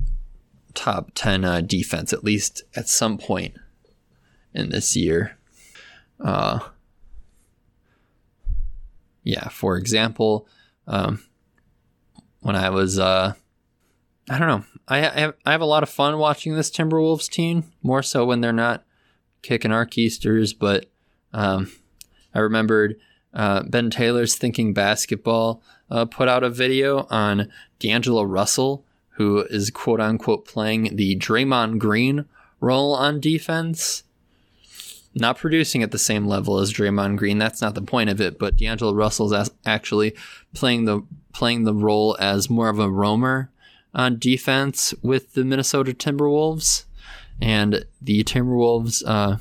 top 0.75 1.11
10 1.15 1.45
uh, 1.45 1.61
defense, 1.61 2.13
at 2.13 2.23
least 2.23 2.63
at 2.77 2.89
some 2.89 3.19
point 3.19 3.57
in 4.55 4.71
this 4.71 4.97
year. 4.97 5.37
Uh, 6.21 6.61
yeah, 9.23 9.49
for 9.49 9.77
example, 9.77 10.47
um, 10.87 11.23
when 12.41 12.57
I 12.57 12.71
was, 12.71 12.99
uh, 12.99 13.35
I 14.31 14.39
don't 14.39 14.49
know, 14.49 14.65
I, 14.87 14.99
I, 14.99 15.21
have, 15.21 15.35
I 15.45 15.53
have 15.53 15.61
a 15.61 15.67
lot 15.67 15.83
of 15.83 15.89
fun 15.89 16.19
watching 16.19 16.55
this 16.55 16.71
Timberwolves 16.71 17.29
team, 17.29 17.65
more 17.83 18.03
so 18.03 18.25
when 18.25 18.41
they're 18.41 18.53
not 18.53 18.85
kicking 19.43 19.73
our 19.73 19.87
keisters, 19.87 20.57
but 20.59 20.87
um, 21.33 21.71
I 22.35 22.39
remembered 22.39 22.97
uh, 23.35 23.65
Ben 23.65 23.91
Taylor's 23.91 24.37
Thinking 24.37 24.73
Basketball 24.73 25.63
uh, 25.91 26.05
put 26.05 26.29
out 26.29 26.45
a 26.45 26.51
video 26.51 27.07
on 27.11 27.51
D'Angelo 27.79 28.23
Russell, 28.23 28.85
who 29.11 29.41
is 29.51 29.71
quote 29.71 30.01
unquote 30.01 30.47
playing 30.47 30.97
the 30.97 31.17
Draymond 31.17 31.79
Green 31.79 32.27
role 32.61 32.95
on 32.95 33.21
defense. 33.21 34.05
Not 35.15 35.39
producing 35.39 35.83
at 35.83 35.91
the 35.91 35.99
same 35.99 36.27
level 36.27 36.59
as 36.59 36.73
Draymond 36.73 37.17
Green. 37.17 37.39
That's 37.39 37.63
not 37.63 37.75
the 37.75 37.83
point 37.83 38.11
of 38.11 38.21
it. 38.21 38.39
But 38.39 38.57
D'Angelo 38.57 38.93
Russell's 38.93 39.51
actually 39.65 40.15
playing 40.55 40.85
the 40.85 41.03
playing 41.33 41.65
the 41.65 41.75
role 41.75 42.17
as 42.21 42.51
more 42.51 42.69
of 42.69 42.79
a 42.79 42.91
roamer 42.91 43.51
on 43.95 44.19
defense 44.19 44.95
with 45.03 45.33
the 45.33 45.45
Minnesota 45.45 45.93
Timberwolves, 45.93 46.85
and 47.41 47.85
the 48.01 48.23
Timberwolves. 48.25 49.03
Uh, 49.07 49.39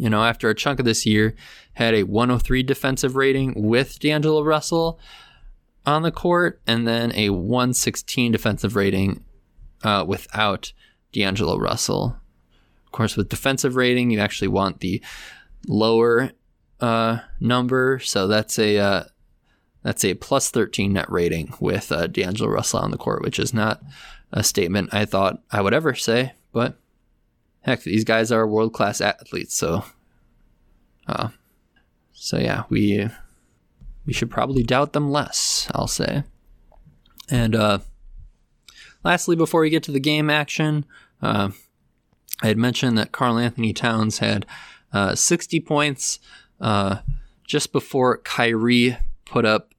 you 0.00 0.08
know, 0.08 0.24
after 0.24 0.48
a 0.48 0.54
chunk 0.54 0.78
of 0.78 0.86
this 0.86 1.04
year, 1.04 1.34
had 1.74 1.92
a 1.92 2.04
103 2.04 2.62
defensive 2.62 3.16
rating 3.16 3.52
with 3.54 3.98
D'Angelo 3.98 4.42
Russell 4.42 4.98
on 5.84 6.00
the 6.00 6.10
court, 6.10 6.58
and 6.66 6.88
then 6.88 7.12
a 7.14 7.28
116 7.28 8.32
defensive 8.32 8.76
rating 8.76 9.22
uh, 9.84 10.02
without 10.08 10.72
D'Angelo 11.12 11.58
Russell. 11.58 12.16
Of 12.86 12.92
course, 12.92 13.14
with 13.14 13.28
defensive 13.28 13.76
rating, 13.76 14.10
you 14.10 14.20
actually 14.20 14.48
want 14.48 14.80
the 14.80 15.02
lower 15.68 16.30
uh, 16.80 17.18
number, 17.38 17.98
so 17.98 18.26
that's 18.26 18.58
a 18.58 18.78
uh, 18.78 19.04
that's 19.82 20.02
a 20.02 20.14
plus 20.14 20.50
13 20.50 20.94
net 20.94 21.10
rating 21.10 21.52
with 21.60 21.92
uh, 21.92 22.06
D'Angelo 22.06 22.48
Russell 22.48 22.80
on 22.80 22.90
the 22.90 22.96
court, 22.96 23.20
which 23.20 23.38
is 23.38 23.52
not 23.52 23.82
a 24.32 24.42
statement 24.42 24.94
I 24.94 25.04
thought 25.04 25.42
I 25.52 25.60
would 25.60 25.74
ever 25.74 25.94
say, 25.94 26.32
but 26.54 26.79
heck, 27.62 27.82
these 27.82 28.04
guys 28.04 28.32
are 28.32 28.46
world 28.46 28.72
class 28.72 29.00
athletes, 29.00 29.54
so 29.54 29.84
uh, 31.06 31.28
so 32.12 32.38
yeah, 32.38 32.64
we 32.68 33.08
we 34.06 34.12
should 34.12 34.30
probably 34.30 34.62
doubt 34.62 34.92
them 34.92 35.10
less. 35.10 35.68
I'll 35.74 35.86
say. 35.86 36.24
And 37.30 37.54
uh, 37.54 37.78
lastly, 39.04 39.36
before 39.36 39.60
we 39.60 39.70
get 39.70 39.82
to 39.84 39.92
the 39.92 40.00
game 40.00 40.28
action, 40.30 40.84
uh, 41.22 41.50
I 42.42 42.48
had 42.48 42.58
mentioned 42.58 42.98
that 42.98 43.12
Karl-Anthony 43.12 43.72
Towns 43.72 44.18
had 44.18 44.46
uh, 44.92 45.14
60 45.14 45.60
points 45.60 46.18
uh, 46.60 46.96
just 47.46 47.72
before 47.72 48.18
Kyrie 48.18 48.96
put 49.24 49.44
up 49.44 49.74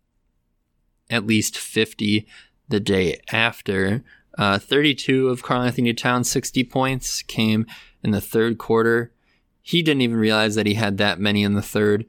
at 1.10 1.28
least 1.28 1.58
50 1.58 2.26
the 2.70 2.80
day 2.80 3.20
after. 3.32 4.04
Uh, 4.42 4.58
32 4.58 5.30
of 5.30 5.44
Karl-Anthony 5.44 5.94
Towns' 5.94 6.32
60 6.32 6.64
points 6.64 7.22
came 7.22 7.68
in 8.04 8.10
the 8.10 8.20
third 8.20 8.58
quarter. 8.58 9.14
He 9.62 9.84
didn't 9.84 10.02
even 10.02 10.18
realize 10.18 10.56
that 10.56 10.66
he 10.66 10.74
had 10.74 10.98
that 10.98 11.20
many 11.20 11.44
in 11.44 11.54
the 11.54 11.62
third. 11.62 12.08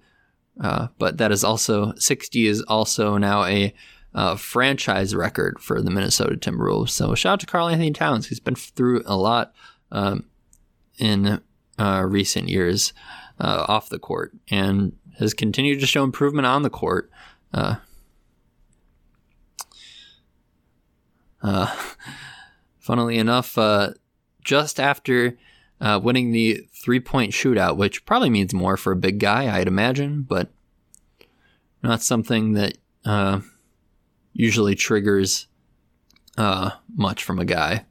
Uh, 0.59 0.87
but 0.97 1.19
that 1.19 1.31
is 1.31 1.45
also 1.45 1.93
60 1.97 2.47
is 2.47 2.63
also 2.63 3.19
now 3.19 3.45
a 3.45 3.75
uh, 4.15 4.37
franchise 4.37 5.15
record 5.15 5.59
for 5.61 5.83
the 5.83 5.91
Minnesota 5.91 6.35
Timberwolves. 6.35 6.89
So 6.89 7.15
shout 7.15 7.35
out 7.35 7.41
to 7.41 7.47
Karl-Anthony 7.47 7.91
Towns. 7.91 8.29
He's 8.29 8.41
been 8.41 8.55
through 8.55 9.03
a 9.05 9.15
lot 9.15 9.53
um, 9.91 10.25
in 10.99 11.43
uh, 11.79 12.03
recent 12.09 12.49
years 12.49 12.95
uh, 13.41 13.67
off 13.69 13.91
the 13.91 13.99
court 13.99 14.33
and 14.51 14.97
has 15.19 15.35
continued 15.35 15.81
to 15.81 15.87
show 15.87 16.03
improvement 16.03 16.47
on 16.47 16.63
the 16.63 16.71
court. 16.71 17.11
Uh, 21.43 21.47
uh, 21.47 21.77
funnily 22.79 23.19
enough, 23.19 23.59
just 24.43 24.81
after 24.81 25.37
uh, 25.83 26.01
winning 26.03 26.31
the 26.31 26.67
three 26.73 27.01
point 27.01 27.33
shootout, 27.33 27.77
which 27.77 28.07
probably 28.07 28.31
means 28.31 28.55
more 28.55 28.77
for 28.77 28.93
a 28.93 28.97
big 28.97 29.19
guy, 29.19 29.55
I'd 29.55 29.69
imagine, 29.69 30.23
but 30.23 30.51
not 31.83 32.03
something 32.03 32.53
that 32.53 32.79
uh, 33.05 33.41
usually 34.33 34.77
triggers 34.77 35.49
uh, 36.39 36.71
much 36.95 37.25
from 37.25 37.39
a 37.39 37.45
guy. 37.45 37.85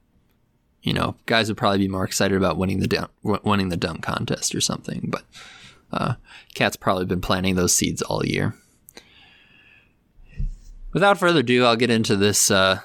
You 0.82 0.94
know, 0.94 1.16
guys 1.26 1.48
would 1.48 1.58
probably 1.58 1.80
be 1.80 1.88
more 1.88 2.06
excited 2.06 2.38
about 2.38 2.58
winning 2.58 2.80
the 2.80 2.88
dunk, 2.88 3.12
winning 3.24 3.70
the 3.70 3.78
dunk 3.78 4.02
contest 4.02 4.56
or 4.56 4.62
something, 4.62 5.10
but 5.10 5.24
uh, 5.92 6.16
KAT's 6.56 6.78
probably 6.78 7.06
been 7.06 7.22
planting 7.22 7.56
those 7.56 7.76
seeds 7.76 8.02
all 8.02 8.26
year. 8.26 8.56
Without 10.94 11.20
further 11.20 11.42
ado, 11.42 11.66
I'll 11.66 11.76
get 11.76 11.92
into 11.92 12.16
this 12.16 12.50
uh, 12.50 12.80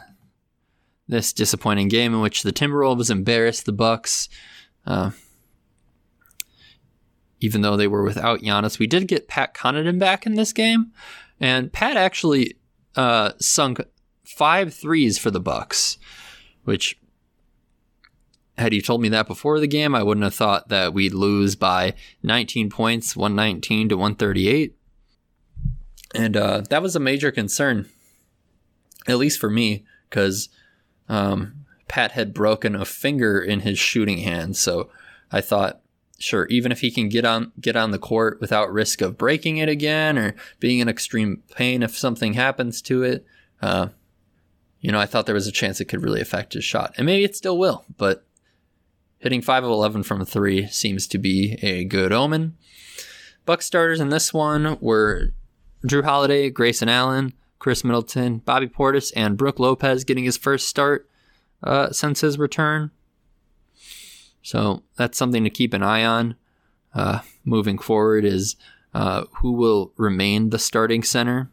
this 1.09 1.32
disappointing 1.32 1.88
game 1.88 2.14
in 2.14 2.20
which 2.20 2.42
the 2.42 2.52
Timberwolves 2.52 3.11
embarrassed 3.11 3.64
the 3.64 3.72
Bucks 3.72 4.28
uh, 4.86 5.11
even 7.40 7.61
though 7.61 7.76
they 7.76 7.88
were 7.88 8.02
without 8.02 8.40
Giannis, 8.40 8.78
we 8.78 8.86
did 8.86 9.09
get 9.09 9.28
Pat 9.28 9.54
Connaughton 9.54 9.98
back 9.98 10.26
in 10.26 10.34
this 10.34 10.52
game, 10.52 10.92
and 11.38 11.72
Pat 11.72 11.96
actually 11.96 12.57
uh, 12.94 13.32
sunk 13.38 13.80
five 14.24 14.72
threes 14.72 15.18
for 15.18 15.30
the 15.30 15.40
Bucks, 15.40 15.98
which 16.64 16.98
had 18.57 18.72
you 18.72 18.80
told 18.80 19.02
me 19.02 19.11
that 19.11 19.26
before 19.26 19.61
the 19.61 19.66
game, 19.66 19.94
I 19.94 20.02
wouldn't 20.02 20.24
have 20.24 20.34
thought 20.34 20.68
that 20.68 20.94
we'd 20.94 21.12
lose 21.12 21.57
by 21.57 21.94
19 22.22 22.70
points, 22.70 23.14
119 23.14 23.90
to 23.90 23.96
138. 23.96 24.74
And 26.14 26.36
uh, 26.36 26.62
that 26.70 26.80
was 26.80 26.96
a 26.96 27.00
major 27.00 27.30
concern, 27.30 27.86
at 29.07 29.18
least 29.18 29.38
for 29.38 29.50
me, 29.50 29.84
because 30.09 30.48
um, 31.09 31.64
Pat 31.88 32.12
had 32.12 32.34
broken 32.34 32.74
a 32.74 32.84
finger 32.84 33.40
in 33.40 33.61
his 33.61 33.78
shooting 33.78 34.18
hand. 34.18 34.57
So 34.57 34.90
I 35.30 35.40
thought, 35.40 35.80
sure, 36.18 36.46
even 36.46 36.72
if 36.72 36.80
he 36.80 36.90
can 36.90 37.09
get 37.09 37.24
on 37.24 37.52
get 37.61 37.76
on 37.76 37.90
the 37.90 37.98
court 37.98 38.40
without 38.40 38.72
risk 38.72 39.00
of 39.00 39.18
breaking 39.18 39.59
it 39.59 39.68
again 39.68 40.18
or 40.18 40.34
being 40.61 40.78
in 40.78 40.88
extreme 40.88 41.42
pain 41.54 41.82
if 41.82 41.96
something 41.96 42.34
happens 42.34 42.82
to 42.82 43.02
it, 43.02 43.26
uh, 43.62 43.88
you 44.80 44.92
know, 44.92 45.00
I 45.00 45.07
thought 45.07 45.26
there 45.26 45.34
was 45.34 45.46
a 45.46 45.52
chance 45.52 45.80
it 45.80 45.86
could 45.86 46.02
really 46.02 46.20
affect 46.20 46.52
his 46.52 46.64
shot, 46.64 46.94
and 46.96 47.07
maybe 47.07 47.24
it 47.24 47.36
still 47.36 47.59
will. 47.59 47.84
But 47.96 48.24
hitting 49.18 49.42
five 49.42 49.64
of 49.64 49.70
eleven 49.70 50.02
from 50.02 50.24
three 50.24 50.66
seems 50.68 51.07
to 51.09 51.18
be 51.18 51.59
a 51.62 51.84
good 51.84 52.12
omen. 52.12 52.57
Buck 53.44 53.62
starters 53.62 54.00
in 54.00 54.11
this 54.11 54.34
one 54.34 54.76
were 54.80 55.32
Jrue 55.86 56.04
Holiday, 56.04 56.50
Grayson 56.50 56.88
Allen, 56.88 57.32
Khris 57.59 57.84
Middleton, 57.84 58.38
Bobby 58.38 58.68
Portis, 58.68 59.12
and 59.16 59.36
Brook 59.36 59.59
Lopez 59.59 60.04
getting 60.04 60.24
his 60.24 60.36
first 60.36 60.68
start 60.68 61.09
uh, 61.62 61.90
since 61.90 62.20
his 62.20 62.38
return. 62.38 62.90
So 64.42 64.82
that's 64.96 65.18
something 65.18 65.42
to 65.44 65.50
keep 65.50 65.74
an 65.74 65.82
eye 65.82 66.04
on 66.04 66.36
uh, 66.94 67.20
moving 67.44 67.78
forward 67.78 68.24
is 68.24 68.57
uh, 68.94 69.24
who 69.40 69.52
will 69.52 69.92
remain 69.96 70.50
the 70.50 70.59
starting 70.59 71.02
center 71.02 71.50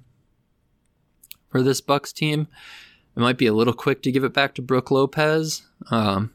for 1.49 1.61
this 1.61 1.81
Bucks 1.81 2.13
team. 2.13 2.47
It 3.15 3.19
might 3.19 3.37
be 3.37 3.47
a 3.47 3.53
little 3.53 3.73
quick 3.73 4.01
to 4.03 4.11
give 4.11 4.23
it 4.23 4.33
back 4.33 4.55
to 4.55 4.61
Brook 4.61 4.89
Lopez. 4.89 5.63
Um, 5.91 6.33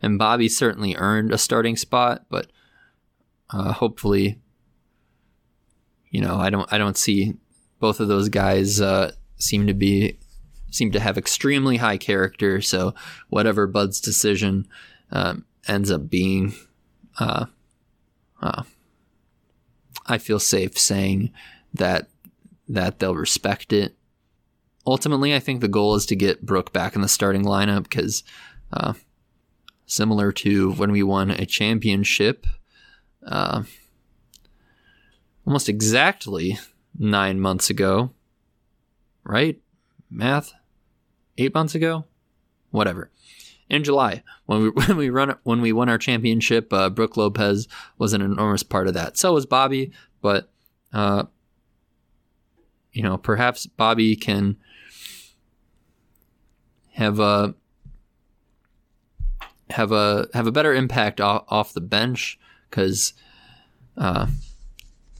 and 0.00 0.18
Bobby 0.18 0.48
certainly 0.48 0.96
earned 0.96 1.32
a 1.32 1.38
starting 1.38 1.76
spot, 1.76 2.24
but 2.30 2.46
uh, 3.50 3.72
hopefully, 3.72 4.40
you 6.10 6.20
know, 6.20 6.36
I 6.36 6.50
don't 6.50 6.72
I 6.72 6.78
don't 6.78 6.96
see 6.96 7.34
both 7.80 8.00
of 8.00 8.08
those 8.08 8.28
guys 8.28 8.80
uh, 8.80 9.12
seem 9.36 9.66
to 9.66 9.74
be 9.74 10.18
seem 10.70 10.92
to 10.92 11.00
have 11.00 11.16
extremely 11.16 11.78
high 11.78 11.96
character. 11.96 12.60
So 12.60 12.94
whatever 13.28 13.66
Bud's 13.66 14.00
decision 14.00 14.68
um, 15.10 15.44
ends 15.66 15.90
up 15.90 16.10
being, 16.10 16.54
uh, 17.18 17.46
uh, 18.42 18.64
I 20.06 20.18
feel 20.18 20.38
safe 20.38 20.78
saying 20.78 21.32
that 21.74 22.08
that 22.68 22.98
they'll 22.98 23.14
respect 23.14 23.72
it. 23.72 23.94
Ultimately, 24.86 25.34
I 25.34 25.40
think 25.40 25.60
the 25.60 25.68
goal 25.68 25.94
is 25.94 26.06
to 26.06 26.16
get 26.16 26.46
Brook 26.46 26.72
back 26.72 26.94
in 26.94 27.02
the 27.02 27.08
starting 27.08 27.44
lineup 27.44 27.84
because, 27.84 28.22
uh, 28.72 28.94
similar 29.86 30.32
to 30.32 30.72
when 30.72 30.92
we 30.92 31.02
won 31.02 31.30
a 31.30 31.44
championship, 31.44 32.46
uh, 33.26 33.64
almost 35.46 35.68
exactly 35.68 36.58
nine 36.98 37.40
months 37.40 37.70
ago, 37.70 38.10
right? 39.24 39.60
Math 40.10 40.52
eight 41.36 41.54
months 41.54 41.74
ago, 41.74 42.04
whatever. 42.70 43.10
In 43.70 43.84
July, 43.84 44.22
when 44.46 44.62
we 44.62 44.68
when 44.86 44.96
we 44.96 45.10
run 45.10 45.36
when 45.42 45.60
we 45.60 45.72
won 45.72 45.88
our 45.88 45.98
championship, 45.98 46.72
uh, 46.72 46.90
Brook 46.90 47.16
Lopez 47.16 47.68
was 47.98 48.12
an 48.12 48.22
enormous 48.22 48.62
part 48.62 48.88
of 48.88 48.94
that. 48.94 49.16
So 49.16 49.34
was 49.34 49.46
Bobby, 49.46 49.92
but 50.20 50.50
uh, 50.92 51.24
you 52.92 53.02
know 53.02 53.16
perhaps 53.16 53.66
Bobby 53.66 54.16
can 54.16 54.56
have 56.92 57.20
a 57.20 57.54
have 59.70 59.92
a 59.92 60.28
have 60.34 60.46
a 60.46 60.52
better 60.52 60.74
impact 60.74 61.20
off, 61.20 61.44
off 61.48 61.72
the 61.72 61.80
bench 61.80 62.38
because 62.70 63.12
uh, 63.96 64.26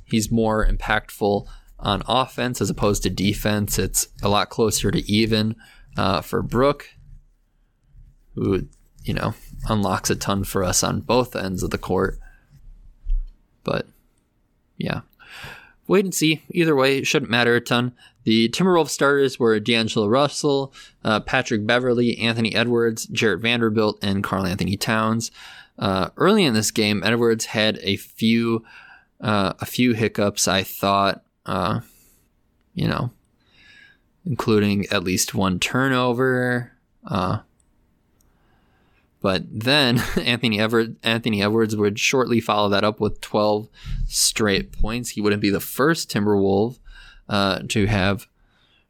he's 0.04 0.30
more 0.30 0.66
impactful 0.66 1.46
on 1.78 2.02
offense 2.06 2.60
as 2.60 2.70
opposed 2.70 3.02
to 3.02 3.10
defense. 3.10 3.78
It's 3.78 4.08
a 4.22 4.28
lot 4.28 4.50
closer 4.50 4.90
to 4.90 5.10
even 5.10 5.56
uh, 5.96 6.20
for 6.20 6.42
Brook, 6.42 6.88
who 8.34 8.66
you 9.04 9.14
know 9.14 9.34
unlocks 9.68 10.10
a 10.10 10.16
ton 10.16 10.44
for 10.44 10.64
us 10.64 10.82
on 10.82 11.00
both 11.00 11.36
ends 11.36 11.62
of 11.62 11.70
the 11.70 11.78
court. 11.78 12.18
But 13.64 13.86
yeah, 14.76 15.00
wait 15.86 16.04
and 16.04 16.14
see. 16.14 16.42
Either 16.50 16.74
way, 16.76 16.98
it 16.98 17.06
shouldn't 17.06 17.30
matter 17.30 17.54
a 17.54 17.60
ton. 17.60 17.92
The 18.24 18.48
Timberwolves 18.50 18.90
starters 18.90 19.38
were 19.38 19.58
D'Angelo 19.58 20.06
Russell, 20.06 20.74
uh, 21.02 21.20
Patrick 21.20 21.66
Beverley, 21.66 22.18
Anthony 22.18 22.54
Edwards, 22.54 23.06
Jarred 23.06 23.40
Vanderbilt, 23.40 23.98
and 24.02 24.22
Karl-Anthony 24.22 24.76
Towns. 24.76 25.30
Uh, 25.78 26.10
early 26.16 26.44
in 26.44 26.52
this 26.52 26.70
game, 26.70 27.02
Edwards 27.02 27.46
had 27.46 27.78
a 27.82 27.96
few 27.96 28.64
uh, 29.20 29.54
a 29.60 29.66
few 29.66 29.94
hiccups. 29.94 30.46
I 30.46 30.62
thought, 30.62 31.24
uh, 31.48 31.80
you 32.74 32.86
know, 32.86 33.10
including 34.24 34.86
at 34.90 35.02
least 35.02 35.34
one 35.34 35.58
turnover. 35.58 36.72
Uh, 37.06 37.40
but 39.20 39.44
then 39.50 39.98
Anthony 40.16 40.60
Edwards, 40.60 40.96
Anthony 41.02 41.42
Edwards 41.42 41.74
would 41.74 41.98
shortly 41.98 42.40
follow 42.40 42.68
that 42.68 42.84
up 42.84 43.00
with 43.00 43.20
12 43.20 43.68
straight 44.06 44.72
points. 44.72 45.10
He 45.10 45.20
wouldn't 45.20 45.42
be 45.42 45.50
the 45.50 45.60
first 45.60 46.10
Timberwolf 46.10 46.78
uh, 47.28 47.60
to 47.68 47.86
have 47.86 48.28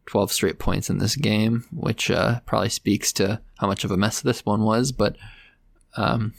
12 0.07 0.33
straight 0.33 0.59
points 0.59 0.91
in 0.91 0.99
this 0.99 1.17
game, 1.17 1.65
which 1.73 2.11
uh, 2.11 2.41
probably 2.41 2.71
speaks 2.71 3.13
to 3.13 3.41
how 3.59 3.67
much 3.67 3.85
of 3.85 3.91
a 3.91 3.97
mess 3.97 4.21
this 4.21 4.45
one 4.45 4.63
was. 4.63 4.91
But 4.91 5.17
um, 5.97 6.35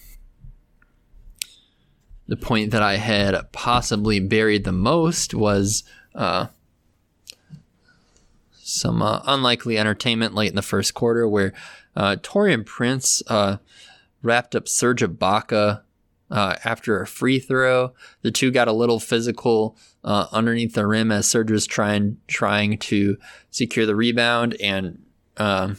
the 2.28 2.38
point 2.38 2.72
that 2.72 2.84
I 2.84 2.98
had 2.98 3.52
possibly 3.52 4.20
buried 4.20 4.64
the 4.64 4.72
most 4.72 5.34
was 5.34 5.84
uh, 6.16 6.47
some 8.51 9.01
uh, 9.01 9.22
unlikely 9.26 9.78
entertainment 9.78 10.36
late 10.36 10.49
in 10.49 10.55
the 10.55 10.62
first 10.62 10.93
quarter 10.93 11.28
where 11.28 11.53
uh, 11.95 12.18
Taurean 12.22 12.66
Prince 12.66 13.24
uh, 13.28 13.57
wrapped 14.22 14.55
up 14.55 14.68
Serge 14.68 15.01
Ibaka 15.01 15.82
uh, 16.32 16.55
after 16.64 17.01
a 17.01 17.07
free 17.07 17.39
throw. 17.39 17.93
The 18.22 18.32
two 18.32 18.51
got 18.51 18.68
a 18.68 18.74
little 18.74 18.99
physical 18.99 19.76
uh, 20.03 20.28
underneath 20.32 20.76
the 20.76 20.88
rim 20.88 21.12
as 21.12 21.28
Serge 21.28 21.51
was 21.51 21.66
trying 21.66 22.18
trying 22.28 22.78
to 22.78 23.18
secure 23.49 23.86
the 23.86 23.95
rebound, 23.95 24.55
and 24.62 25.01
um, 25.38 25.78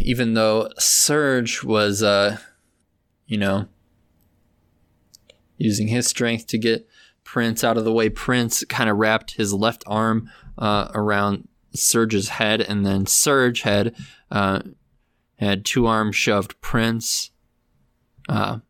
even 0.00 0.34
though 0.34 0.70
Serge 0.78 1.64
was, 1.64 2.02
uh, 2.02 2.38
you 3.26 3.36
know, 3.36 3.66
using 5.56 5.88
his 5.88 6.06
strength 6.06 6.46
to 6.48 6.58
get 6.58 6.88
Prince 7.30 7.62
out 7.62 7.76
of 7.76 7.84
the 7.84 7.92
way, 7.92 8.08
Prince 8.08 8.64
kind 8.70 8.88
of 8.88 8.96
wrapped 8.96 9.32
his 9.32 9.52
left 9.52 9.84
arm 9.86 10.30
uh, 10.56 10.88
around 10.94 11.46
Serge's 11.74 12.30
head, 12.30 12.62
and 12.62 12.86
then 12.86 13.04
Serge 13.04 13.60
had 13.60 13.94
uh, 14.30 14.60
had 15.36 15.66
two 15.66 15.86
arms 15.86 16.16
shoved 16.16 16.58
Prince. 16.62 17.30
Uh, 18.30 18.60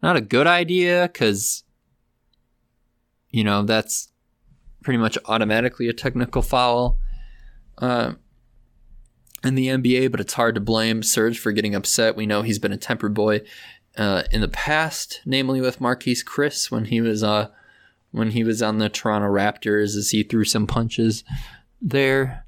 not 0.00 0.14
a 0.14 0.20
good 0.20 0.46
idea 0.46 1.10
because, 1.12 1.64
you 3.30 3.42
know, 3.42 3.64
that's 3.64 4.12
pretty 4.84 4.98
much 4.98 5.18
automatically 5.24 5.88
a 5.88 5.92
technical 5.92 6.40
foul 6.40 7.00
uh, 7.78 8.12
in 9.42 9.56
the 9.56 9.66
NBA, 9.66 10.12
but 10.12 10.20
it's 10.20 10.34
hard 10.34 10.54
to 10.54 10.60
blame 10.60 11.02
Serge 11.02 11.40
for 11.40 11.50
getting 11.50 11.74
upset. 11.74 12.14
We 12.14 12.26
know 12.26 12.42
he's 12.42 12.60
been 12.60 12.72
a 12.72 12.76
temper 12.76 13.08
boy 13.08 13.40
uh, 13.96 14.24
in 14.30 14.40
the 14.40 14.48
past, 14.48 15.20
namely 15.24 15.60
with 15.60 15.80
Marquese 15.80 16.24
Chriss 16.24 16.70
when 16.70 16.86
he 16.86 17.00
was 17.00 17.22
uh, 17.22 17.48
when 18.10 18.30
he 18.30 18.44
was 18.44 18.62
on 18.62 18.78
the 18.78 18.88
Toronto 18.88 19.28
Raptors, 19.28 19.96
as 19.96 20.10
he 20.10 20.22
threw 20.22 20.44
some 20.44 20.66
punches 20.66 21.24
there. 21.80 22.44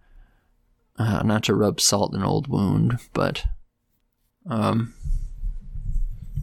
Uh, 0.99 1.23
not 1.25 1.43
to 1.45 1.55
rub 1.55 1.79
salt 1.79 2.15
in 2.15 2.21
an 2.21 2.27
old 2.27 2.49
wound, 2.49 2.99
but 3.13 3.45
um, 4.49 4.95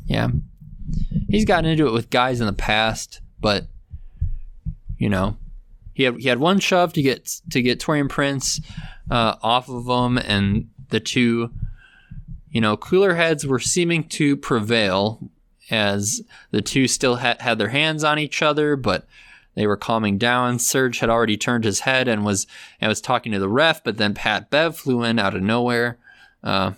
yeah, 0.05 0.27
he's 1.27 1.45
gotten 1.45 1.69
into 1.69 1.87
it 1.87 1.93
with 1.93 2.11
guys 2.11 2.39
in 2.39 2.45
the 2.45 2.53
past, 2.53 3.21
but 3.39 3.67
you 4.97 5.09
know, 5.09 5.37
he 5.93 6.03
had 6.03 6.15
he 6.17 6.27
had 6.27 6.39
one 6.39 6.59
shove 6.59 6.93
to 6.93 7.01
get 7.01 7.25
to 7.51 7.61
get 7.61 7.79
Taurean 7.79 8.09
Prince 8.09 8.61
uh, 9.09 9.35
off 9.41 9.69
of 9.69 9.87
him, 9.87 10.17
and 10.17 10.69
the 10.89 10.99
two, 10.99 11.51
you 12.53 12.61
know, 12.61 12.77
cooler 12.77 13.15
heads 13.15 13.45
were 13.45 13.59
seeming 13.59 14.03
to 14.09 14.37
prevail 14.37 15.19
as 15.71 16.21
the 16.51 16.61
two 16.61 16.87
still 16.87 17.15
had 17.15 17.41
had 17.41 17.57
their 17.57 17.69
hands 17.69 18.03
on 18.03 18.19
each 18.19 18.43
other, 18.43 18.75
but 18.75 19.07
they 19.55 19.65
were 19.65 19.75
calming 19.75 20.19
down. 20.19 20.59
Serge 20.59 20.99
had 20.99 21.09
already 21.09 21.35
turned 21.35 21.63
his 21.63 21.81
head 21.81 22.07
and 22.07 22.23
was 22.23 22.45
and 22.79 22.89
was 22.89 23.01
talking 23.01 23.31
to 23.31 23.39
the 23.39 23.49
ref, 23.49 23.83
but 23.83 23.97
then 23.97 24.13
Pat 24.13 24.51
Bev 24.51 24.77
flew 24.77 25.03
in 25.03 25.17
out 25.17 25.35
of 25.35 25.41
nowhere. 25.41 25.97
Uh, 26.43 26.73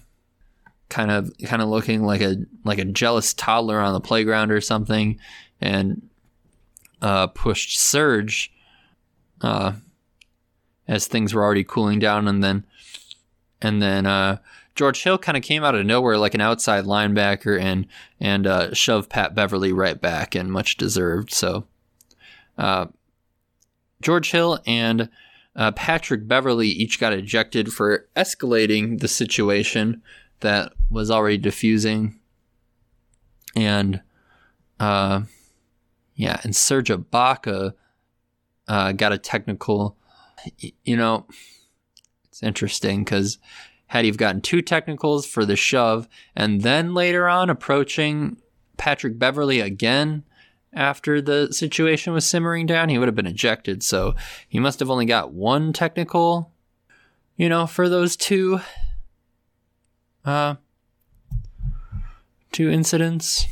kind 0.87 1.11
of 1.11 1.33
kind 1.43 1.61
of 1.61 1.67
looking 1.67 2.03
like 2.03 2.21
a 2.21 2.37
like 2.63 2.79
a 2.79 2.85
jealous 2.85 3.33
toddler 3.33 3.81
on 3.81 3.91
the 3.91 3.99
playground 3.99 4.51
or 4.51 4.61
something, 4.61 5.19
and 5.59 6.07
uh, 7.01 7.27
pushed 7.27 7.77
Serge 7.77 8.49
uh, 9.41 9.73
as 10.87 11.07
things 11.07 11.33
were 11.33 11.43
already 11.43 11.65
cooling 11.65 11.99
down, 11.99 12.29
and 12.29 12.41
then 12.41 12.65
and 13.61 13.81
then 13.81 14.05
uh, 14.05 14.37
George 14.75 15.03
Hill 15.03 15.17
kind 15.17 15.37
of 15.37 15.43
came 15.43 15.63
out 15.63 15.75
of 15.75 15.85
nowhere 15.85 16.17
like 16.17 16.33
an 16.33 16.41
outside 16.41 16.83
linebacker 16.83 17.59
and 17.59 17.87
and 18.19 18.45
uh, 18.45 18.73
shoved 18.73 19.09
Pat 19.09 19.33
Beverley 19.33 19.71
right 19.71 19.99
back, 19.99 20.35
and 20.35 20.51
much 20.51 20.77
deserved. 20.77 21.33
So 21.33 21.65
uh, 22.57 22.87
George 24.01 24.31
Hill 24.31 24.59
and 24.67 25.09
uh, 25.55 25.71
Patrick 25.71 26.27
Beverley 26.27 26.67
each 26.67 26.99
got 26.99 27.13
ejected 27.13 27.71
for 27.71 28.07
escalating 28.15 28.99
the 28.99 29.07
situation 29.07 30.01
that 30.41 30.73
was 30.91 31.09
already 31.09 31.37
diffusing. 31.37 32.19
And 33.55 34.01
uh, 34.79 35.21
yeah, 36.15 36.41
and 36.43 36.53
Serge 36.53 36.89
Ibaka 36.89 37.73
uh, 38.67 38.91
got 38.91 39.13
a 39.13 39.17
technical. 39.17 39.97
You 40.83 40.97
know, 40.97 41.25
it's 42.27 42.43
interesting 42.43 43.05
because 43.05 43.39
had 43.87 44.05
he 44.05 44.11
gotten 44.11 44.41
two 44.41 44.61
technicals 44.61 45.25
for 45.25 45.45
the 45.45 45.55
shove, 45.55 46.07
and 46.35 46.61
then 46.61 46.93
later 46.93 47.27
on 47.27 47.49
approaching 47.49 48.37
Patrick 48.77 49.17
Beverley 49.19 49.59
again 49.59 50.23
after 50.73 51.21
the 51.21 51.53
situation 51.53 52.13
was 52.13 52.25
simmering 52.25 52.65
down, 52.65 52.89
he 52.89 52.97
would 52.97 53.07
have 53.07 53.15
been 53.15 53.25
ejected. 53.25 53.81
So 53.81 54.13
he 54.47 54.59
must 54.59 54.79
have 54.79 54.89
only 54.89 55.05
got 55.05 55.31
one 55.31 55.71
technical, 55.71 56.51
you 57.37 57.47
know, 57.47 57.65
for 57.65 57.87
those 57.87 58.17
two 58.17 58.59
uh, 60.25 60.55
two 62.51 62.69
incidents 62.69 63.45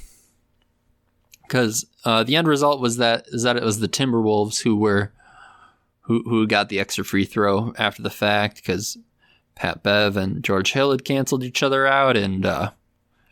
because 1.44 1.86
uh, 2.04 2.24
the 2.24 2.36
end 2.36 2.48
result 2.48 2.82
was 2.82 2.98
that 2.98 3.26
is 3.28 3.44
that 3.44 3.56
it 3.56 3.64
was 3.64 3.80
the 3.80 3.88
Timberwolves 3.88 4.64
who 4.64 4.76
were 4.76 5.14
who 6.02 6.24
who 6.24 6.48
got 6.48 6.70
the 6.70 6.80
extra 6.80 7.06
free 7.06 7.26
throw 7.26 7.74
after 7.78 8.02
the 8.02 8.10
fact 8.10 8.56
because 8.58 8.98
Pat 9.56 9.84
Bev 9.84 10.18
and 10.18 10.44
George 10.44 10.74
Hill 10.74 10.92
had 10.92 11.06
canceled 11.06 11.44
each 11.44 11.64
other 11.64 11.86
out, 11.86 12.18
and 12.18 12.46
uh, 12.46 12.72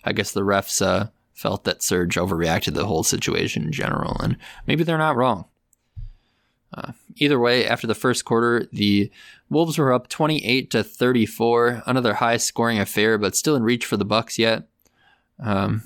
I 0.03 0.13
guess 0.13 0.31
the 0.31 0.41
refs 0.41 0.85
uh, 0.85 1.07
felt 1.33 1.63
that 1.63 1.81
Serge 1.81 2.15
overreacted 2.15 2.73
the 2.73 2.85
whole 2.85 3.03
situation 3.03 3.63
in 3.63 3.71
general, 3.71 4.17
and 4.21 4.37
maybe 4.67 4.83
they're 4.83 4.97
not 4.97 5.15
wrong. 5.15 5.45
Uh, 6.73 6.93
either 7.17 7.39
way, 7.39 7.67
after 7.67 7.85
the 7.85 7.95
first 7.95 8.23
quarter, 8.23 8.67
the 8.71 9.11
Wolves 9.49 9.77
were 9.77 9.91
up 9.91 10.07
28 10.07 10.71
to 10.71 10.83
34, 10.83 11.83
another 11.85 12.15
high 12.15 12.37
scoring 12.37 12.79
affair, 12.79 13.17
but 13.17 13.35
still 13.35 13.55
in 13.55 13.63
reach 13.63 13.85
for 13.85 13.97
the 13.97 14.05
Bucks 14.05 14.39
yet. 14.39 14.67
Um, 15.43 15.83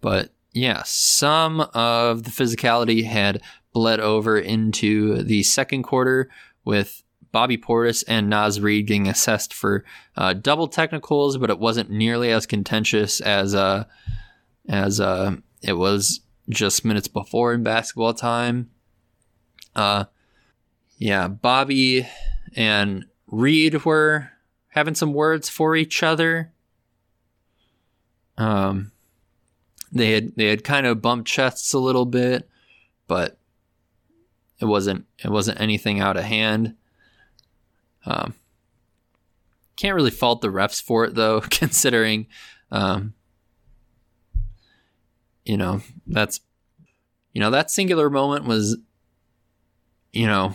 but 0.00 0.32
yeah, 0.52 0.82
some 0.84 1.60
of 1.74 2.22
the 2.22 2.30
physicality 2.30 3.04
had 3.04 3.42
bled 3.72 4.00
over 4.00 4.38
into 4.38 5.22
the 5.22 5.42
second 5.42 5.82
quarter 5.82 6.28
with 6.64 7.02
Bobby 7.32 7.56
Portis 7.56 8.02
and 8.08 8.28
Naz 8.28 8.60
Reid 8.60 8.86
getting 8.86 9.08
assessed 9.08 9.54
for 9.54 9.84
uh, 10.16 10.32
double 10.32 10.68
technicals, 10.68 11.38
but 11.38 11.50
it 11.50 11.58
wasn't 11.58 11.90
nearly 11.90 12.30
as 12.30 12.46
contentious 12.46 13.20
as 13.20 13.54
uh, 13.54 13.84
as 14.68 15.00
uh, 15.00 15.36
it 15.62 15.74
was 15.74 16.20
just 16.48 16.84
minutes 16.84 17.08
before 17.08 17.52
in 17.52 17.62
basketball 17.62 18.14
time. 18.14 18.70
Uh, 19.74 20.04
yeah, 20.98 21.28
Bobby 21.28 22.08
and 22.56 23.06
Reid 23.26 23.84
were 23.84 24.30
having 24.68 24.94
some 24.94 25.12
words 25.12 25.48
for 25.48 25.76
each 25.76 26.02
other. 26.02 26.52
Um, 28.36 28.92
they 29.92 30.12
had 30.12 30.36
they 30.36 30.46
had 30.46 30.64
kind 30.64 30.86
of 30.86 31.02
bumped 31.02 31.28
chests 31.28 31.72
a 31.72 31.78
little 31.78 32.06
bit, 32.06 32.48
but 33.06 33.38
it 34.60 34.64
wasn't 34.64 35.06
it 35.22 35.30
wasn't 35.30 35.60
anything 35.60 36.00
out 36.00 36.16
of 36.16 36.24
hand. 36.24 36.74
Um, 38.06 38.34
can't 39.76 39.94
really 39.94 40.10
fault 40.10 40.40
the 40.40 40.48
refs 40.48 40.82
for 40.82 41.04
it 41.04 41.14
though, 41.14 41.40
considering, 41.50 42.26
um, 42.70 43.14
you 45.44 45.56
know, 45.56 45.80
that's, 46.06 46.40
you 47.32 47.40
know, 47.40 47.50
that 47.50 47.70
singular 47.70 48.10
moment 48.10 48.44
was, 48.44 48.76
you 50.12 50.26
know, 50.26 50.54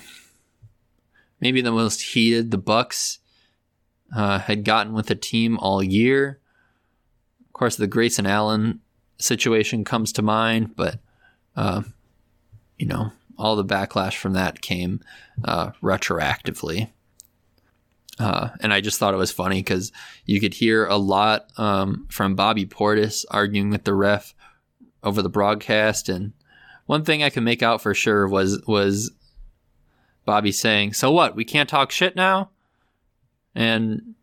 maybe 1.39 1.61
the 1.61 1.71
most 1.71 2.01
heated 2.01 2.51
the 2.51 2.57
Bucks 2.57 3.19
uh, 4.15 4.39
had 4.39 4.63
gotten 4.63 4.93
with 4.93 5.07
the 5.07 5.15
team 5.15 5.57
all 5.57 5.81
year. 5.81 6.39
Of 7.47 7.53
course, 7.53 7.75
the 7.75 7.87
Grayson 7.87 8.25
Allen 8.25 8.81
situation 9.17 9.83
comes 9.83 10.11
to 10.13 10.21
mind, 10.21 10.75
but 10.75 10.99
uh, 11.55 11.83
you 12.77 12.85
know, 12.85 13.11
all 13.37 13.55
the 13.55 13.65
backlash 13.65 14.17
from 14.17 14.33
that 14.33 14.61
came 14.61 15.01
uh, 15.43 15.71
retroactively. 15.81 16.89
Uh, 18.17 18.49
and 18.61 18.73
I 18.73 18.81
just 18.81 18.97
thought 18.97 19.13
it 19.13 19.17
was 19.17 19.31
funny 19.31 19.59
because 19.59 19.91
you 20.25 20.39
could 20.39 20.53
hear 20.53 20.85
a 20.85 20.95
lot 20.95 21.47
um, 21.57 22.07
from 22.09 22.35
Bobby 22.35 22.65
Portis 22.65 23.25
arguing 23.29 23.69
with 23.69 23.83
the 23.83 23.93
ref 23.93 24.33
over 25.03 25.21
the 25.21 25.29
broadcast. 25.29 26.07
And 26.07 26.33
one 26.85 27.03
thing 27.03 27.23
I 27.23 27.29
could 27.29 27.43
make 27.43 27.61
out 27.61 27.81
for 27.81 27.93
sure 27.93 28.27
was 28.27 28.61
was 28.67 29.11
Bobby 30.25 30.51
saying, 30.51 30.93
"So 30.93 31.11
what? 31.11 31.35
We 31.35 31.43
can't 31.43 31.69
talk 31.69 31.91
shit 31.91 32.15
now." 32.15 32.51
And 33.53 34.15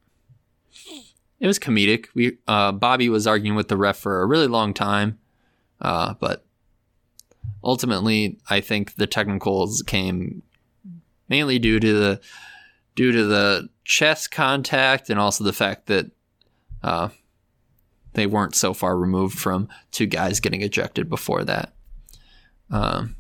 it 1.39 1.47
was 1.47 1.59
comedic. 1.59 2.07
We 2.15 2.39
uh, 2.49 2.73
Bobby 2.73 3.09
was 3.09 3.27
arguing 3.27 3.57
with 3.57 3.69
the 3.69 3.77
ref 3.77 3.99
for 3.99 4.23
a 4.23 4.27
really 4.27 4.47
long 4.47 4.73
time, 4.73 5.19
uh, 5.81 6.15
but 6.15 6.47
ultimately, 7.63 8.39
I 8.49 8.61
think 8.61 8.95
the 8.95 9.07
technicals 9.07 9.83
came 9.83 10.43
mainly 11.29 11.59
due 11.59 11.81
to 11.81 11.93
the 11.93 12.21
due 12.95 13.13
to 13.13 13.25
the 13.25 13.69
chest 13.85 14.31
contact 14.31 15.11
and 15.11 15.19
also 15.19 15.45
the 15.45 15.53
fact 15.53 15.87
that 15.87 16.11
uh, 16.83 17.09
they 18.15 18.27
weren't 18.27 18.55
so 18.55 18.75
far 18.75 18.97
removed 18.97 19.39
from 19.39 19.69
two 19.91 20.07
guys 20.07 20.41
getting 20.41 20.63
ejected 20.63 21.09
before 21.09 21.45
that. 21.45 21.73
Um, 22.71 23.17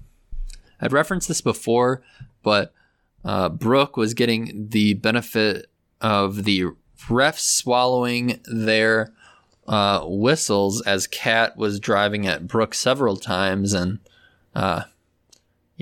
I'd 0.81 0.93
referenced 0.93 1.29
this 1.29 1.41
before, 1.41 2.03
but 2.43 2.73
uh, 3.25 3.49
Brook 3.51 3.97
was 3.97 4.15
getting 4.15 4.69
the 4.71 4.95
benefit 4.95 5.67
of 6.01 6.45
the 6.45 6.65
refs 7.09 7.41
swallowing 7.41 8.41
their 8.45 9.13
uh, 9.69 10.05
whistles 10.05 10.83
as 10.83 11.07
KAT 11.07 11.57
was 11.57 11.79
driving 11.79 12.27
at 12.27 12.49
Brook 12.49 12.75
several 12.75 13.17
times, 13.17 13.73
and 13.73 14.01
uh, 14.55 14.83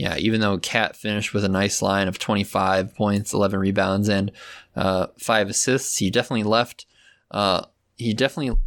yeah, 0.01 0.17
even 0.17 0.41
though 0.41 0.57
KAT 0.57 0.97
finished 0.97 1.35
with 1.35 1.45
a 1.45 1.49
nice 1.51 1.83
line 1.83 2.09
of 2.09 2.19
25 2.19 2.95
points, 2.95 3.35
11 3.35 3.61
rebounds, 3.61 4.09
and 4.09 4.33
uh, 4.75 5.09
five 5.19 5.51
assists, 5.51 5.99
he 5.99 6.11
definitely 6.11 6.45
left. 6.45 6.87
Uh, 7.31 7.67
he 7.99 8.15
definitely 8.15 8.59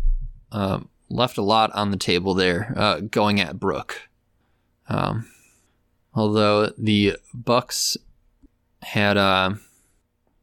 um, 0.51 0.89
left 1.09 1.39
a 1.39 1.41
lot 1.41 1.71
on 1.71 1.89
the 1.89 1.97
table 1.97 2.35
there, 2.35 2.71
uh, 2.77 2.99
going 2.99 3.41
at 3.41 3.59
Brook. 3.59 3.99
Um, 4.87 5.27
although 6.13 6.67
the 6.77 7.17
Bucks 7.33 7.97
had, 8.83 9.17
uh, 9.17 9.55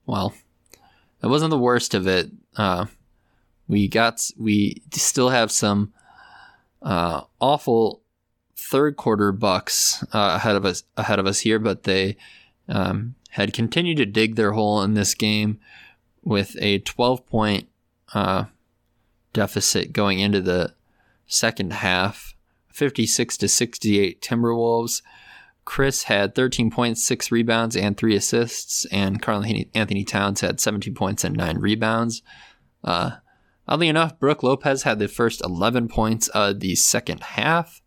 well, 0.07 0.35
it 1.23 1.29
wasn't 1.29 1.51
the 1.51 1.59
worst 1.59 1.95
of 1.95 2.09
it. 2.09 2.33
Uh, 2.57 2.87
we 3.69 3.87
got, 3.87 4.29
we 4.37 4.83
still 4.93 5.29
have 5.29 5.53
some 5.53 5.93
uh, 6.83 7.21
awful 7.39 8.03
third 8.69 8.97
quarter 8.97 9.33
Bucks 9.33 10.03
uh, 10.13 10.35
ahead 10.37 10.57
of 10.57 10.65
us 10.65 10.85
ahead 10.97 11.19
of 11.19 11.27
us 11.27 11.41
here, 11.41 11.59
but 11.59 11.85
they 11.85 12.17
um, 12.69 13.15
had 13.31 13.53
continued 13.53 13.97
to 13.99 14.07
dig 14.07 14.37
their 14.37 14.53
hole 14.53 14.83
in 14.83 14.95
this 14.95 15.15
game 15.15 15.59
with 16.23 16.57
a 16.61 16.79
12 16.81 17.27
point 17.27 17.69
uh, 18.15 18.45
deficit 19.33 19.93
going 19.93 20.21
into 20.21 20.41
the 20.41 20.75
second 21.27 21.73
half, 21.75 22.35
56 22.69 23.37
to 23.39 23.49
68 23.49 24.21
Timberwolves. 24.21 25.03
Khris 25.65 26.05
had 26.05 26.35
13 26.35 26.71
points, 26.71 27.05
six 27.05 27.31
rebounds, 27.31 27.77
and 27.77 27.97
three 27.97 28.17
assists, 28.17 28.87
and 28.87 29.23
Karl 29.23 29.45
Anthony 29.75 30.05
Towns 30.05 30.41
had 30.41 30.59
17 30.59 30.95
points 30.95 31.23
and 31.23 31.37
nine 31.37 31.59
rebounds. 31.59 32.23
Uh, 32.83 33.19
oddly 33.69 33.89
enough, 33.89 34.19
Brook 34.19 34.43
Lopez 34.43 34.83
had 34.83 34.99
the 34.99 35.07
first 35.07 35.41
11 35.45 35.87
points 35.89 36.29
of 36.29 36.59
the 36.61 36.75
second 36.75 37.23
half, 37.23 37.81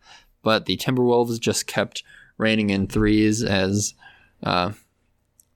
but 0.44 0.66
the 0.66 0.78
Timberwolves 0.78 1.40
just 1.40 1.66
kept 1.66 2.04
raining 2.38 2.70
in 2.70 2.88
threes 2.88 3.44
as 3.44 3.96
uh, 4.44 4.74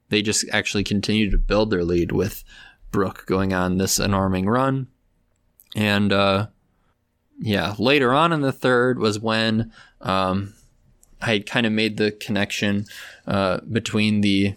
they 0.10 0.22
just 0.22 0.46
actually 0.52 0.84
continued 0.84 1.32
to 1.32 1.38
build 1.38 1.70
their 1.70 1.84
lead 1.84 2.12
with 2.12 2.44
Brook 2.90 3.26
going 3.28 3.54
on 3.54 3.78
this 3.78 4.00
alarming 4.00 4.48
run. 4.48 4.88
And 5.76 6.12
uh, 6.12 6.48
yeah, 7.40 7.76
later 7.78 8.14
on 8.14 8.34
in 8.34 8.42
the 8.42 8.52
third 8.52 8.98
was 8.98 9.20
when 9.20 9.72
um, 10.02 10.54
I 11.22 11.40
kind 11.40 11.66
of 11.66 11.74
made 11.74 11.98
the 11.98 12.12
connection 12.12 12.86
uh, 13.28 13.60
between 13.70 14.22
the 14.22 14.56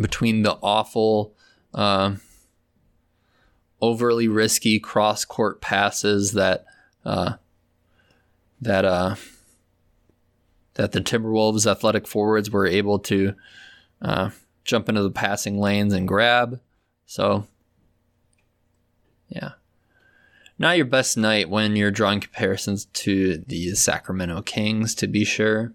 between 0.00 0.42
the 0.42 0.56
awful, 0.62 1.34
uh, 1.74 2.14
overly 3.82 4.28
risky 4.28 4.78
cross 4.78 5.24
court 5.24 5.60
passes 5.60 6.32
that 6.32 6.64
uh, 7.04 7.34
that 8.60 8.84
uh, 8.84 9.16
that 10.74 10.92
the 10.92 11.00
Timberwolves 11.00 11.70
athletic 11.70 12.06
forwards 12.06 12.50
were 12.50 12.66
able 12.66 12.98
to 13.00 13.34
uh, 14.02 14.30
jump 14.64 14.88
into 14.88 15.02
the 15.02 15.10
passing 15.10 15.58
lanes 15.58 15.92
and 15.92 16.06
grab. 16.06 16.60
So, 17.06 17.46
yeah 19.28 19.52
not 20.60 20.76
your 20.76 20.86
best 20.86 21.16
night 21.16 21.48
when 21.48 21.74
you're 21.74 21.90
drawing 21.90 22.20
comparisons 22.20 22.84
to 22.84 23.38
the 23.46 23.74
Sacramento 23.74 24.42
Kings, 24.42 24.94
to 24.96 25.06
be 25.06 25.24
sure. 25.24 25.72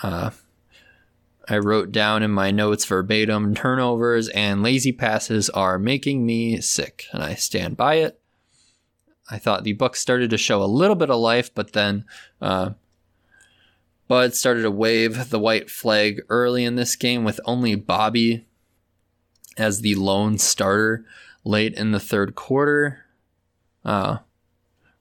Uh, 0.00 0.30
I 1.48 1.56
wrote 1.56 1.90
down 1.90 2.22
in 2.22 2.30
my 2.30 2.50
notes 2.50 2.84
verbatim 2.84 3.54
turnovers 3.54 4.28
and 4.28 4.62
lazy 4.62 4.92
passes 4.92 5.48
are 5.48 5.78
making 5.78 6.26
me 6.26 6.60
sick, 6.60 7.06
and 7.10 7.22
I 7.22 7.34
stand 7.36 7.78
by 7.78 7.94
it. 7.94 8.20
I 9.30 9.38
thought 9.38 9.64
the 9.64 9.74
Bucks 9.74 10.00
started 10.00 10.30
to 10.30 10.38
show 10.38 10.62
a 10.62 10.66
little 10.66 10.96
bit 10.96 11.10
of 11.10 11.20
life, 11.20 11.54
but 11.54 11.72
then 11.72 12.04
uh, 12.40 12.70
Bud 14.08 14.34
started 14.34 14.62
to 14.62 14.70
wave 14.70 15.28
the 15.28 15.38
white 15.38 15.70
flag 15.70 16.22
early 16.30 16.64
in 16.64 16.76
this 16.76 16.96
game 16.96 17.24
with 17.24 17.40
only 17.44 17.74
Bobby 17.74 18.46
as 19.58 19.80
the 19.80 19.94
lone 19.96 20.38
starter 20.38 21.04
late 21.44 21.74
in 21.74 21.92
the 21.92 22.00
third 22.00 22.34
quarter. 22.34 23.04
Uh, 23.84 24.18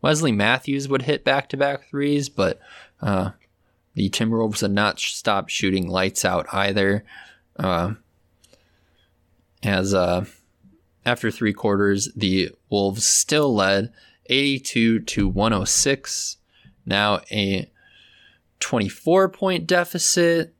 Wesley 0.01 0.32
Matthews 0.32 0.88
would 0.89 1.03
hit 1.03 1.23
back 1.23 1.49
to 1.49 1.57
back 1.57 1.89
threes, 1.89 2.28
but 2.28 2.59
uh, 3.01 3.32
the 3.93 4.09
Timberwolves 4.09 4.61
had 4.61 4.71
not 4.71 4.99
stopped 4.99 5.51
shooting 5.51 5.88
lights 5.88 6.25
out 6.25 6.45
either. 6.53 7.05
Uh, 7.57 7.93
as 9.63 9.93
uh, 9.93 10.25
after 11.05 11.32
three 11.32 11.53
quarters, 11.53 12.09
the 12.15 12.51
Wolves 12.69 13.05
still 13.05 13.55
led 13.55 13.91
82 14.30 14.99
to 15.01 15.28
106. 15.28 16.38
Now 16.86 17.21
a 17.32 17.69
24 18.59 19.30
point 19.30 19.67
deficit, 19.67 20.53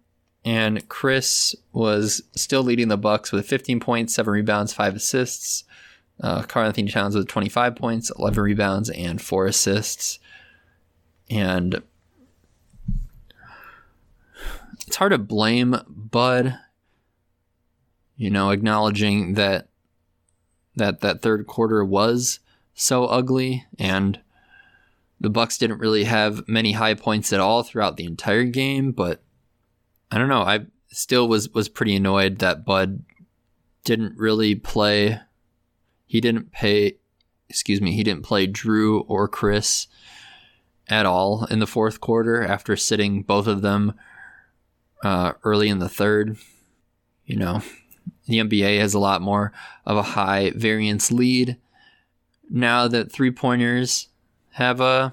and 0.46 0.88
Khris 0.88 1.56
was 1.74 2.22
still 2.36 2.64
leading 2.64 2.88
the 2.88 2.98
Bucks 2.98 3.32
with 3.32 3.48
15 3.48 3.80
points, 3.80 4.14
seven 4.14 4.32
rebounds, 4.34 4.74
five 4.74 4.96
assists. 4.96 5.64
Uh, 6.20 6.42
Karl-Anthony 6.42 6.90
Towns 6.90 7.16
with 7.16 7.28
25 7.28 7.76
points, 7.76 8.12
11 8.18 8.42
rebounds, 8.42 8.90
and 8.90 9.22
four 9.22 9.46
assists. 9.46 10.18
And 11.30 11.84
it's 14.88 14.96
hard 14.96 15.12
to 15.12 15.20
blame 15.20 15.76
Bud, 15.88 16.58
you 18.16 18.32
know, 18.32 18.50
acknowledging 18.50 19.34
that 19.34 19.68
that 20.76 21.02
that 21.02 21.22
third 21.22 21.46
quarter 21.46 21.84
was 21.84 22.40
so 22.78 23.06
ugly 23.06 23.66
and 23.78 24.20
the 25.20 25.30
Bucks 25.30 25.58
didn't 25.58 25.80
really 25.80 26.04
have 26.04 26.48
many 26.48 26.74
high 26.74 26.94
points 26.94 27.34
at 27.34 27.40
all 27.40 27.64
throughout 27.64 27.98
the 27.98 28.06
entire 28.06 28.44
game, 28.44 28.92
but 28.92 29.24
I 30.12 30.18
don't 30.18 30.30
know, 30.30 30.44
I 30.44 30.68
still 30.90 31.28
was 31.28 31.50
was 31.50 31.68
pretty 31.68 31.96
annoyed 31.96 32.38
that 32.38 32.64
Bud 32.64 33.04
didn't 33.84 34.18
really 34.18 34.56
play 34.56 35.20
he 36.08 36.22
didn't 36.22 36.52
pay, 36.52 36.98
excuse 37.50 37.82
me, 37.82 37.92
he 37.92 38.04
didn't 38.04 38.24
play 38.24 38.48
Jrue 38.48 39.04
or 39.08 39.28
Khris 39.28 39.88
at 40.88 41.06
all 41.06 41.46
in 41.46 41.60
the 41.60 41.68
fourth 41.68 42.00
quarter 42.00 42.42
after 42.42 42.78
sitting 42.78 43.24
both 43.24 43.46
of 43.46 43.62
them 43.62 43.94
uh, 45.04 45.34
early 45.44 45.68
in 45.68 45.80
the 45.80 45.90
third. 45.90 46.38
You 47.26 47.36
know, 47.36 47.62
the 48.26 48.38
NBA 48.38 48.80
has 48.80 48.94
a 48.94 49.00
lot 49.00 49.22
more 49.22 49.52
of 49.86 49.98
a 49.98 50.02
high 50.02 50.52
variance 50.56 51.12
lead 51.12 51.58
now 52.50 52.88
that 52.88 53.12
three 53.12 53.32
pointers 53.32 54.08
have 54.52 54.80
a, 54.80 54.84
uh, 54.84 55.10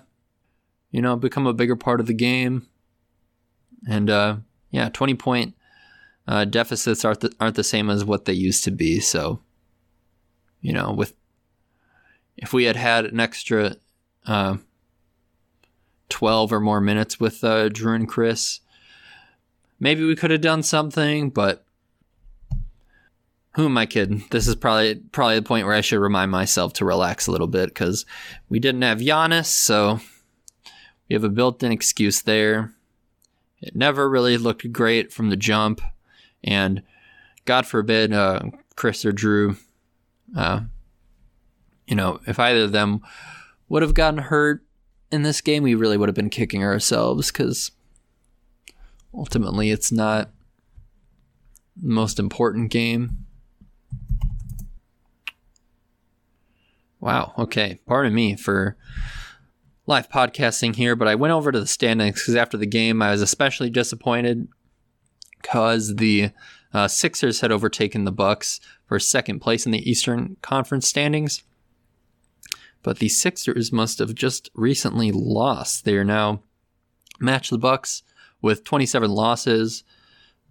you 0.90 1.02
know, 1.02 1.16
become 1.16 1.46
a 1.46 1.52
bigger 1.52 1.76
part 1.76 2.00
of 2.00 2.06
the 2.06 2.14
game. 2.14 2.68
And 3.88 4.08
uh, 4.08 4.36
yeah, 4.70 4.88
20 4.88 5.14
point 5.14 5.54
uh, 6.26 6.44
deficits 6.44 7.04
aren't 7.04 7.20
the, 7.20 7.32
aren't 7.40 7.56
the 7.56 7.64
same 7.64 7.90
as 7.90 8.04
what 8.04 8.24
they 8.24 8.32
used 8.32 8.64
to 8.64 8.70
be. 8.70 9.00
So 9.00 9.40
you 10.64 10.72
know, 10.72 10.92
with 10.92 11.14
if 12.38 12.54
we 12.54 12.64
had 12.64 12.74
had 12.74 13.04
an 13.04 13.20
extra 13.20 13.76
uh, 14.26 14.56
12 16.08 16.52
or 16.54 16.60
more 16.60 16.80
minutes 16.80 17.20
with 17.20 17.44
uh, 17.44 17.68
Jrue 17.68 17.94
and 17.94 18.08
Khris, 18.08 18.60
maybe 19.78 20.04
we 20.04 20.16
could 20.16 20.30
have 20.30 20.40
done 20.40 20.62
something, 20.62 21.28
but 21.28 21.63
who 23.54 23.66
am 23.66 23.78
I 23.78 23.86
kidding? 23.86 24.24
This 24.30 24.48
is 24.48 24.56
probably 24.56 24.96
probably 25.12 25.36
the 25.36 25.42
point 25.42 25.66
where 25.66 25.74
I 25.74 25.80
should 25.80 26.00
remind 26.00 26.30
myself 26.30 26.72
to 26.74 26.84
relax 26.84 27.26
a 27.26 27.30
little 27.32 27.46
bit 27.46 27.68
because 27.68 28.04
we 28.48 28.58
didn't 28.58 28.82
have 28.82 28.98
Giannis, 28.98 29.46
so 29.46 30.00
we 31.08 31.14
have 31.14 31.24
a 31.24 31.28
built-in 31.28 31.72
excuse 31.72 32.22
there. 32.22 32.74
It 33.60 33.76
never 33.76 34.10
really 34.10 34.36
looked 34.36 34.70
great 34.72 35.12
from 35.12 35.30
the 35.30 35.36
jump, 35.36 35.80
and 36.42 36.82
God 37.44 37.66
forbid 37.66 38.12
uh, 38.12 38.40
Khris 38.76 39.04
or 39.04 39.12
Jrue, 39.12 39.56
uh, 40.36 40.60
you 41.86 41.94
know, 41.94 42.20
if 42.26 42.38
either 42.38 42.64
of 42.64 42.72
them 42.72 43.00
would 43.68 43.82
have 43.82 43.94
gotten 43.94 44.18
hurt 44.18 44.62
in 45.10 45.22
this 45.22 45.40
game, 45.40 45.62
we 45.62 45.74
really 45.74 45.96
would 45.96 46.08
have 46.08 46.16
been 46.16 46.30
kicking 46.30 46.62
ourselves 46.62 47.30
because 47.30 47.70
ultimately 49.14 49.70
it's 49.70 49.92
not 49.92 50.30
the 51.76 51.88
most 51.88 52.18
important 52.18 52.70
game. 52.70 53.23
Wow. 57.04 57.34
Okay. 57.36 57.80
Pardon 57.86 58.14
me 58.14 58.34
for 58.34 58.78
live 59.86 60.08
podcasting 60.08 60.74
here, 60.74 60.96
but 60.96 61.06
I 61.06 61.14
went 61.14 61.34
over 61.34 61.52
to 61.52 61.60
the 61.60 61.66
standings 61.66 62.22
because 62.22 62.34
after 62.34 62.56
the 62.56 62.64
game, 62.64 63.02
I 63.02 63.10
was 63.10 63.20
especially 63.20 63.68
disappointed 63.68 64.48
because 65.42 65.96
the 65.96 66.30
uh, 66.72 66.88
Sixers 66.88 67.42
had 67.42 67.52
overtaken 67.52 68.04
the 68.04 68.10
Bucks 68.10 68.58
for 68.86 68.98
second 68.98 69.40
place 69.40 69.66
in 69.66 69.72
the 69.72 69.86
Eastern 69.86 70.38
Conference 70.40 70.88
standings. 70.88 71.42
But 72.82 73.00
the 73.00 73.10
Sixers 73.10 73.70
must 73.70 73.98
have 73.98 74.14
just 74.14 74.48
recently 74.54 75.12
lost. 75.12 75.84
They 75.84 75.96
are 75.96 76.04
now 76.04 76.40
match 77.20 77.50
the 77.50 77.58
Bucks 77.58 78.02
with 78.40 78.64
27 78.64 79.10
losses, 79.10 79.84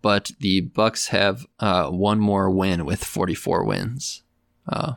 but 0.03 0.29
the 0.39 0.61
Bucks 0.61 1.07
have 1.07 1.47
uh, 1.59 1.89
one 1.89 2.19
more 2.19 2.51
win 2.51 2.85
with 2.85 3.03
44 3.03 3.65
wins. 3.65 4.21
Uh, 4.69 4.93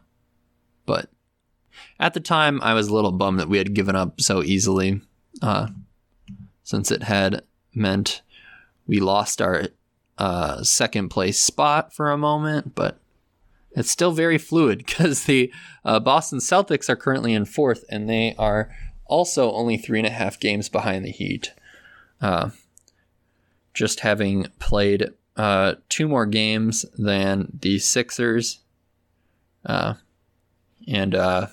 at 1.99 2.15
the 2.15 2.21
time, 2.21 2.61
I 2.63 2.75
was 2.75 2.89
a 2.89 2.95
little 2.95 3.13
bummed 3.13 3.41
that 3.41 3.49
we 3.49 3.59
had 3.59 3.75
given 3.75 3.97
up 3.97 4.21
so 4.21 4.43
easily, 4.43 5.01
uh, 5.43 5.69
since 6.63 6.91
it 6.91 7.05
had 7.05 7.43
meant 7.75 8.23
we 8.87 9.01
lost 9.01 9.41
our 9.41 9.69
uh, 10.19 10.63
second 10.63 11.09
place 11.09 11.39
spot 11.39 11.93
for 11.93 12.11
a 12.11 12.19
moment, 12.19 12.75
but 12.75 12.99
it's 13.73 13.91
still 13.91 14.13
very 14.13 14.39
fluid 14.39 14.79
because 14.87 15.25
the 15.25 15.53
uh, 15.85 16.01
Boston 16.01 16.39
Celtics 16.39 16.89
are 16.89 16.97
currently 16.97 17.33
in 17.33 17.45
fourth, 17.45 17.85
and 17.89 18.09
they 18.09 18.35
are 18.39 18.71
also 19.07 19.53
only 19.53 19.77
three 19.77 19.99
and 19.99 20.07
a 20.07 20.11
half 20.11 20.41
games 20.41 20.69
behind 20.69 21.05
the 21.05 21.11
Heat. 21.11 21.53
Uh, 22.21 22.51
just 23.73 24.01
having 24.01 24.47
played 24.59 25.11
uh, 25.37 25.75
two 25.89 26.09
more 26.09 26.27
games 26.27 26.87
than 26.99 27.59
the 27.61 27.79
Sixers, 27.79 28.61
uh, 29.67 29.95
and 30.89 31.15
uh, 31.15 31.49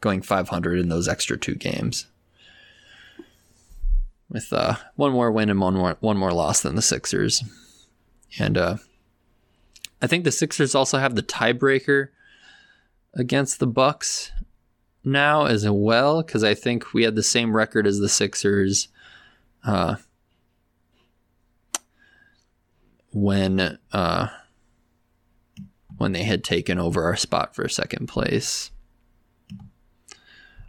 going 0.00 0.22
500 0.22 0.78
in 0.78 0.88
those 0.88 1.08
extra 1.08 1.36
two 1.36 1.54
games. 1.54 2.06
With 4.28 4.52
uh, 4.52 4.74
one 4.96 5.12
more 5.12 5.30
win 5.30 5.50
and 5.50 5.60
one 5.60 5.74
more 5.74 5.96
one 6.00 6.16
more 6.16 6.32
loss 6.32 6.60
than 6.60 6.74
the 6.74 6.82
Sixers, 6.82 7.44
and 8.40 8.58
uh, 8.58 8.76
I 10.02 10.08
think 10.08 10.24
the 10.24 10.32
Sixers 10.32 10.74
also 10.74 10.98
have 10.98 11.14
the 11.14 11.22
tiebreaker 11.22 12.08
against 13.14 13.60
the 13.60 13.68
Bucks 13.68 14.32
now 15.04 15.46
as 15.46 15.68
well 15.68 16.22
because 16.22 16.42
I 16.42 16.54
think 16.54 16.92
we 16.92 17.04
had 17.04 17.14
the 17.14 17.22
same 17.22 17.56
record 17.56 17.86
as 17.86 18.00
the 18.00 18.08
Sixers 18.08 18.88
uh, 19.64 19.96
when 23.12 23.78
uh, 23.92 24.28
when 25.96 26.12
they 26.12 26.24
had 26.24 26.44
taken 26.44 26.78
over 26.78 27.04
our 27.04 27.16
spot 27.16 27.54
for 27.54 27.68
second 27.68 28.08
place. 28.08 28.70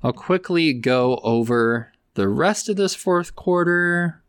I'll 0.04 0.14
quickly 0.14 0.74
go 0.74 1.18
over 1.24 1.92
the 2.14 2.28
rest 2.28 2.70
of 2.70 2.76
this 2.76 2.96
fourth 2.96 3.36
quarter. 3.36 4.24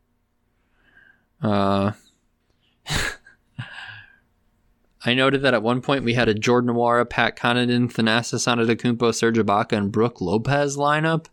Uh, 1.41 1.91
I 5.05 5.13
noted 5.13 5.41
that 5.43 5.53
at 5.53 5.63
one 5.63 5.81
point 5.81 6.03
we 6.03 6.15
had 6.15 6.27
a 6.27 6.33
Jordan 6.33 6.71
Nwora, 6.71 7.09
Pat 7.09 7.37
Connaughton, 7.37 7.91
Thanasis 7.91 8.47
Antetokounmpo, 8.47 9.13
Serge 9.13 9.37
Ibaka, 9.37 9.77
and 9.77 9.91
Brook 9.91 10.19
Lopez 10.21 10.75
lineup. 10.75 11.27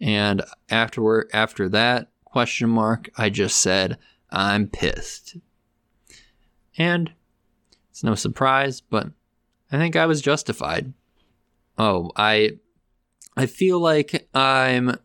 And 0.00 0.42
afterward, 0.70 1.28
after 1.32 1.68
that 1.70 2.08
question 2.24 2.70
mark, 2.70 3.10
I 3.16 3.28
just 3.28 3.58
said, 3.58 3.98
I'm 4.30 4.68
pissed. 4.68 5.36
And 6.78 7.12
it's 7.90 8.04
no 8.04 8.14
surprise, 8.14 8.80
but 8.80 9.08
I 9.72 9.76
think 9.76 9.96
I 9.96 10.06
was 10.06 10.22
justified. 10.22 10.92
Oh, 11.76 12.12
I 12.16 12.58
I 13.40 13.46
feel 13.46 13.80
like 13.80 14.28
I'm 14.34 14.98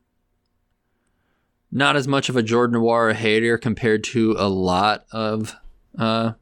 not 1.71 1.95
as 1.95 2.05
much 2.05 2.27
of 2.27 2.35
a 2.35 2.43
Jordan 2.43 2.81
Nwora 2.81 3.13
hater 3.13 3.57
compared 3.57 4.03
to 4.05 4.35
a 4.37 4.49
lot 4.49 5.05
of 5.09 5.55
uh, 5.97 6.33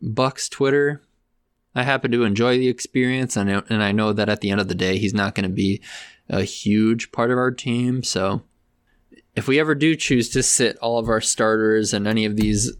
Bucks 0.00 0.48
Twitter. 0.48 1.02
I 1.74 1.82
happen 1.82 2.12
to 2.12 2.24
enjoy 2.24 2.56
the 2.56 2.68
experience, 2.68 3.36
and 3.36 3.50
I, 3.50 3.62
and 3.68 3.82
I 3.82 3.92
know 3.92 4.14
that 4.14 4.30
at 4.30 4.40
the 4.40 4.50
end 4.50 4.62
of 4.62 4.68
the 4.68 4.74
day, 4.74 4.96
he's 4.96 5.12
not 5.12 5.34
going 5.34 5.42
to 5.42 5.54
be 5.54 5.82
a 6.30 6.44
huge 6.44 7.12
part 7.12 7.30
of 7.30 7.36
our 7.36 7.50
team. 7.50 8.02
So, 8.02 8.44
if 9.36 9.46
we 9.46 9.60
ever 9.60 9.74
do 9.74 9.94
choose 9.94 10.30
to 10.30 10.42
sit 10.42 10.78
all 10.78 10.98
of 10.98 11.10
our 11.10 11.20
starters 11.20 11.92
in 11.92 12.06
any 12.06 12.24
of 12.24 12.36
these 12.36 12.72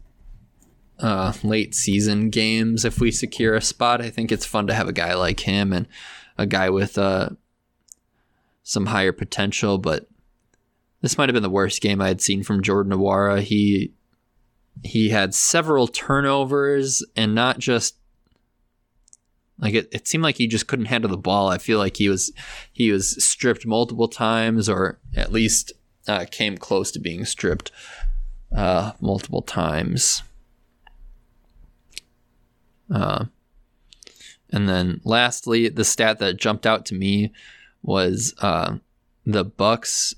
uh, 0.97 1.33
late 1.43 1.75
season 1.75 2.31
games, 2.31 2.83
if 2.83 2.99
we 2.99 3.11
secure 3.11 3.53
a 3.53 3.61
spot, 3.61 4.01
I 4.01 4.09
think 4.09 4.31
it's 4.31 4.43
fun 4.43 4.65
to 4.65 4.73
have 4.73 4.87
a 4.87 4.93
guy 4.93 5.13
like 5.13 5.41
him 5.41 5.71
and 5.71 5.87
a 6.35 6.47
guy 6.47 6.71
with 6.71 6.97
uh, 6.97 7.29
some 8.63 8.87
higher 8.87 9.11
potential. 9.11 9.77
But 9.77 10.07
this 11.01 11.17
might 11.17 11.29
have 11.29 11.33
been 11.33 11.43
the 11.43 11.49
worst 11.49 11.81
game 11.81 12.01
I 12.01 12.07
had 12.07 12.21
seen 12.21 12.43
from 12.43 12.63
Jordan 12.63 12.93
Nwora. 12.93 13.41
He 13.41 13.93
he 14.83 15.09
had 15.09 15.35
several 15.35 15.87
turnovers 15.87 17.05
and 17.15 17.35
not 17.35 17.59
just 17.59 17.95
like 19.59 19.75
it, 19.75 19.87
it 19.91 20.07
seemed 20.07 20.23
like 20.23 20.37
he 20.37 20.47
just 20.47 20.67
couldn't 20.67 20.85
handle 20.85 21.11
the 21.11 21.17
ball. 21.17 21.47
I 21.47 21.57
feel 21.57 21.77
like 21.77 21.97
he 21.97 22.09
was 22.09 22.31
he 22.71 22.91
was 22.91 23.23
stripped 23.23 23.65
multiple 23.65 24.07
times 24.07 24.67
or 24.67 24.99
at 25.15 25.31
least 25.31 25.73
uh, 26.07 26.25
came 26.29 26.57
close 26.57 26.91
to 26.91 26.99
being 26.99 27.23
stripped 27.25 27.71
uh, 28.55 28.93
multiple 28.99 29.41
times. 29.41 30.23
Uh, 32.93 33.25
and 34.51 34.69
then 34.69 35.01
lastly, 35.03 35.69
the 35.69 35.85
stat 35.85 36.19
that 36.19 36.37
jumped 36.37 36.65
out 36.65 36.85
to 36.87 36.95
me 36.95 37.31
was 37.83 38.33
uh, 38.39 38.77
the 39.25 39.43
Bucks 39.43 40.15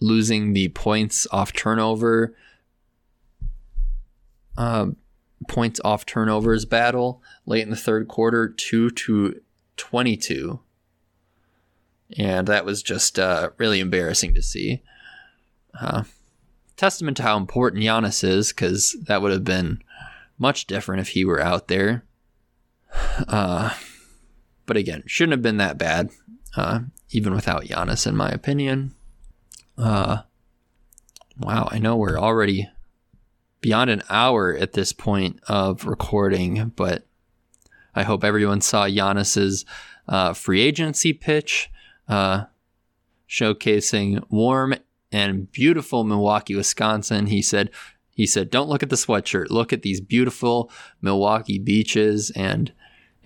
losing 0.00 0.52
the 0.52 0.68
points 0.68 1.26
off 1.32 1.52
turnover 1.52 2.34
uh, 4.56 4.86
points 5.48 5.80
off 5.84 6.06
turnovers 6.06 6.64
battle 6.64 7.22
late 7.44 7.62
in 7.62 7.70
the 7.70 7.76
third 7.76 8.08
quarter, 8.08 8.48
two 8.48 8.90
to 8.90 9.40
twenty-two, 9.76 10.60
and 12.16 12.46
that 12.46 12.64
was 12.64 12.82
just 12.82 13.18
uh, 13.18 13.50
really 13.58 13.80
embarrassing 13.80 14.32
to 14.34 14.42
see. 14.42 14.82
Uh, 15.78 16.04
testament 16.76 17.16
to 17.18 17.22
how 17.22 17.36
important 17.36 17.82
Giannis 17.82 18.24
is, 18.24 18.52
because 18.52 18.96
that 19.02 19.20
would 19.20 19.32
have 19.32 19.44
been 19.44 19.82
much 20.38 20.66
different 20.66 21.00
if 21.00 21.08
he 21.08 21.24
were 21.24 21.40
out 21.40 21.68
there. 21.68 22.04
Uh, 23.28 23.74
but 24.64 24.76
again, 24.76 25.02
shouldn't 25.06 25.32
have 25.32 25.42
been 25.42 25.58
that 25.58 25.78
bad, 25.78 26.10
uh, 26.56 26.80
even 27.10 27.34
without 27.34 27.64
Giannis, 27.64 28.06
in 28.06 28.16
my 28.16 28.28
opinion. 28.30 28.94
Uh, 29.78 30.22
wow, 31.38 31.68
I 31.70 31.78
know 31.78 31.96
we're 31.96 32.18
already 32.18 32.68
beyond 33.60 33.90
an 33.90 34.02
hour 34.08 34.56
at 34.56 34.72
this 34.72 34.92
point 34.92 35.40
of 35.48 35.84
recording, 35.84 36.72
but 36.76 37.06
I 37.94 38.02
hope 38.02 38.24
everyone 38.24 38.60
saw 38.60 38.86
Giannis's 38.86 39.64
uh, 40.08 40.32
free 40.32 40.60
agency 40.60 41.12
pitch, 41.12 41.70
uh, 42.08 42.44
showcasing 43.28 44.24
warm 44.30 44.74
and 45.10 45.50
beautiful 45.50 46.04
Milwaukee, 46.04 46.54
Wisconsin. 46.54 47.26
He 47.26 47.42
said, 47.42 47.70
he 48.10 48.26
said, 48.26 48.50
"Don't 48.50 48.68
look 48.68 48.82
at 48.82 48.90
the 48.90 48.96
sweatshirt. 48.96 49.50
Look 49.50 49.72
at 49.72 49.82
these 49.82 50.00
beautiful 50.00 50.70
Milwaukee 51.02 51.58
beaches." 51.58 52.30
And 52.30 52.72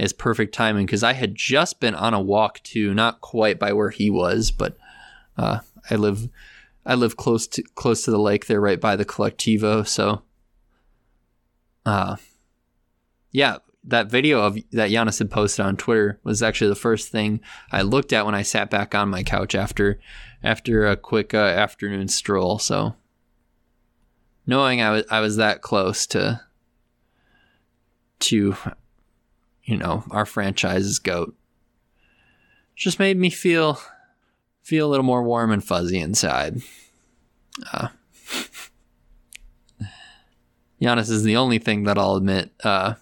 it's 0.00 0.14
perfect 0.14 0.54
timing 0.54 0.86
because 0.86 1.02
I 1.02 1.12
had 1.12 1.34
just 1.34 1.78
been 1.78 1.94
on 1.94 2.14
a 2.14 2.20
walk 2.20 2.62
to 2.64 2.94
not 2.94 3.20
quite 3.20 3.58
by 3.58 3.74
where 3.74 3.90
he 3.90 4.08
was, 4.08 4.50
but 4.50 4.76
uh, 5.36 5.60
I 5.90 5.96
live 5.96 6.28
I 6.86 6.94
live 6.94 7.18
close 7.18 7.46
to 7.48 7.62
close 7.74 8.04
to 8.04 8.10
the 8.10 8.18
lake 8.18 8.46
there, 8.46 8.60
right 8.60 8.80
by 8.80 8.96
the 8.96 9.04
Colectivo. 9.04 9.86
So 9.86 10.22
uh, 11.84 12.16
yeah, 13.30 13.58
that 13.84 14.10
video 14.10 14.40
of 14.40 14.54
that 14.72 14.90
Giannis 14.90 15.18
had 15.18 15.30
posted 15.30 15.66
on 15.66 15.76
Twitter 15.76 16.18
was 16.24 16.42
actually 16.42 16.70
the 16.70 16.76
first 16.76 17.10
thing 17.10 17.40
I 17.70 17.82
looked 17.82 18.14
at 18.14 18.24
when 18.24 18.34
I 18.34 18.42
sat 18.42 18.70
back 18.70 18.94
on 18.94 19.10
my 19.10 19.22
couch 19.22 19.54
after 19.54 20.00
after 20.42 20.86
a 20.86 20.96
quick 20.96 21.34
uh, 21.34 21.38
afternoon 21.38 22.08
stroll. 22.08 22.58
So 22.58 22.94
knowing 24.46 24.80
I 24.80 24.92
was 24.92 25.04
I 25.10 25.20
was 25.20 25.36
that 25.36 25.60
close 25.60 26.06
to 26.08 26.40
to 28.20 28.56
you 29.70 29.76
know 29.76 30.02
our 30.10 30.26
franchise's 30.26 30.98
goat 30.98 31.34
just 32.74 32.98
made 32.98 33.16
me 33.16 33.30
feel 33.30 33.80
feel 34.62 34.88
a 34.88 34.90
little 34.90 35.04
more 35.04 35.22
warm 35.22 35.52
and 35.52 35.62
fuzzy 35.62 35.98
inside. 35.98 36.60
Uh, 37.72 37.88
Giannis 40.80 41.10
is 41.10 41.22
the 41.22 41.36
only 41.36 41.58
thing 41.58 41.84
that 41.84 41.98
I'll 41.98 42.16
admit 42.16 42.50
uh, 42.64 42.94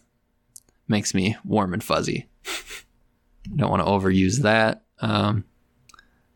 makes 0.89 1.15
me 1.15 1.37
warm 1.45 1.73
and 1.73 1.83
fuzzy. 1.83 2.29
Don't 3.57 3.71
want 3.71 3.83
to 3.83 3.89
overuse 3.89 4.43
that. 4.43 4.83
Um, 5.01 5.45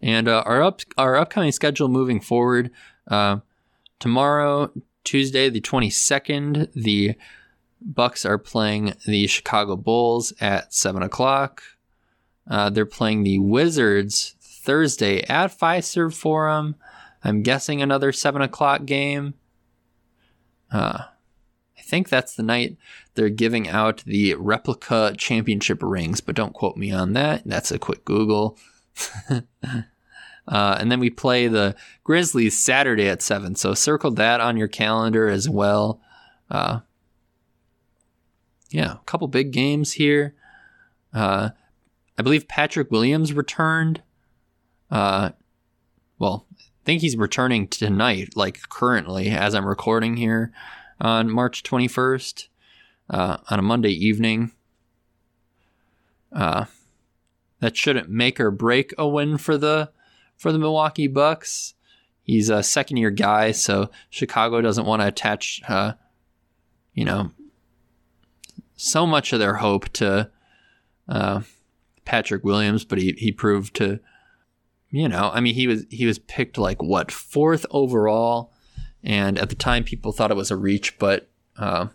and 0.01 0.29
uh, 0.29 0.45
our 0.47 0.63
up 0.63 0.81
our 0.97 1.17
upcoming 1.17 1.53
schedule 1.53 1.89
moving 1.89 2.21
forward. 2.21 2.71
Uh, 3.07 3.39
tomorrow, 3.99 4.71
Tuesday 5.05 5.51
the 5.51 5.61
twenty 5.61 5.91
second, 5.91 6.69
the 6.75 7.17
Bucks 7.85 8.25
are 8.25 8.39
playing 8.39 8.95
the 9.07 9.27
Chicago 9.27 9.77
Bulls 9.77 10.33
at 10.41 10.73
seven 10.75 11.03
o'clock. 11.03 11.63
Uh, 12.49 12.71
they're 12.71 12.87
playing 12.87 13.23
the 13.23 13.39
Wizards 13.39 14.35
Thursday 14.41 15.23
at 15.25 15.57
Fiserv 15.57 16.15
Forum. 16.15 16.77
I'm 17.25 17.43
guessing 17.43 17.81
another 17.81 18.13
seven 18.13 18.43
o'clock 18.43 18.85
game. 18.85 19.35
Uh, 20.71 21.05
I 21.79 21.83
think 21.83 22.09
that's 22.09 22.35
the 22.35 22.43
night 22.43 22.77
they're 23.15 23.29
giving 23.29 23.69
out 23.69 24.03
the 24.05 24.35
replica 24.35 25.15
championship 25.17 25.83
rings, 25.83 26.21
but 26.21 26.35
don't 26.35 26.55
quote 26.55 26.77
me 26.77 26.91
on 26.91 27.13
that. 27.13 27.43
That's 27.45 27.71
a 27.71 27.79
quick 27.79 28.05
Google. 28.05 28.59
uh, 29.31 29.41
and 30.49 30.91
then 30.91 31.01
we 31.01 31.11
play 31.11 31.49
the 31.49 31.75
Grizzlies 32.05 32.59
Saturday 32.59 33.09
at 33.09 33.23
7. 33.23 33.55
So 33.57 33.75
circle 33.75 34.11
that 34.13 34.41
on 34.41 34.57
your 34.57 34.69
calendar 34.69 35.29
as 35.29 35.49
well. 35.49 36.01
Uh, 36.51 36.81
yeah, 38.73 38.95
a 38.95 39.05
couple 39.07 39.29
big 39.29 39.51
games 39.51 39.93
here. 39.93 40.35
Uh, 41.13 41.51
I 42.19 42.23
believe 42.23 42.49
Patrick 42.49 42.91
Williams 42.91 43.33
returned. 43.33 44.03
Uh, 44.91 45.31
well, 46.19 46.47
I 46.59 46.85
think 46.85 47.01
he's 47.01 47.17
returning 47.17 47.69
tonight, 47.69 48.37
like 48.37 48.69
currently 48.69 49.31
as 49.31 49.55
I'm 49.55 49.67
recording 49.67 50.17
here 50.17 50.53
on 51.01 51.31
March 51.31 51.63
21st 51.63 52.49
uh, 53.11 53.39
on 53.51 53.59
a 53.59 53.63
Monday 53.63 53.93
evening. 53.93 54.53
Uh, 56.33 56.67
that 57.61 57.77
shouldn't 57.77 58.09
make 58.09 58.41
or 58.41 58.51
break 58.51 58.95
a 58.99 59.07
win 59.07 59.39
for 59.39 59.57
the 59.57 59.91
for 60.37 60.51
the 60.51 60.59
Milwaukee 60.59 61.07
Bucks. 61.07 61.75
He's 62.25 62.49
a 62.49 62.63
second 62.63 62.97
year 62.97 63.11
guy, 63.11 63.53
so 63.53 63.91
Chicago 64.11 64.61
doesn't 64.61 64.87
want 64.87 65.03
to 65.03 65.09
attach, 65.09 65.61
uh, 65.69 65.93
you 66.95 67.05
know, 67.05 67.31
so 68.77 69.07
much 69.07 69.33
of 69.33 69.39
their 69.39 69.55
hope 69.55 69.89
to 69.95 70.31
uh, 71.09 71.43
Patrick 72.05 72.45
Williams, 72.45 72.85
but 72.85 72.99
he, 72.99 73.13
he 73.13 73.33
proved 73.33 73.75
to, 73.77 74.01
you 74.91 75.09
know, 75.09 75.31
I 75.33 75.41
mean, 75.41 75.55
he 75.55 75.67
was 75.67 75.87
he 75.91 76.07
was 76.07 76.19
picked 76.19 76.59
like 76.59 76.83
what 76.83 77.11
fourth 77.11 77.65
overall, 77.71 78.53
and 79.03 79.39
at 79.39 79.49
the 79.49 79.55
time 79.55 79.85
people 79.85 80.13
thought 80.13 80.31
it 80.31 80.37
was 80.37 80.51
a 80.51 80.57
reach, 80.57 80.99
but 80.99 81.29
uh, 81.57 81.89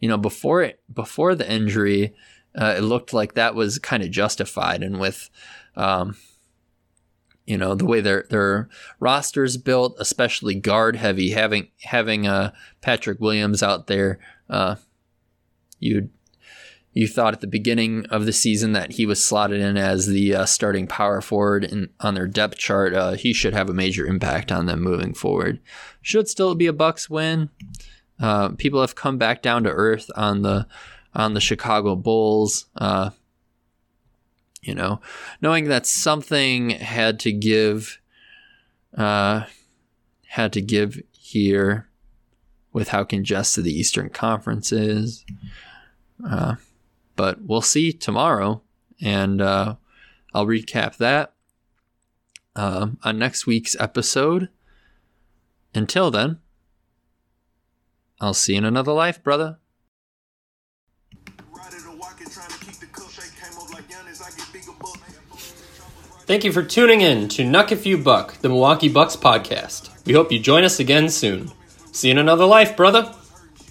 you 0.00 0.08
know, 0.08 0.16
before 0.16 0.62
it 0.62 0.80
before 0.92 1.34
the 1.34 1.50
injury, 1.50 2.14
uh, 2.56 2.74
it 2.78 2.82
looked 2.82 3.12
like 3.12 3.34
that 3.34 3.54
was 3.54 3.78
kind 3.78 4.02
of 4.02 4.10
justified, 4.10 4.82
and 4.82 4.98
with 4.98 5.28
um, 5.76 6.16
you 7.46 7.56
know 7.56 7.74
the 7.74 7.84
way 7.84 8.00
their 8.00 8.24
their 8.30 8.68
rosters 9.00 9.56
built, 9.56 9.96
especially 9.98 10.54
guard 10.54 10.96
heavy, 10.96 11.30
having 11.30 11.68
having 11.82 12.26
uh, 12.26 12.52
Patrick 12.80 13.20
Williams 13.20 13.62
out 13.62 13.86
there, 13.86 14.18
uh, 14.48 14.76
you'd 15.78 16.10
you 16.98 17.06
thought 17.06 17.32
at 17.32 17.40
the 17.40 17.46
beginning 17.46 18.04
of 18.06 18.26
the 18.26 18.32
season 18.32 18.72
that 18.72 18.90
he 18.90 19.06
was 19.06 19.24
slotted 19.24 19.60
in 19.60 19.76
as 19.76 20.08
the 20.08 20.34
uh, 20.34 20.44
starting 20.44 20.88
power 20.88 21.20
forward 21.20 21.62
in, 21.62 21.88
on 22.00 22.14
their 22.14 22.26
depth 22.26 22.58
chart. 22.58 22.92
Uh, 22.92 23.12
he 23.12 23.32
should 23.32 23.54
have 23.54 23.70
a 23.70 23.72
major 23.72 24.04
impact 24.04 24.50
on 24.50 24.66
them 24.66 24.80
moving 24.80 25.14
forward. 25.14 25.60
Should 26.02 26.28
still 26.28 26.56
be 26.56 26.66
a 26.66 26.72
Bucks 26.72 27.08
win. 27.08 27.50
Uh, 28.18 28.48
people 28.48 28.80
have 28.80 28.96
come 28.96 29.16
back 29.16 29.42
down 29.42 29.62
to 29.62 29.70
earth 29.70 30.10
on 30.16 30.42
the 30.42 30.66
on 31.14 31.34
the 31.34 31.40
Chicago 31.40 31.94
Bulls. 31.94 32.66
Uh, 32.74 33.10
you 34.60 34.74
know, 34.74 35.00
knowing 35.40 35.66
that 35.66 35.86
something 35.86 36.70
had 36.70 37.20
to 37.20 37.30
give, 37.30 38.00
uh, 38.96 39.44
had 40.26 40.52
to 40.54 40.60
give 40.60 41.00
here 41.12 41.88
with 42.72 42.88
how 42.88 43.04
congested 43.04 43.62
the 43.62 43.78
Eastern 43.78 44.08
Conference 44.08 44.72
is. 44.72 45.24
Uh, 46.28 46.56
but 47.18 47.42
we'll 47.42 47.60
see 47.60 47.92
tomorrow, 47.92 48.62
and 49.02 49.42
uh, 49.42 49.74
I'll 50.32 50.46
recap 50.46 50.96
that 50.98 51.34
uh, 52.54 52.90
on 53.02 53.18
next 53.18 53.44
week's 53.44 53.74
episode. 53.80 54.48
Until 55.74 56.12
then, 56.12 56.38
I'll 58.20 58.34
see 58.34 58.52
you 58.52 58.58
in 58.58 58.64
another 58.64 58.92
life, 58.92 59.20
brother. 59.22 59.58
Thank 66.24 66.44
you 66.44 66.52
for 66.52 66.62
tuning 66.62 67.00
in 67.00 67.28
to 67.30 67.42
Nuck 67.42 67.72
If 67.72 67.84
You 67.84 67.98
Buck, 67.98 68.34
the 68.42 68.48
Milwaukee 68.48 68.88
Bucks 68.88 69.16
podcast. 69.16 69.90
We 70.06 70.12
hope 70.12 70.30
you 70.30 70.38
join 70.38 70.62
us 70.62 70.78
again 70.78 71.08
soon. 71.08 71.50
See 71.90 72.08
you 72.08 72.12
in 72.12 72.18
another 72.18 72.44
life, 72.44 72.76
brother. 72.76 73.12